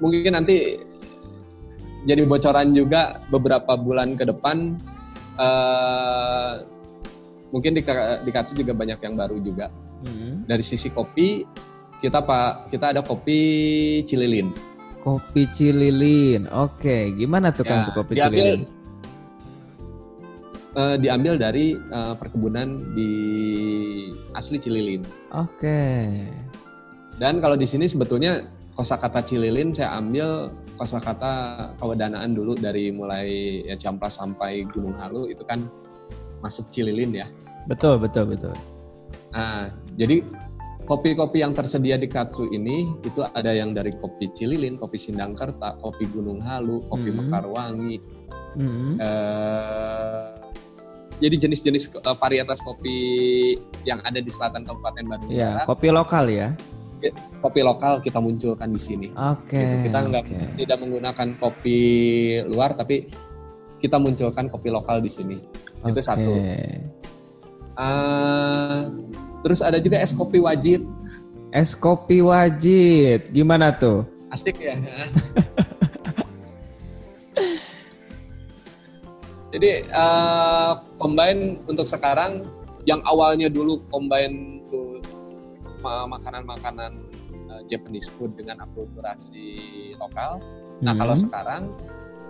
mungkin 0.04 0.36
nanti 0.36 0.80
jadi 2.04 2.28
bocoran 2.28 2.76
juga 2.76 3.24
beberapa 3.32 3.80
bulan 3.80 4.20
ke 4.20 4.28
depan 4.28 4.76
uh, 5.40 6.68
mungkin 7.56 7.80
di 7.80 7.82
Dekatsu 8.28 8.60
juga 8.60 8.76
banyak 8.76 9.00
yang 9.00 9.16
baru 9.16 9.40
juga. 9.40 9.72
Hmm. 10.04 10.44
Dari 10.44 10.64
sisi 10.66 10.92
kopi 10.92 11.48
kita 12.04 12.20
pak 12.28 12.68
kita 12.68 12.92
ada 12.92 13.02
kopi 13.06 14.04
Cililin. 14.04 14.52
Kopi 15.00 15.48
Cililin, 15.52 16.48
oke. 16.52 17.16
Gimana 17.16 17.56
tuh 17.56 17.64
kan 17.64 17.88
ya, 17.88 17.96
kopi 17.96 18.20
Cililin? 18.20 18.83
Uh, 20.78 20.96
diambil 20.98 21.38
dari 21.38 21.78
uh, 21.78 22.14
perkebunan 22.18 22.94
di 22.94 23.12
asli 24.34 24.58
Cililin. 24.58 25.02
Oke. 25.34 25.58
Okay. 25.58 26.08
Dan 27.18 27.40
kalau 27.40 27.54
di 27.54 27.70
sini 27.70 27.86
sebetulnya 27.86 28.42
kosakata 28.74 29.22
Cililin 29.22 29.70
saya 29.70 29.98
ambil 30.02 30.50
kosakata 30.82 31.34
kewedanaan 31.78 32.34
dulu 32.34 32.58
dari 32.58 32.90
mulai 32.90 33.62
ya 33.70 33.78
Camplas 33.78 34.18
sampai 34.18 34.66
Gunung 34.74 34.98
Halu 34.98 35.30
itu 35.30 35.46
kan 35.46 35.70
masuk 36.42 36.68
Cililin 36.74 37.14
ya. 37.14 37.30
Betul, 37.70 38.02
betul, 38.02 38.34
betul. 38.34 38.52
Nah, 39.32 39.72
jadi 39.96 40.26
kopi-kopi 40.84 41.40
yang 41.40 41.56
tersedia 41.56 41.96
di 41.96 42.12
Katsu 42.12 42.52
ini 42.52 42.92
itu 43.08 43.24
ada 43.24 43.54
yang 43.56 43.72
dari 43.72 43.96
kopi 43.96 44.28
Cililin, 44.36 44.76
kopi 44.76 45.00
Sindangkerta, 45.00 45.80
kopi 45.80 46.10
Gunung 46.12 46.44
Halu, 46.44 46.84
kopi 46.92 47.10
mm 47.10 47.16
-hmm. 47.16 47.28
Mekarwangi, 47.30 47.96
mm 48.58 48.68
-hmm. 48.68 48.94
eh, 49.00 50.53
jadi 51.24 51.48
jenis-jenis 51.48 51.96
uh, 52.04 52.16
varietas 52.20 52.60
kopi 52.60 52.96
yang 53.88 54.04
ada 54.04 54.20
di 54.20 54.28
selatan 54.28 54.68
Kabupaten 54.68 55.08
Bandung 55.08 55.32
ya, 55.32 55.64
Kopi 55.64 55.88
lokal 55.88 56.28
ya. 56.28 56.52
Kopi 57.40 57.64
lokal 57.64 58.04
kita 58.04 58.20
munculkan 58.20 58.72
di 58.72 58.80
sini. 58.80 59.08
Oke. 59.16 59.56
Okay, 59.56 59.64
gitu. 59.64 59.76
Kita 59.88 60.00
nggak 60.08 60.24
okay. 60.28 60.44
tidak 60.60 60.78
menggunakan 60.84 61.28
kopi 61.40 61.80
luar, 62.48 62.76
tapi 62.76 63.08
kita 63.80 64.00
munculkan 64.00 64.52
kopi 64.52 64.68
lokal 64.72 65.00
di 65.00 65.12
sini. 65.12 65.40
Okay. 65.84 65.92
Itu 65.96 66.02
satu. 66.04 66.32
Uh, 67.80 68.80
terus 69.44 69.64
ada 69.64 69.80
juga 69.80 70.00
es 70.04 70.12
kopi 70.12 70.44
wajib. 70.44 70.84
Es 71.56 71.72
kopi 71.76 72.20
wajib, 72.20 73.32
gimana 73.32 73.72
tuh? 73.72 74.04
Asik 74.32 74.60
ya. 74.60 74.76
Jadi 79.54 79.86
uh, 79.94 80.82
combine 80.98 81.62
untuk 81.70 81.86
sekarang 81.86 82.42
yang 82.90 83.06
awalnya 83.06 83.54
dulu 83.54 83.86
combine 83.94 84.66
tuh 84.74 84.98
makanan-makanan 85.86 86.92
uh, 87.54 87.62
Japanese 87.70 88.10
food 88.10 88.34
dengan 88.34 88.66
akulturasi 88.66 89.94
lokal. 90.02 90.42
Nah, 90.82 90.98
hmm. 90.98 91.00
kalau 91.00 91.16
sekarang 91.16 91.64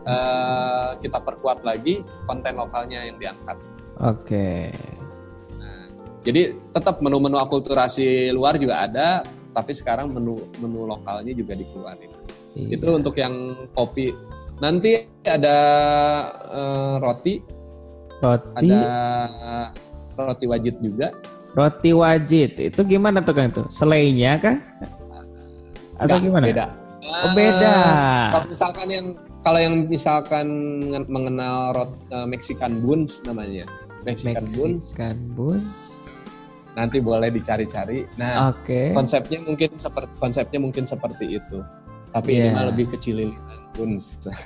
uh, 0.04 1.00
kita 1.00 1.24
perkuat 1.24 1.64
lagi 1.64 2.04
konten 2.28 2.60
lokalnya 2.60 3.08
yang 3.08 3.16
diangkat. 3.16 3.58
Oke. 4.04 4.68
Nah, 5.56 5.86
jadi 6.28 6.60
tetap 6.76 7.00
menu-menu 7.00 7.40
akulturasi 7.40 8.36
luar 8.36 8.60
juga 8.60 8.84
ada, 8.84 9.24
tapi 9.56 9.72
sekarang 9.72 10.12
menu 10.12 10.44
menu 10.60 10.90
lokalnya 10.90 11.32
juga 11.32 11.56
dikeluarin. 11.56 12.12
Iya. 12.54 12.78
Itu 12.78 12.86
untuk 12.94 13.16
yang 13.16 13.56
kopi. 13.72 14.12
Nanti 14.62 15.10
ada 15.26 15.58
uh, 16.52 16.96
roti. 17.02 17.42
Roti. 18.22 18.70
Ada 18.70 18.86
roti 20.18 20.46
wajit 20.46 20.76
juga. 20.84 21.10
Roti 21.54 21.94
wajit 21.94 22.58
itu 22.58 22.82
gimana 22.86 23.22
tuh 23.22 23.34
kan 23.38 23.54
itu? 23.54 23.64
Selainya 23.70 24.42
kah? 24.42 24.58
Atau 26.02 26.18
Nggak, 26.18 26.26
gimana? 26.26 26.46
Beda. 26.50 26.66
Oh, 27.04 27.32
beda. 27.38 27.74
Uh, 27.78 28.26
kalau 28.34 28.46
misalkan 28.50 28.88
yang 28.90 29.08
kalau 29.44 29.60
yang 29.60 29.76
misalkan 29.92 30.48
mengenal 31.12 31.76
rot 31.76 31.92
uh, 32.10 32.26
Mexican 32.26 32.82
buns 32.82 33.22
namanya. 33.28 33.68
Mexican, 34.04 34.48
Mexican 34.48 35.16
buns. 35.36 35.62
buns. 35.64 35.88
Nanti 36.74 36.98
boleh 36.98 37.30
dicari-cari. 37.30 38.10
Nah, 38.18 38.50
okay. 38.50 38.90
konsepnya 38.98 39.46
mungkin 39.46 39.78
seperti 39.78 40.10
konsepnya 40.18 40.58
mungkin 40.58 40.90
seperti 40.90 41.38
itu. 41.38 41.62
Tapi 42.10 42.30
yeah. 42.34 42.50
ini 42.50 42.56
mah 42.58 42.66
lebih 42.74 42.90
kecil 42.98 43.30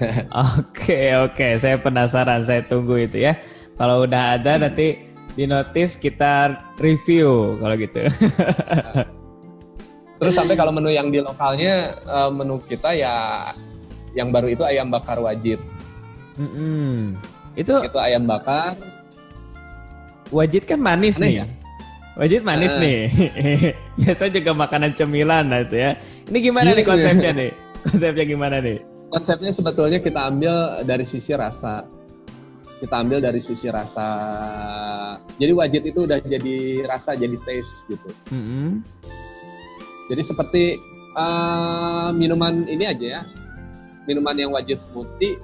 Oke, 0.58 1.12
oke, 1.20 1.60
saya 1.60 1.76
penasaran, 1.76 2.48
saya 2.48 2.64
tunggu 2.64 3.04
itu 3.04 3.28
ya. 3.28 3.36
Kalau 3.76 4.08
udah 4.08 4.40
ada 4.40 4.58
nanti 4.58 5.08
di 5.38 5.46
notice 5.46 6.02
kita 6.02 6.58
review 6.82 7.62
kalau 7.62 7.78
gitu. 7.78 8.02
Terus 10.18 10.34
sampai 10.34 10.58
kalau 10.58 10.74
menu 10.74 10.90
yang 10.90 11.14
di 11.14 11.22
lokalnya 11.22 11.94
uh, 12.10 12.34
menu 12.34 12.58
kita 12.66 12.90
ya 12.98 13.46
yang 14.18 14.34
baru 14.34 14.50
itu 14.50 14.66
ayam 14.66 14.90
bakar 14.90 15.22
wajib. 15.22 15.62
Mm 16.42 16.50
-hmm. 16.50 16.98
Itu 17.54 17.86
itu 17.86 18.00
ayam 18.02 18.26
bakar. 18.26 18.74
Wajib 20.34 20.66
kan 20.66 20.82
manis 20.82 21.22
nih. 21.22 21.44
Ya? 21.44 21.46
Wajib 22.18 22.42
manis 22.42 22.74
uh, 22.74 22.82
nih. 22.82 23.06
Biasa 24.02 24.34
juga 24.34 24.58
makanan 24.58 24.98
cemilan 24.98 25.54
lah 25.54 25.62
itu 25.62 25.78
ya. 25.78 25.94
Ini 26.34 26.38
gimana 26.42 26.74
nih 26.74 26.82
konsepnya 26.82 27.32
nih? 27.38 27.54
Konsepnya 27.86 28.26
gimana 28.26 28.58
nih? 28.58 28.97
Konsepnya 29.08 29.56
sebetulnya 29.56 30.04
kita 30.04 30.28
ambil 30.28 30.84
dari 30.84 31.08
sisi 31.08 31.32
rasa 31.32 31.98
kita 32.78 32.96
ambil 33.02 33.20
dari 33.22 33.42
sisi 33.42 33.68
rasa. 33.74 34.08
Jadi 35.42 35.52
wajib 35.54 35.82
itu 35.90 36.06
udah 36.06 36.22
jadi 36.22 36.86
rasa, 36.86 37.18
jadi 37.18 37.34
taste 37.42 37.90
gitu. 37.90 38.10
Mm 38.30 38.44
-hmm. 38.44 38.70
Jadi 40.14 40.22
seperti 40.22 40.64
uh, 41.18 42.14
minuman 42.14 42.70
ini 42.70 42.86
aja 42.86 43.06
ya, 43.20 43.22
minuman 44.06 44.38
yang 44.38 44.52
wajib 44.54 44.78
smoothie 44.78 45.42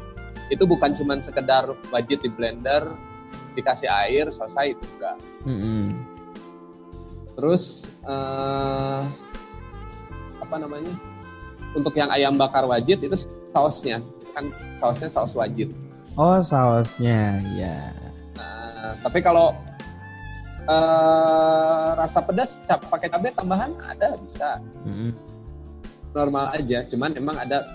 itu 0.53 0.63
bukan 0.69 0.93
cuma 0.93 1.17
sekedar 1.19 1.73
wajib 1.89 2.21
di 2.21 2.29
blender, 2.29 2.85
dikasih 3.57 3.89
air 3.89 4.29
selesai 4.29 4.77
itu 4.77 4.85
enggak. 4.97 5.17
Mm 5.49 5.57
-hmm. 5.57 5.83
Terus 7.33 7.89
uh, 8.05 9.09
apa 10.37 10.55
namanya? 10.61 10.93
Untuk 11.73 11.97
yang 11.97 12.13
ayam 12.13 12.37
bakar 12.37 12.69
wajib 12.69 13.01
itu 13.01 13.17
sausnya 13.53 14.01
kan 14.33 14.49
sausnya 14.81 15.09
saus 15.13 15.37
wajib. 15.37 15.69
Oh 16.17 16.41
sausnya 16.41 17.41
ya. 17.53 17.93
Nah, 18.37 18.97
tapi 19.01 19.21
kalau 19.21 19.53
uh, 20.67 21.97
rasa 21.97 22.21
pedas 22.25 22.65
cap 22.65 22.81
pakai 22.89 23.09
cabai 23.09 23.31
tambahan 23.33 23.73
ada 23.85 24.17
bisa. 24.19 24.59
Mm-hmm. 24.85 25.11
Normal 26.13 26.45
aja, 26.53 26.85
cuman 26.85 27.17
emang 27.17 27.41
ada 27.41 27.65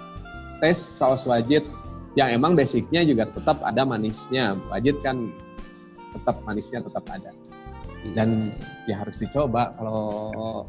tes 0.62 0.78
saus 0.78 1.26
wajib 1.26 1.66
yang 2.14 2.30
emang 2.30 2.54
basicnya 2.54 3.02
juga 3.02 3.26
tetap 3.30 3.58
ada 3.62 3.82
manisnya. 3.82 4.54
Wajib 4.70 5.02
kan 5.02 5.30
tetap 6.14 6.38
manisnya 6.46 6.82
tetap 6.82 7.02
ada. 7.10 7.34
Dan 8.14 8.54
ya 8.86 9.02
harus 9.02 9.18
dicoba 9.18 9.74
kalau 9.74 10.62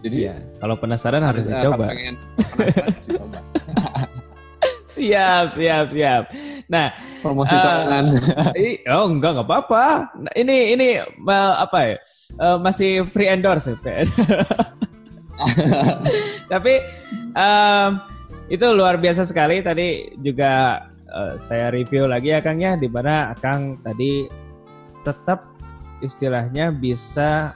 jadi 0.00 0.16
ya, 0.32 0.34
kalau 0.60 0.74
penasaran 0.80 1.20
harus, 1.20 1.44
dicoba. 1.44 1.92
Pengen, 1.92 2.16
penasaran 2.16 2.76
harus 2.88 3.04
dicoba. 3.04 3.38
siap, 4.96 5.46
siap, 5.52 5.86
siap. 5.92 6.22
Nah, 6.70 6.94
promosi 7.20 7.52
uh, 7.52 7.60
cokolan. 7.60 8.06
oh 8.94 9.04
enggak 9.10 9.30
enggak 9.36 9.46
apa-apa. 9.46 9.86
Nah, 10.16 10.32
ini 10.38 10.72
ini 10.78 10.88
uh, 11.02 11.54
apa 11.60 11.78
ya? 11.82 11.96
Uh, 12.38 12.56
masih 12.62 13.04
free 13.10 13.28
endorse. 13.28 13.76
Ya, 13.82 14.06
Tapi 16.52 16.74
um, 17.34 17.90
itu 18.48 18.66
luar 18.70 18.96
biasa 18.96 19.26
sekali 19.26 19.60
tadi 19.60 20.14
juga 20.22 20.84
uh, 21.10 21.34
saya 21.36 21.68
review 21.74 22.06
lagi 22.06 22.32
ya 22.32 22.40
Kang 22.40 22.62
ya 22.62 22.78
di 22.78 22.88
mana 22.88 23.34
Kang 23.38 23.82
tadi 23.82 24.30
tetap 25.02 25.50
istilahnya 26.00 26.72
bisa 26.72 27.52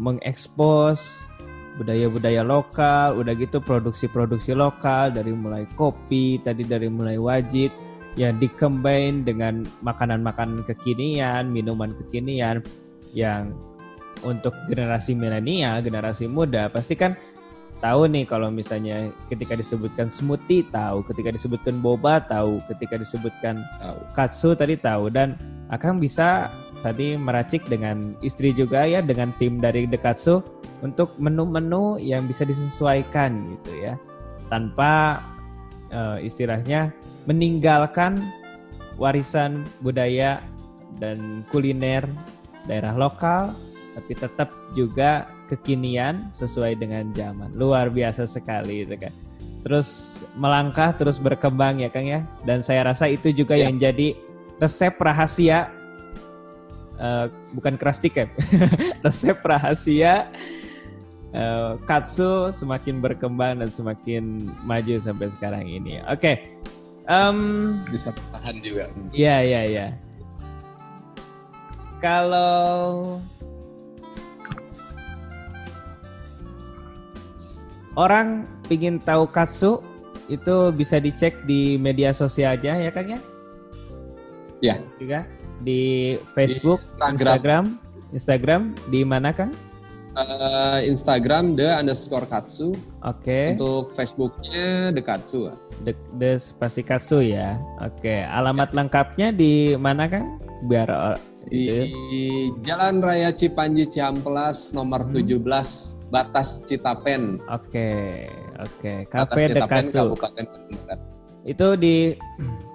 mengekspos 0.00 1.28
budaya-budaya 1.76 2.44
lokal, 2.44 3.16
udah 3.16 3.32
gitu 3.36 3.62
produksi-produksi 3.62 4.52
lokal 4.52 5.14
dari 5.14 5.32
mulai 5.32 5.64
kopi, 5.78 6.36
tadi 6.42 6.66
dari 6.66 6.92
mulai 6.92 7.16
wajib, 7.16 7.72
yang 8.18 8.36
dikembang 8.36 9.22
dengan 9.24 9.64
makanan-makanan 9.80 10.66
kekinian, 10.66 11.48
minuman 11.48 11.94
kekinian 11.94 12.60
yang 13.14 13.54
untuk 14.26 14.52
generasi 14.68 15.16
milenial, 15.16 15.80
generasi 15.80 16.28
muda 16.28 16.68
pasti 16.68 16.92
kan 16.92 17.16
tahu 17.80 18.04
nih 18.12 18.28
kalau 18.28 18.52
misalnya 18.52 19.08
ketika 19.32 19.56
disebutkan 19.56 20.12
smoothie 20.12 20.68
tahu, 20.68 21.00
ketika 21.08 21.32
disebutkan 21.32 21.80
boba 21.80 22.20
tahu, 22.20 22.60
ketika 22.68 23.00
disebutkan 23.00 23.64
katsu 24.12 24.52
tadi 24.52 24.76
tahu 24.76 25.08
dan 25.08 25.38
akan 25.72 25.96
bisa 25.96 26.52
tadi 26.80 27.16
meracik 27.16 27.64
dengan 27.68 28.16
istri 28.24 28.52
juga 28.56 28.84
ya 28.88 29.04
dengan 29.04 29.32
tim 29.36 29.60
dari 29.60 29.84
Dekatsu 29.84 30.40
untuk 30.80 31.12
menu-menu 31.20 32.00
yang 32.00 32.24
bisa 32.24 32.44
disesuaikan 32.44 33.56
gitu 33.56 33.72
ya. 33.84 33.94
Tanpa 34.48 35.22
uh, 35.92 36.18
istilahnya 36.18 36.90
meninggalkan 37.28 38.18
warisan 38.96 39.64
budaya 39.84 40.40
dan 40.98 41.46
kuliner 41.48 42.04
daerah 42.68 42.92
lokal 42.92 43.54
tapi 43.96 44.12
tetap 44.16 44.50
juga 44.72 45.28
kekinian 45.50 46.30
sesuai 46.32 46.78
dengan 46.78 47.10
zaman. 47.12 47.52
Luar 47.54 47.90
biasa 47.90 48.24
sekali 48.24 48.86
itu 48.86 48.96
kan 48.96 49.12
terus 49.60 50.22
melangkah 50.40 50.96
terus 50.96 51.20
berkembang 51.20 51.84
ya 51.84 51.92
Kang 51.92 52.08
ya. 52.08 52.24
Dan 52.48 52.64
saya 52.64 52.88
rasa 52.88 53.10
itu 53.12 53.28
juga 53.34 53.58
ya. 53.58 53.68
yang 53.68 53.76
jadi 53.76 54.16
resep 54.60 54.96
rahasia 54.96 55.68
uh, 57.00 57.26
bukan 57.56 57.80
keras 57.80 57.98
tiket 57.98 58.28
resep 59.04 59.40
rahasia 59.40 60.28
uh, 61.34 61.80
Katsu 61.88 62.52
semakin 62.52 63.00
berkembang 63.00 63.64
dan 63.64 63.70
semakin 63.72 64.46
maju 64.62 64.94
sampai 65.00 65.32
sekarang 65.32 65.64
ini. 65.66 65.98
Oke. 66.06 66.20
Okay. 66.20 66.34
Um, 67.10 67.82
Bisa 67.90 68.14
tahan 68.30 68.62
juga. 68.62 68.86
Iya, 69.10 69.42
iya, 69.42 69.60
iya. 69.66 69.86
Kalau 71.98 73.18
orang 77.98 78.46
ingin 78.70 79.02
tahu 79.02 79.26
Katsu 79.26 79.82
itu 80.30 80.70
bisa 80.70 81.02
dicek 81.02 81.42
di 81.42 81.74
media 81.74 82.14
sosialnya 82.14 82.78
ya 82.78 82.90
Kang 82.94 83.10
ya? 83.10 83.20
Ya. 84.62 84.74
Juga 85.02 85.26
di 85.60 86.16
Facebook, 86.36 86.80
di 86.82 86.88
Instagram. 86.88 87.14
Instagram, 87.16 87.64
Instagram 88.12 88.62
di 88.88 89.00
mana 89.04 89.30
Kang? 89.30 89.52
uh, 90.16 90.78
Instagram 90.82 91.54
the 91.54 91.68
underscore 91.70 92.26
katsu. 92.26 92.74
Oke. 93.04 93.22
Okay. 93.22 93.44
Untuk 93.54 93.94
Facebooknya 93.94 94.94
the 94.94 95.02
katsu. 95.02 95.52
The, 95.84 95.94
the 96.18 96.40
spasi 96.40 96.82
katsu 96.82 97.22
ya. 97.22 97.60
Oke. 97.82 98.02
Okay. 98.02 98.20
Alamat 98.26 98.72
ya. 98.72 98.76
lengkapnya 98.82 99.28
di 99.34 99.74
mana 99.76 100.10
kang? 100.10 100.40
Biar 100.66 100.88
uh, 100.90 101.18
di 101.48 101.66
itu. 101.66 101.72
Ya. 101.72 101.84
Jalan 102.74 103.00
Raya 103.04 103.30
Cipanji 103.34 103.86
Ciamplas 103.88 104.72
nomor 104.74 105.06
hmm. 105.08 105.24
17 105.24 106.10
Batas 106.10 106.66
Citapen. 106.66 107.38
Oke. 107.48 107.70
Okay. 107.70 108.10
Oke. 108.60 109.06
Okay. 109.06 109.08
Cafe 109.08 109.42
the 109.54 109.62
Katsu. 109.64 110.16
Kabupaten 110.16 110.44
Itu 111.40 111.72
di 111.72 112.12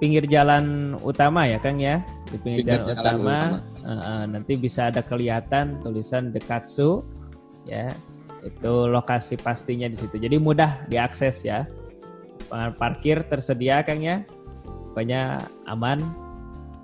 pinggir 0.02 0.26
jalan 0.26 0.98
utama 1.06 1.46
ya 1.46 1.62
Kang 1.62 1.78
ya? 1.78 2.02
Di 2.32 2.38
pinggir, 2.42 2.82
jalan, 2.82 2.86
jalan 2.90 2.98
utama. 2.98 3.22
utama. 3.22 3.86
Uh, 3.86 4.24
nanti 4.26 4.54
bisa 4.58 4.90
ada 4.90 5.06
kelihatan 5.06 5.80
tulisan 5.82 6.34
Dekatsu 6.34 7.06
ya. 7.70 7.94
Itu 8.46 8.90
lokasi 8.90 9.38
pastinya 9.42 9.90
di 9.90 9.98
situ. 9.98 10.18
Jadi 10.18 10.38
mudah 10.38 10.86
diakses 10.90 11.46
ya. 11.46 11.66
Parkir 12.78 13.26
tersedia 13.26 13.82
kang 13.82 14.02
ya. 14.02 14.22
Pokoknya 14.94 15.44
aman 15.68 16.26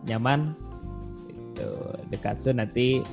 nyaman 0.06 0.58
itu 1.30 1.70
dekat 2.10 2.42
so 2.42 2.52
nanti 2.52 3.06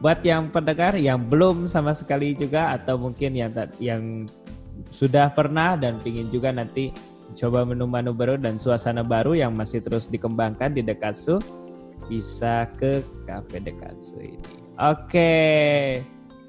buat 0.00 0.20
yang 0.20 0.52
pendengar 0.52 0.92
yang 1.00 1.24
belum 1.24 1.64
sama 1.64 1.96
sekali 1.96 2.36
juga 2.36 2.76
atau 2.76 3.00
mungkin 3.00 3.32
yang 3.32 3.50
yang 3.80 4.28
sudah 4.92 5.32
pernah 5.32 5.72
dan 5.74 5.96
pingin 6.04 6.28
juga 6.28 6.52
nanti 6.52 6.92
coba 7.32 7.64
menu-menu 7.64 8.12
baru 8.12 8.36
dan 8.36 8.60
suasana 8.60 9.00
baru 9.00 9.32
yang 9.32 9.56
masih 9.56 9.80
terus 9.80 10.04
dikembangkan 10.06 10.76
di 10.76 10.84
Dekatsu 10.84 11.40
bisa 12.06 12.70
ke 12.78 13.02
Cafe 13.26 13.62
Dekatsu 13.62 14.18
ini. 14.22 14.54
Oke, 14.76 15.34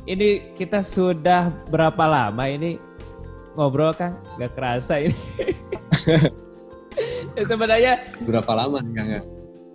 ini 0.07 0.27
kita 0.55 0.83
sudah 0.83 1.51
berapa 1.67 2.03
lama 2.07 2.43
ini 2.47 2.77
ngobrol 3.57 3.95
kan? 3.95 4.19
Gak 4.37 4.53
kerasa 4.53 5.01
ini. 5.01 5.15
ya, 7.37 7.43
sebenarnya 7.43 7.93
berapa 8.23 8.51
lama 8.53 8.83
Kang? 8.93 9.25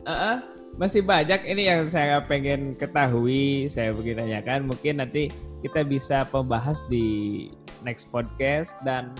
Uh 0.03 0.11
-uh, 0.11 0.37
masih 0.77 1.05
banyak 1.05 1.45
ini 1.45 1.69
yang 1.69 1.85
saya 1.85 2.23
pengen 2.25 2.73
ketahui, 2.79 3.69
saya 3.69 3.93
begini 3.93 4.25
tanyakan. 4.25 4.73
Mungkin 4.73 5.05
nanti 5.05 5.29
kita 5.61 5.85
bisa 5.85 6.25
membahas 6.33 6.81
di 6.89 7.49
next 7.85 8.09
podcast 8.09 8.79
dan 8.87 9.13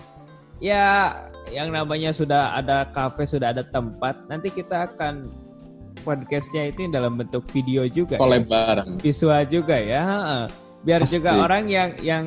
ya 0.57 1.13
yang 1.51 1.69
namanya 1.69 2.15
sudah 2.15 2.57
ada 2.57 2.89
cafe, 2.89 3.27
sudah 3.27 3.53
ada 3.53 3.63
tempat. 3.67 4.25
Nanti 4.31 4.49
kita 4.49 4.89
akan 4.93 5.29
podcastnya 6.01 6.73
itu 6.73 6.89
dalam 6.89 7.15
bentuk 7.15 7.45
video 7.53 7.85
juga, 7.85 8.17
Collab 8.17 8.49
ya. 8.49 8.83
visual 8.99 9.43
juga 9.47 9.77
ya. 9.77 10.03
Biar 10.83 11.05
Pasti. 11.05 11.21
juga 11.21 11.29
orang 11.45 11.69
yang 11.69 11.89
yang 12.01 12.25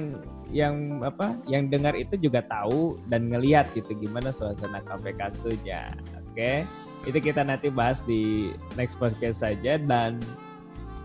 yang 0.55 0.75
apa 1.03 1.35
yang 1.51 1.69
dengar 1.69 1.99
itu 1.99 2.15
juga 2.17 2.41
tahu 2.47 3.03
dan 3.11 3.29
ngeliat 3.29 3.69
gitu 3.75 3.93
gimana 3.99 4.31
suasana 4.31 4.79
kafe 4.87 5.13
kasunya. 5.19 5.91
Oke. 6.15 6.33
Okay? 6.33 6.59
itu 7.07 7.19
kita 7.23 7.47
nanti 7.47 7.71
bahas 7.71 8.03
di 8.03 8.51
next 8.75 8.99
podcast 8.99 9.47
saja 9.47 9.79
dan 9.79 10.19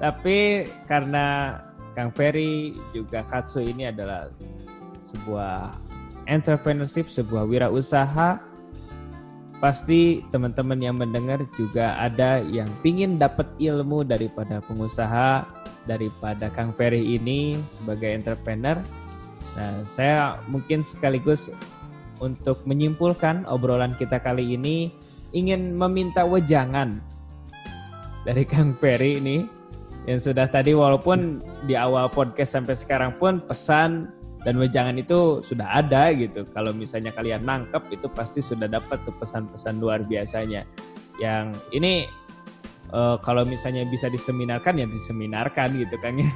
tapi 0.02 0.66
karena 0.90 1.62
Kang 1.94 2.10
Ferry 2.10 2.74
juga 2.90 3.22
Katsu 3.22 3.62
ini 3.62 3.86
adalah 3.86 4.34
sebuah 5.06 5.78
entrepreneurship, 6.26 7.06
sebuah 7.06 7.46
wirausaha 7.46 8.42
pasti 9.62 10.26
teman-teman 10.34 10.82
yang 10.82 10.98
mendengar 10.98 11.38
juga 11.54 11.94
ada 12.02 12.42
yang 12.42 12.68
pingin 12.82 13.22
dapat 13.22 13.46
ilmu 13.62 14.02
daripada 14.02 14.58
pengusaha 14.66 15.46
daripada 15.86 16.50
Kang 16.50 16.74
Ferry 16.74 17.16
ini 17.16 17.62
sebagai 17.70 18.10
entrepreneur. 18.10 18.82
Nah, 19.54 19.86
saya 19.86 20.42
mungkin 20.50 20.82
sekaligus 20.82 21.54
untuk 22.18 22.66
menyimpulkan 22.66 23.46
obrolan 23.46 23.94
kita 24.02 24.18
kali 24.18 24.58
ini 24.58 24.90
ingin 25.34 25.78
meminta 25.78 26.26
wejangan 26.26 27.02
dari 28.26 28.46
Kang 28.46 28.74
Ferry 28.78 29.22
ini 29.22 29.46
yang 30.10 30.18
sudah 30.18 30.50
tadi 30.50 30.74
walaupun 30.74 31.42
di 31.70 31.78
awal 31.78 32.10
podcast 32.10 32.58
sampai 32.58 32.74
sekarang 32.74 33.14
pun 33.22 33.38
pesan 33.46 34.10
dan 34.42 34.58
wejangan 34.58 34.98
itu 34.98 35.40
sudah 35.46 35.70
ada 35.70 36.10
gitu. 36.18 36.46
Kalau 36.50 36.74
misalnya 36.74 37.14
kalian 37.14 37.46
nangkep 37.46 37.94
itu 37.94 38.10
pasti 38.10 38.42
sudah 38.42 38.66
dapat 38.66 39.02
tuh 39.06 39.14
pesan-pesan 39.14 39.78
luar 39.78 40.02
biasanya. 40.02 40.66
Yang 41.22 41.62
ini 41.78 42.10
uh, 42.90 43.22
kalau 43.22 43.46
misalnya 43.46 43.86
bisa 43.86 44.10
diseminarkan 44.10 44.82
ya 44.82 44.86
diseminarkan 44.90 45.78
gitu 45.78 45.96
kan 46.02 46.18
ya. 46.18 46.30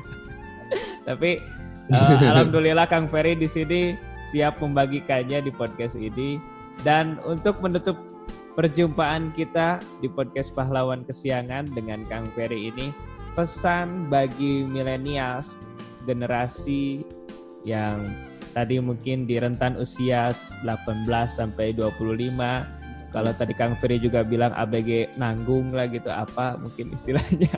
Tapi 1.09 1.41
uh, 1.89 2.21
alhamdulillah 2.33 2.85
Kang 2.85 3.09
Ferry 3.09 3.33
di 3.33 3.49
sini 3.49 3.97
siap 4.25 4.61
membagikannya 4.61 5.41
di 5.41 5.51
podcast 5.53 5.97
ini 5.97 6.37
dan 6.81 7.17
untuk 7.25 7.61
menutup 7.61 7.97
perjumpaan 8.57 9.29
kita 9.35 9.83
di 9.99 10.07
podcast 10.09 10.55
Pahlawan 10.55 11.05
Kesiangan 11.05 11.69
dengan 11.73 12.01
Kang 12.07 12.29
Ferry 12.33 12.73
ini 12.73 12.89
pesan 13.35 14.07
bagi 14.07 14.63
milenials 14.63 15.59
generasi 16.07 17.03
yang 17.65 18.13
tadi 18.55 18.79
mungkin 18.79 19.27
di 19.27 19.35
rentan 19.41 19.75
usia 19.75 20.31
18 20.31 21.05
sampai 21.27 21.75
25 21.75 23.11
kalau 23.11 23.31
tadi 23.35 23.53
Kang 23.57 23.75
Ferry 23.79 23.99
juga 23.99 24.23
bilang 24.23 24.55
ABG 24.55 25.19
nanggung 25.19 25.75
lah 25.75 25.89
gitu 25.91 26.07
apa 26.07 26.55
mungkin 26.61 26.95
istilahnya 26.95 27.51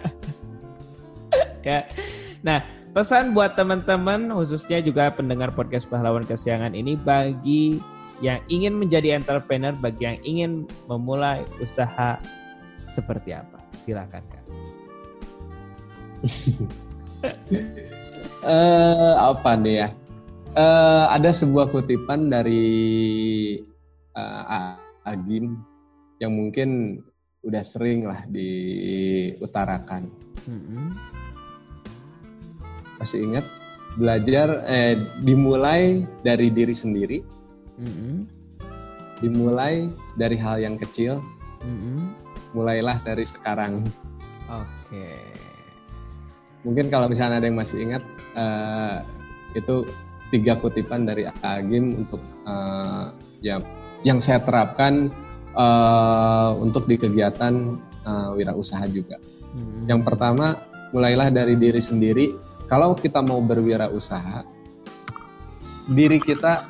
ya 1.67 1.85
nah 2.41 2.63
pesan 2.95 3.37
buat 3.37 3.53
teman-teman 3.53 4.33
khususnya 4.33 4.81
juga 4.81 5.13
pendengar 5.13 5.53
podcast 5.53 5.85
pahlawan 5.85 6.25
kesiangan 6.25 6.73
ini 6.73 6.97
bagi 6.97 7.77
yang 8.21 8.41
ingin 8.49 8.73
menjadi 8.73 9.13
entrepreneur, 9.13 9.73
bagi 9.77 10.09
yang 10.09 10.17
ingin 10.25 10.51
memulai 10.89 11.45
usaha 11.61 12.17
seperti 12.89 13.37
apa? 13.37 13.61
Silakan 13.77 14.23
kak. 14.25 14.45
uh, 18.47 19.35
apa 19.35 19.59
nih 19.59 19.75
ya? 19.83 19.87
Uh, 20.57 21.05
ada 21.13 21.29
sebuah 21.29 21.69
kutipan 21.69 22.31
dari 22.31 22.65
uh, 24.15 24.79
Agim 25.05 25.59
yang 26.17 26.33
mungkin 26.33 26.99
udah 27.45 27.61
sering 27.61 28.07
lah 28.07 28.25
diutarakan. 28.31 30.09
Mm-hmm. 30.47 30.85
Masih 32.97 33.19
ingat? 33.27 33.45
Belajar 33.99 34.65
eh, 34.65 34.97
dimulai 35.21 36.05
dari 36.21 36.53
diri 36.53 36.73
sendiri 36.73 37.17
Mm-hmm. 37.77 38.15
Dimulai 39.21 39.89
dari 40.17 40.37
hal 40.37 40.61
yang 40.61 40.77
kecil. 40.81 41.21
Mm-hmm. 41.61 41.97
Mulailah 42.57 42.97
dari 43.05 43.25
sekarang. 43.25 43.85
Oke. 44.49 44.65
Okay. 44.89 45.46
Mungkin 46.65 46.89
kalau 46.89 47.11
misalnya 47.11 47.41
ada 47.41 47.47
yang 47.49 47.59
masih 47.59 47.77
ingat, 47.85 48.03
uh, 48.33 49.01
itu 49.53 49.85
tiga 50.33 50.59
kutipan 50.59 51.07
dari 51.07 51.27
Agim 51.41 52.03
untuk 52.05 52.19
uh, 52.43 53.15
ya 53.39 53.63
yang 54.03 54.19
saya 54.19 54.43
terapkan 54.43 55.09
uh, 55.55 56.53
untuk 56.59 56.85
di 56.85 56.99
kegiatan 56.99 57.79
uh, 58.05 58.35
wirausaha 58.35 58.85
juga. 58.91 59.17
Mm-hmm. 59.17 59.83
Yang 59.89 60.01
pertama, 60.05 60.47
mulailah 60.91 61.31
dari 61.33 61.55
diri 61.57 61.81
sendiri. 61.81 62.25
Kalau 62.67 62.99
kita 62.99 63.23
mau 63.23 63.39
berwirausaha, 63.39 64.43
diri 65.87 66.19
kita 66.19 66.67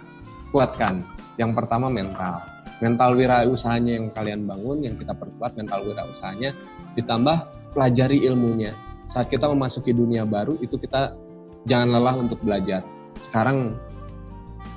kuatkan. 0.53 1.01
Yang 1.41 1.51
pertama 1.57 1.89
mental. 1.89 2.45
Mental 2.77 3.17
wirausahanya 3.17 3.97
yang 3.97 4.07
kalian 4.13 4.45
bangun, 4.45 4.85
yang 4.85 4.95
kita 5.01 5.17
perkuat 5.17 5.57
mental 5.57 5.81
wirausahanya, 5.81 6.53
ditambah 6.93 7.37
pelajari 7.73 8.29
ilmunya. 8.29 8.77
Saat 9.07 9.31
kita 9.31 9.47
memasuki 9.47 9.95
dunia 9.95 10.27
baru, 10.27 10.59
itu 10.59 10.75
kita 10.75 11.15
jangan 11.63 11.97
lelah 11.97 12.15
untuk 12.19 12.39
belajar. 12.43 12.83
Sekarang 13.23 13.75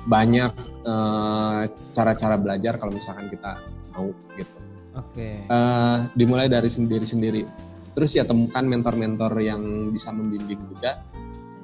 banyak 0.07 0.51
eh, 0.87 1.61
cara-cara 1.93 2.35
belajar 2.41 2.79
kalau 2.81 2.95
misalkan 2.95 3.29
kita 3.29 3.61
mau 3.93 4.09
gitu. 4.39 4.55
Oke. 4.91 5.07
Okay. 5.15 5.33
Uh, 5.47 5.55
eh, 5.55 5.97
dimulai 6.19 6.51
dari 6.51 6.67
sendiri-sendiri. 6.67 7.47
Terus 7.95 8.11
ya 8.15 8.23
temukan 8.23 8.63
mentor-mentor 8.63 9.35
yang 9.39 9.91
bisa 9.91 10.11
membimbing 10.15 10.63
juga 10.71 10.99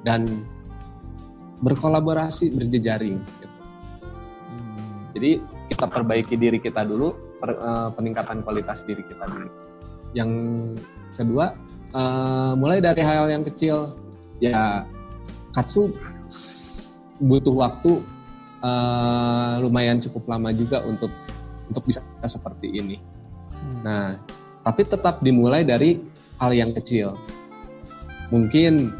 dan 0.04 0.44
berkolaborasi 1.60 2.52
berjejaring 2.52 3.20
jadi 5.18 5.42
kita 5.66 5.90
perbaiki 5.90 6.38
diri 6.38 6.62
kita 6.62 6.86
dulu, 6.86 7.10
per, 7.42 7.50
uh, 7.58 7.90
peningkatan 7.90 8.46
kualitas 8.46 8.86
diri 8.86 9.02
kita 9.02 9.26
dulu. 9.26 9.50
Yang 10.14 10.30
kedua, 11.18 11.58
uh, 11.92 12.52
mulai 12.58 12.82
dari 12.82 13.02
hal 13.04 13.28
yang 13.28 13.44
kecil. 13.44 13.94
Ya, 14.38 14.86
katsu 15.50 15.90
butuh 17.18 17.54
waktu 17.58 17.98
uh, 18.62 19.58
lumayan 19.62 19.98
cukup 19.98 20.30
lama 20.30 20.54
juga 20.54 20.82
untuk 20.86 21.10
untuk 21.66 21.82
bisa 21.84 22.06
seperti 22.22 22.70
ini. 22.70 22.96
Hmm. 23.50 23.78
Nah, 23.82 24.06
tapi 24.62 24.86
tetap 24.86 25.20
dimulai 25.20 25.66
dari 25.66 25.98
hal 26.38 26.54
yang 26.54 26.70
kecil. 26.72 27.18
Mungkin 28.30 28.94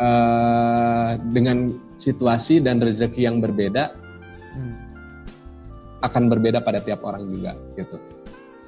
uh, 0.00 1.20
dengan 1.34 1.68
situasi 2.00 2.64
dan 2.64 2.80
rezeki 2.80 3.28
yang 3.28 3.44
berbeda, 3.44 3.92
hmm 4.56 4.88
akan 5.98 6.30
berbeda 6.30 6.62
pada 6.62 6.78
tiap 6.82 7.02
orang 7.02 7.26
juga 7.26 7.58
gitu. 7.74 7.98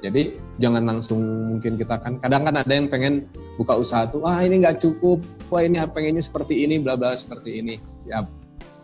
Jadi 0.01 0.33
jangan 0.57 0.81
langsung 0.81 1.21
mungkin 1.53 1.77
kita 1.77 2.01
kan 2.01 2.17
kadang 2.17 2.41
kan 2.49 2.57
ada 2.57 2.73
yang 2.73 2.89
pengen 2.89 3.29
buka 3.53 3.77
usaha 3.77 4.09
tuh 4.09 4.25
wah 4.25 4.41
ini 4.41 4.65
nggak 4.65 4.81
cukup, 4.81 5.21
wah 5.53 5.61
ini 5.61 5.77
pengennya 5.93 6.25
seperti 6.25 6.65
ini, 6.65 6.81
bla 6.81 6.97
bla 6.97 7.13
seperti 7.13 7.61
ini. 7.61 7.77
Siap. 8.01 8.25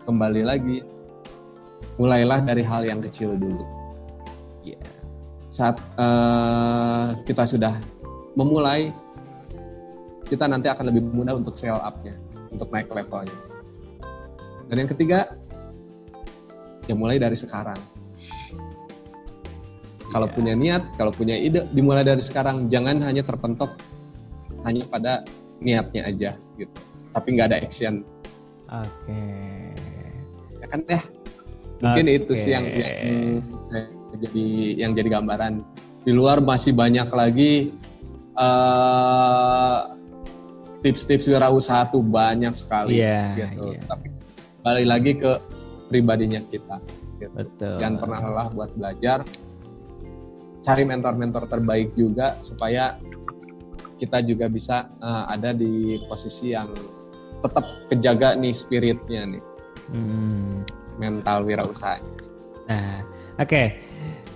Kembali 0.05 0.41
lagi, 0.45 0.78
mulailah 1.97 2.45
dari 2.45 2.61
hal 2.61 2.86
yang 2.86 3.01
kecil 3.01 3.34
dulu. 3.34 3.65
Yeah. 4.61 4.93
Saat 5.49 5.82
uh, 5.97 7.18
kita 7.26 7.49
sudah 7.49 7.82
memulai, 8.38 8.93
kita 10.30 10.45
nanti 10.45 10.70
akan 10.70 10.93
lebih 10.93 11.01
mudah 11.11 11.34
untuk 11.34 11.57
sell 11.57 11.82
up-nya, 11.82 12.13
untuk 12.53 12.70
naik 12.70 12.93
levelnya. 12.93 13.36
Dan 14.70 14.86
yang 14.86 14.89
ketiga, 14.93 15.34
ya 16.86 16.93
mulai 16.93 17.18
dari 17.18 17.36
sekarang 17.36 17.96
kalau 20.12 20.28
yeah. 20.28 20.36
punya 20.36 20.53
niat, 20.55 20.84
kalau 20.95 21.12
punya 21.12 21.36
ide, 21.36 21.68
dimulai 21.76 22.03
dari 22.03 22.24
sekarang. 22.24 22.72
Jangan 22.72 23.03
hanya 23.03 23.24
terpentok 23.28 23.76
hanya 24.64 24.84
pada 24.88 25.24
niatnya 25.64 26.08
aja 26.08 26.30
gitu. 26.55 26.78
Tapi 27.12 27.28
nggak 27.34 27.47
ada 27.53 27.58
action. 27.64 28.03
Oke. 28.68 28.88
Okay. 29.08 29.74
Ya 30.60 30.66
kan 30.68 30.80
ya. 30.88 31.01
Mungkin 31.78 32.05
okay. 32.10 32.18
itu 32.20 32.34
sih 32.34 32.51
yang, 32.58 32.66
yang 32.74 32.93
saya 33.62 33.86
jadi 34.18 34.47
yang 34.82 34.91
jadi 34.97 35.10
gambaran. 35.20 35.62
Di 36.08 36.12
luar 36.16 36.39
masih 36.39 36.72
banyak 36.72 37.12
lagi 37.12 37.76
uh, 38.39 39.91
tips-tips 40.82 41.28
wirausaha 41.28 41.91
tuh 41.91 41.99
banyak 41.99 42.55
sekali 42.55 43.01
yeah, 43.01 43.36
gitu. 43.36 43.76
Yeah. 43.76 43.84
Tapi 43.91 44.08
balik 44.64 44.86
lagi 44.88 45.12
ke 45.20 45.32
pribadinya 45.91 46.39
kita. 46.47 46.80
Gitu. 47.18 47.34
Betul. 47.34 47.76
Jangan 47.82 47.95
pernah 47.99 48.20
lelah 48.24 48.47
buat 48.53 48.72
belajar. 48.78 49.28
Cari 50.68 50.84
mentor-mentor 50.84 51.47
terbaik 51.47 51.95
juga 51.95 52.36
supaya 52.43 52.99
kita 53.95 54.20
juga 54.28 54.51
bisa 54.51 54.91
uh, 54.99 55.32
ada 55.32 55.55
di 55.55 55.95
posisi 56.11 56.51
yang 56.51 56.76
tetap 57.39 57.65
kejaga 57.88 58.36
nih 58.36 58.51
spiritnya 58.51 59.24
nih. 59.32 59.43
Hmm. 59.95 60.68
Mental 60.99 61.47
wirausaha. 61.47 62.03
Nah, 62.68 63.07
oke. 63.39 63.47
Okay. 63.47 63.68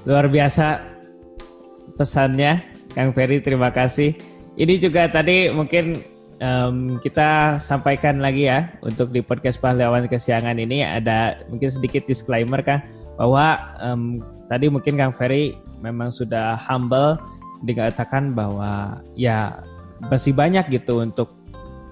Luar 0.07 0.31
biasa 0.31 0.81
pesannya 1.99 2.63
Kang 2.95 3.11
Ferry, 3.11 3.43
terima 3.43 3.69
kasih. 3.69 4.15
Ini 4.55 4.79
juga 4.79 5.11
tadi 5.11 5.51
mungkin 5.51 5.99
um, 6.41 6.97
kita 6.99 7.61
sampaikan 7.61 8.19
lagi 8.19 8.49
ya 8.49 8.67
untuk 8.83 9.13
di 9.13 9.23
podcast 9.23 9.61
pahlawan 9.61 10.09
kesiangan 10.09 10.57
ini 10.57 10.83
ada 10.83 11.39
mungkin 11.47 11.69
sedikit 11.71 12.03
disclaimer 12.09 12.59
kah 12.65 12.83
bahwa 13.15 13.77
um, 13.79 14.19
tadi 14.51 14.67
mungkin 14.67 14.99
Kang 14.99 15.15
Ferry 15.15 15.55
memang 15.79 16.11
sudah 16.11 16.59
humble 16.59 17.15
dikatakan 17.63 18.35
bahwa 18.35 18.99
ya 19.15 19.63
masih 20.11 20.35
banyak 20.35 20.67
gitu 20.67 20.99
untuk 20.99 21.31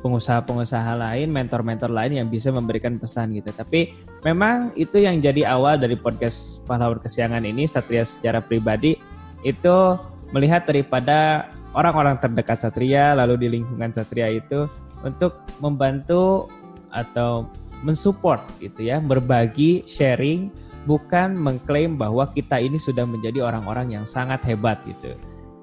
pengusaha-pengusaha 0.03 0.95
lain, 0.95 1.31
mentor-mentor 1.31 1.91
lain 1.91 2.19
yang 2.19 2.27
bisa 2.27 2.51
memberikan 2.51 2.99
pesan 2.99 3.35
gitu. 3.35 3.51
Tapi 3.51 3.95
memang 4.27 4.75
itu 4.75 4.99
yang 4.99 5.19
jadi 5.23 5.55
awal 5.55 5.79
dari 5.79 5.95
podcast 5.95 6.67
pahlawan 6.67 6.99
kesiangan 6.99 7.43
ini 7.47 7.63
Satria 7.67 8.03
secara 8.03 8.43
pribadi 8.43 8.99
itu 9.43 9.95
melihat 10.35 10.67
daripada 10.67 11.47
orang-orang 11.75 12.19
terdekat 12.19 12.63
Satria 12.63 13.15
lalu 13.15 13.39
di 13.39 13.47
lingkungan 13.59 13.91
Satria 13.91 14.31
itu 14.31 14.67
untuk 15.03 15.39
membantu 15.63 16.51
atau 16.91 17.47
mensupport 17.83 18.43
gitu 18.59 18.91
ya, 18.91 18.99
berbagi, 18.99 19.87
sharing, 19.87 20.51
bukan 20.89 21.37
mengklaim 21.37 21.93
bahwa 22.01 22.25
kita 22.25 22.57
ini 22.57 22.81
sudah 22.81 23.05
menjadi 23.05 23.45
orang-orang 23.45 23.93
yang 23.93 24.09
sangat 24.09 24.41
hebat 24.49 24.81
gitu. 24.89 25.13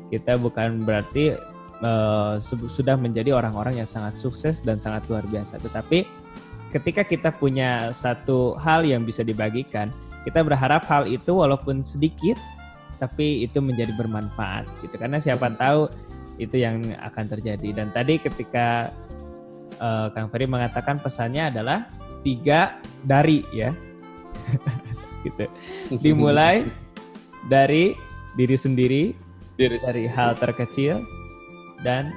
Kita 0.06 0.38
bukan 0.38 0.86
berarti 0.86 1.34
uh, 1.82 2.38
sudah 2.70 2.94
menjadi 2.94 3.34
orang-orang 3.34 3.82
yang 3.82 3.90
sangat 3.90 4.14
sukses 4.14 4.62
dan 4.62 4.78
sangat 4.78 5.02
luar 5.10 5.26
biasa, 5.26 5.58
tetapi 5.58 6.06
ketika 6.70 7.02
kita 7.02 7.34
punya 7.34 7.90
satu 7.90 8.54
hal 8.62 8.86
yang 8.86 9.02
bisa 9.02 9.26
dibagikan, 9.26 9.90
kita 10.22 10.46
berharap 10.46 10.86
hal 10.86 11.10
itu 11.10 11.34
walaupun 11.34 11.82
sedikit 11.82 12.38
tapi 13.02 13.42
itu 13.42 13.58
menjadi 13.58 13.98
bermanfaat 13.98 14.62
gitu. 14.86 14.94
Karena 14.94 15.18
siapa 15.18 15.50
tahu 15.58 15.90
itu 16.38 16.62
yang 16.62 16.94
akan 17.02 17.24
terjadi. 17.26 17.82
Dan 17.82 17.90
tadi 17.90 18.22
ketika 18.22 18.94
uh, 19.82 20.06
Kang 20.14 20.30
Ferry 20.30 20.46
mengatakan 20.46 21.02
pesannya 21.02 21.50
adalah 21.50 21.90
tiga 22.22 22.78
dari 23.02 23.42
ya 23.50 23.74
gitu 25.26 25.46
dimulai 25.98 26.70
dari 27.50 27.98
diri 28.38 28.56
sendiri 28.56 29.04
diri 29.56 29.76
dari 29.82 30.04
hal 30.06 30.36
terkecil 30.38 31.02
dan 31.82 32.12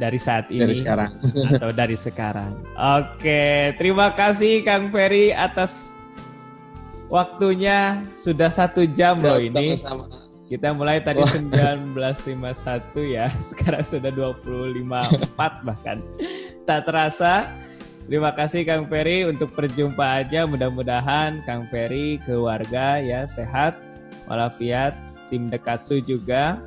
dari 0.00 0.16
saat 0.16 0.48
ini 0.48 0.64
dari 0.64 0.76
sekarang 0.80 1.12
atau 1.60 1.70
dari 1.76 1.92
sekarang. 1.92 2.56
Oke, 2.72 3.76
terima 3.76 4.08
kasih 4.16 4.64
Kang 4.64 4.88
Ferry 4.88 5.28
atas 5.28 6.00
Waktunya 7.10 8.06
sudah 8.14 8.46
satu 8.54 8.86
jam 8.86 9.18
Siap, 9.18 9.26
loh 9.26 9.38
ini. 9.42 9.74
Sama 9.74 10.06
-sama. 10.06 10.30
Kita 10.46 10.70
mulai 10.74 11.02
tadi 11.02 11.22
Wah. 11.22 11.30
19.51 11.94 13.06
ya, 13.06 13.26
sekarang 13.50 13.82
sudah 13.82 14.10
25.4 14.14 15.66
bahkan. 15.66 15.98
Tak 16.66 16.86
terasa. 16.86 17.50
Terima 18.10 18.34
kasih 18.34 18.66
Kang 18.66 18.90
Ferry 18.90 19.22
untuk 19.22 19.54
perjumpaan 19.54 20.26
aja. 20.26 20.42
Mudah-mudahan 20.42 21.46
Kang 21.46 21.70
Ferry, 21.70 22.18
keluarga 22.26 22.98
ya 22.98 23.22
sehat, 23.22 23.78
walafiat, 24.26 24.98
tim 25.30 25.46
Dekatsu 25.46 26.02
juga 26.02 26.58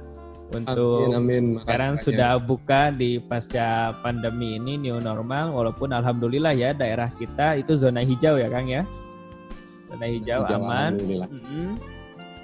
untuk 0.56 1.12
amin, 1.12 1.52
amin. 1.52 1.58
sekarang 1.58 2.00
Makasih 2.00 2.06
sudah 2.16 2.32
banyak. 2.39 2.48
buka 2.48 2.82
di 2.96 3.12
pasca 3.20 3.91
pandemi 4.00 4.56
ini 4.56 4.80
new 4.80 5.04
normal 5.04 5.52
walaupun 5.52 5.91
alhamdulillah 5.91 6.56
ya 6.56 6.72
daerah 6.72 7.12
kita 7.12 7.60
itu 7.60 7.76
zona 7.76 8.06
hijau 8.06 8.39
ya 8.39 8.48
Kang 8.48 8.72
ya 8.72 8.88
zona 9.91 10.08
hijau, 10.08 10.48
hijau 10.48 10.64
aman. 10.64 10.96
Mm-hmm. 10.96 11.68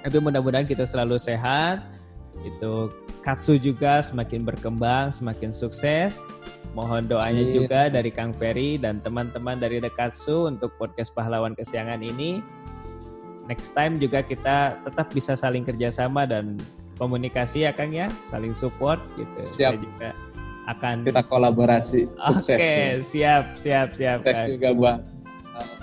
Tapi 0.04 0.16
mudah-mudahan 0.20 0.68
kita 0.68 0.84
selalu 0.84 1.16
sehat. 1.16 1.80
Itu 2.44 2.92
Katsu 3.20 3.60
juga 3.60 4.00
semakin 4.00 4.44
berkembang, 4.48 5.12
semakin 5.12 5.52
sukses. 5.52 6.24
Mohon 6.70 7.10
doanya 7.10 7.44
yeah. 7.50 7.54
juga 7.54 7.80
dari 7.90 8.14
Kang 8.14 8.30
Ferry 8.30 8.78
dan 8.78 9.02
teman-teman 9.02 9.58
dari 9.58 9.82
Dekatsu 9.82 10.46
untuk 10.46 10.70
podcast 10.78 11.10
pahlawan 11.10 11.58
kesiangan 11.58 11.98
ini. 11.98 12.38
Next 13.50 13.74
time 13.74 13.98
juga 13.98 14.22
kita 14.22 14.78
tetap 14.86 15.10
bisa 15.10 15.34
saling 15.34 15.66
kerjasama 15.66 16.22
dan 16.30 16.54
komunikasi 16.94 17.66
ya 17.66 17.74
Kang 17.74 17.90
ya, 17.90 18.06
saling 18.22 18.54
support 18.54 19.02
gitu. 19.18 19.40
Siap. 19.42 19.74
Saya 19.74 19.82
juga 19.82 20.10
akan 20.70 20.96
kita 21.02 21.26
kolaborasi. 21.26 22.06
Oke, 22.30 22.54
okay, 22.54 23.02
siap, 23.02 23.58
siap, 23.58 23.90
siap. 23.90 24.22
Sukses 24.22 24.54
juga 24.54 24.70
buat 24.70 25.00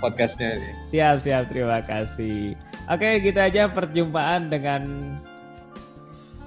podcastnya 0.00 0.56
ini. 0.56 0.70
Siap, 0.88 1.20
siap. 1.20 1.52
Terima 1.52 1.84
kasih. 1.84 2.56
Oke, 2.88 3.20
gitu 3.20 3.36
aja 3.36 3.68
perjumpaan 3.68 4.48
dengan 4.48 4.82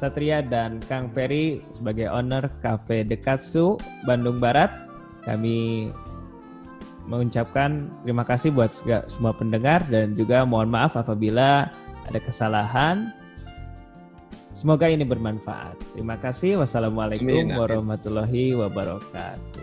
Satria 0.02 0.42
dan 0.42 0.82
Kang 0.90 1.14
Ferry 1.14 1.62
sebagai 1.70 2.10
owner 2.10 2.50
Cafe 2.66 3.06
Dekatsu 3.06 3.78
Bandung 4.10 4.42
Barat. 4.42 4.74
Kami 5.22 5.94
mengucapkan 7.06 7.86
terima 8.02 8.26
kasih 8.26 8.50
buat 8.50 8.74
semua 9.06 9.38
pendengar 9.38 9.86
dan 9.94 10.18
juga 10.18 10.42
mohon 10.42 10.74
maaf 10.74 10.98
apabila 10.98 11.70
ada 12.10 12.18
kesalahan. 12.18 13.14
Semoga 14.58 14.90
ini 14.90 15.06
bermanfaat. 15.06 15.78
Terima 15.94 16.18
kasih. 16.18 16.58
Wassalamualaikum 16.58 17.54
warahmatullahi 17.54 18.58
wabarakatuh. 18.58 19.61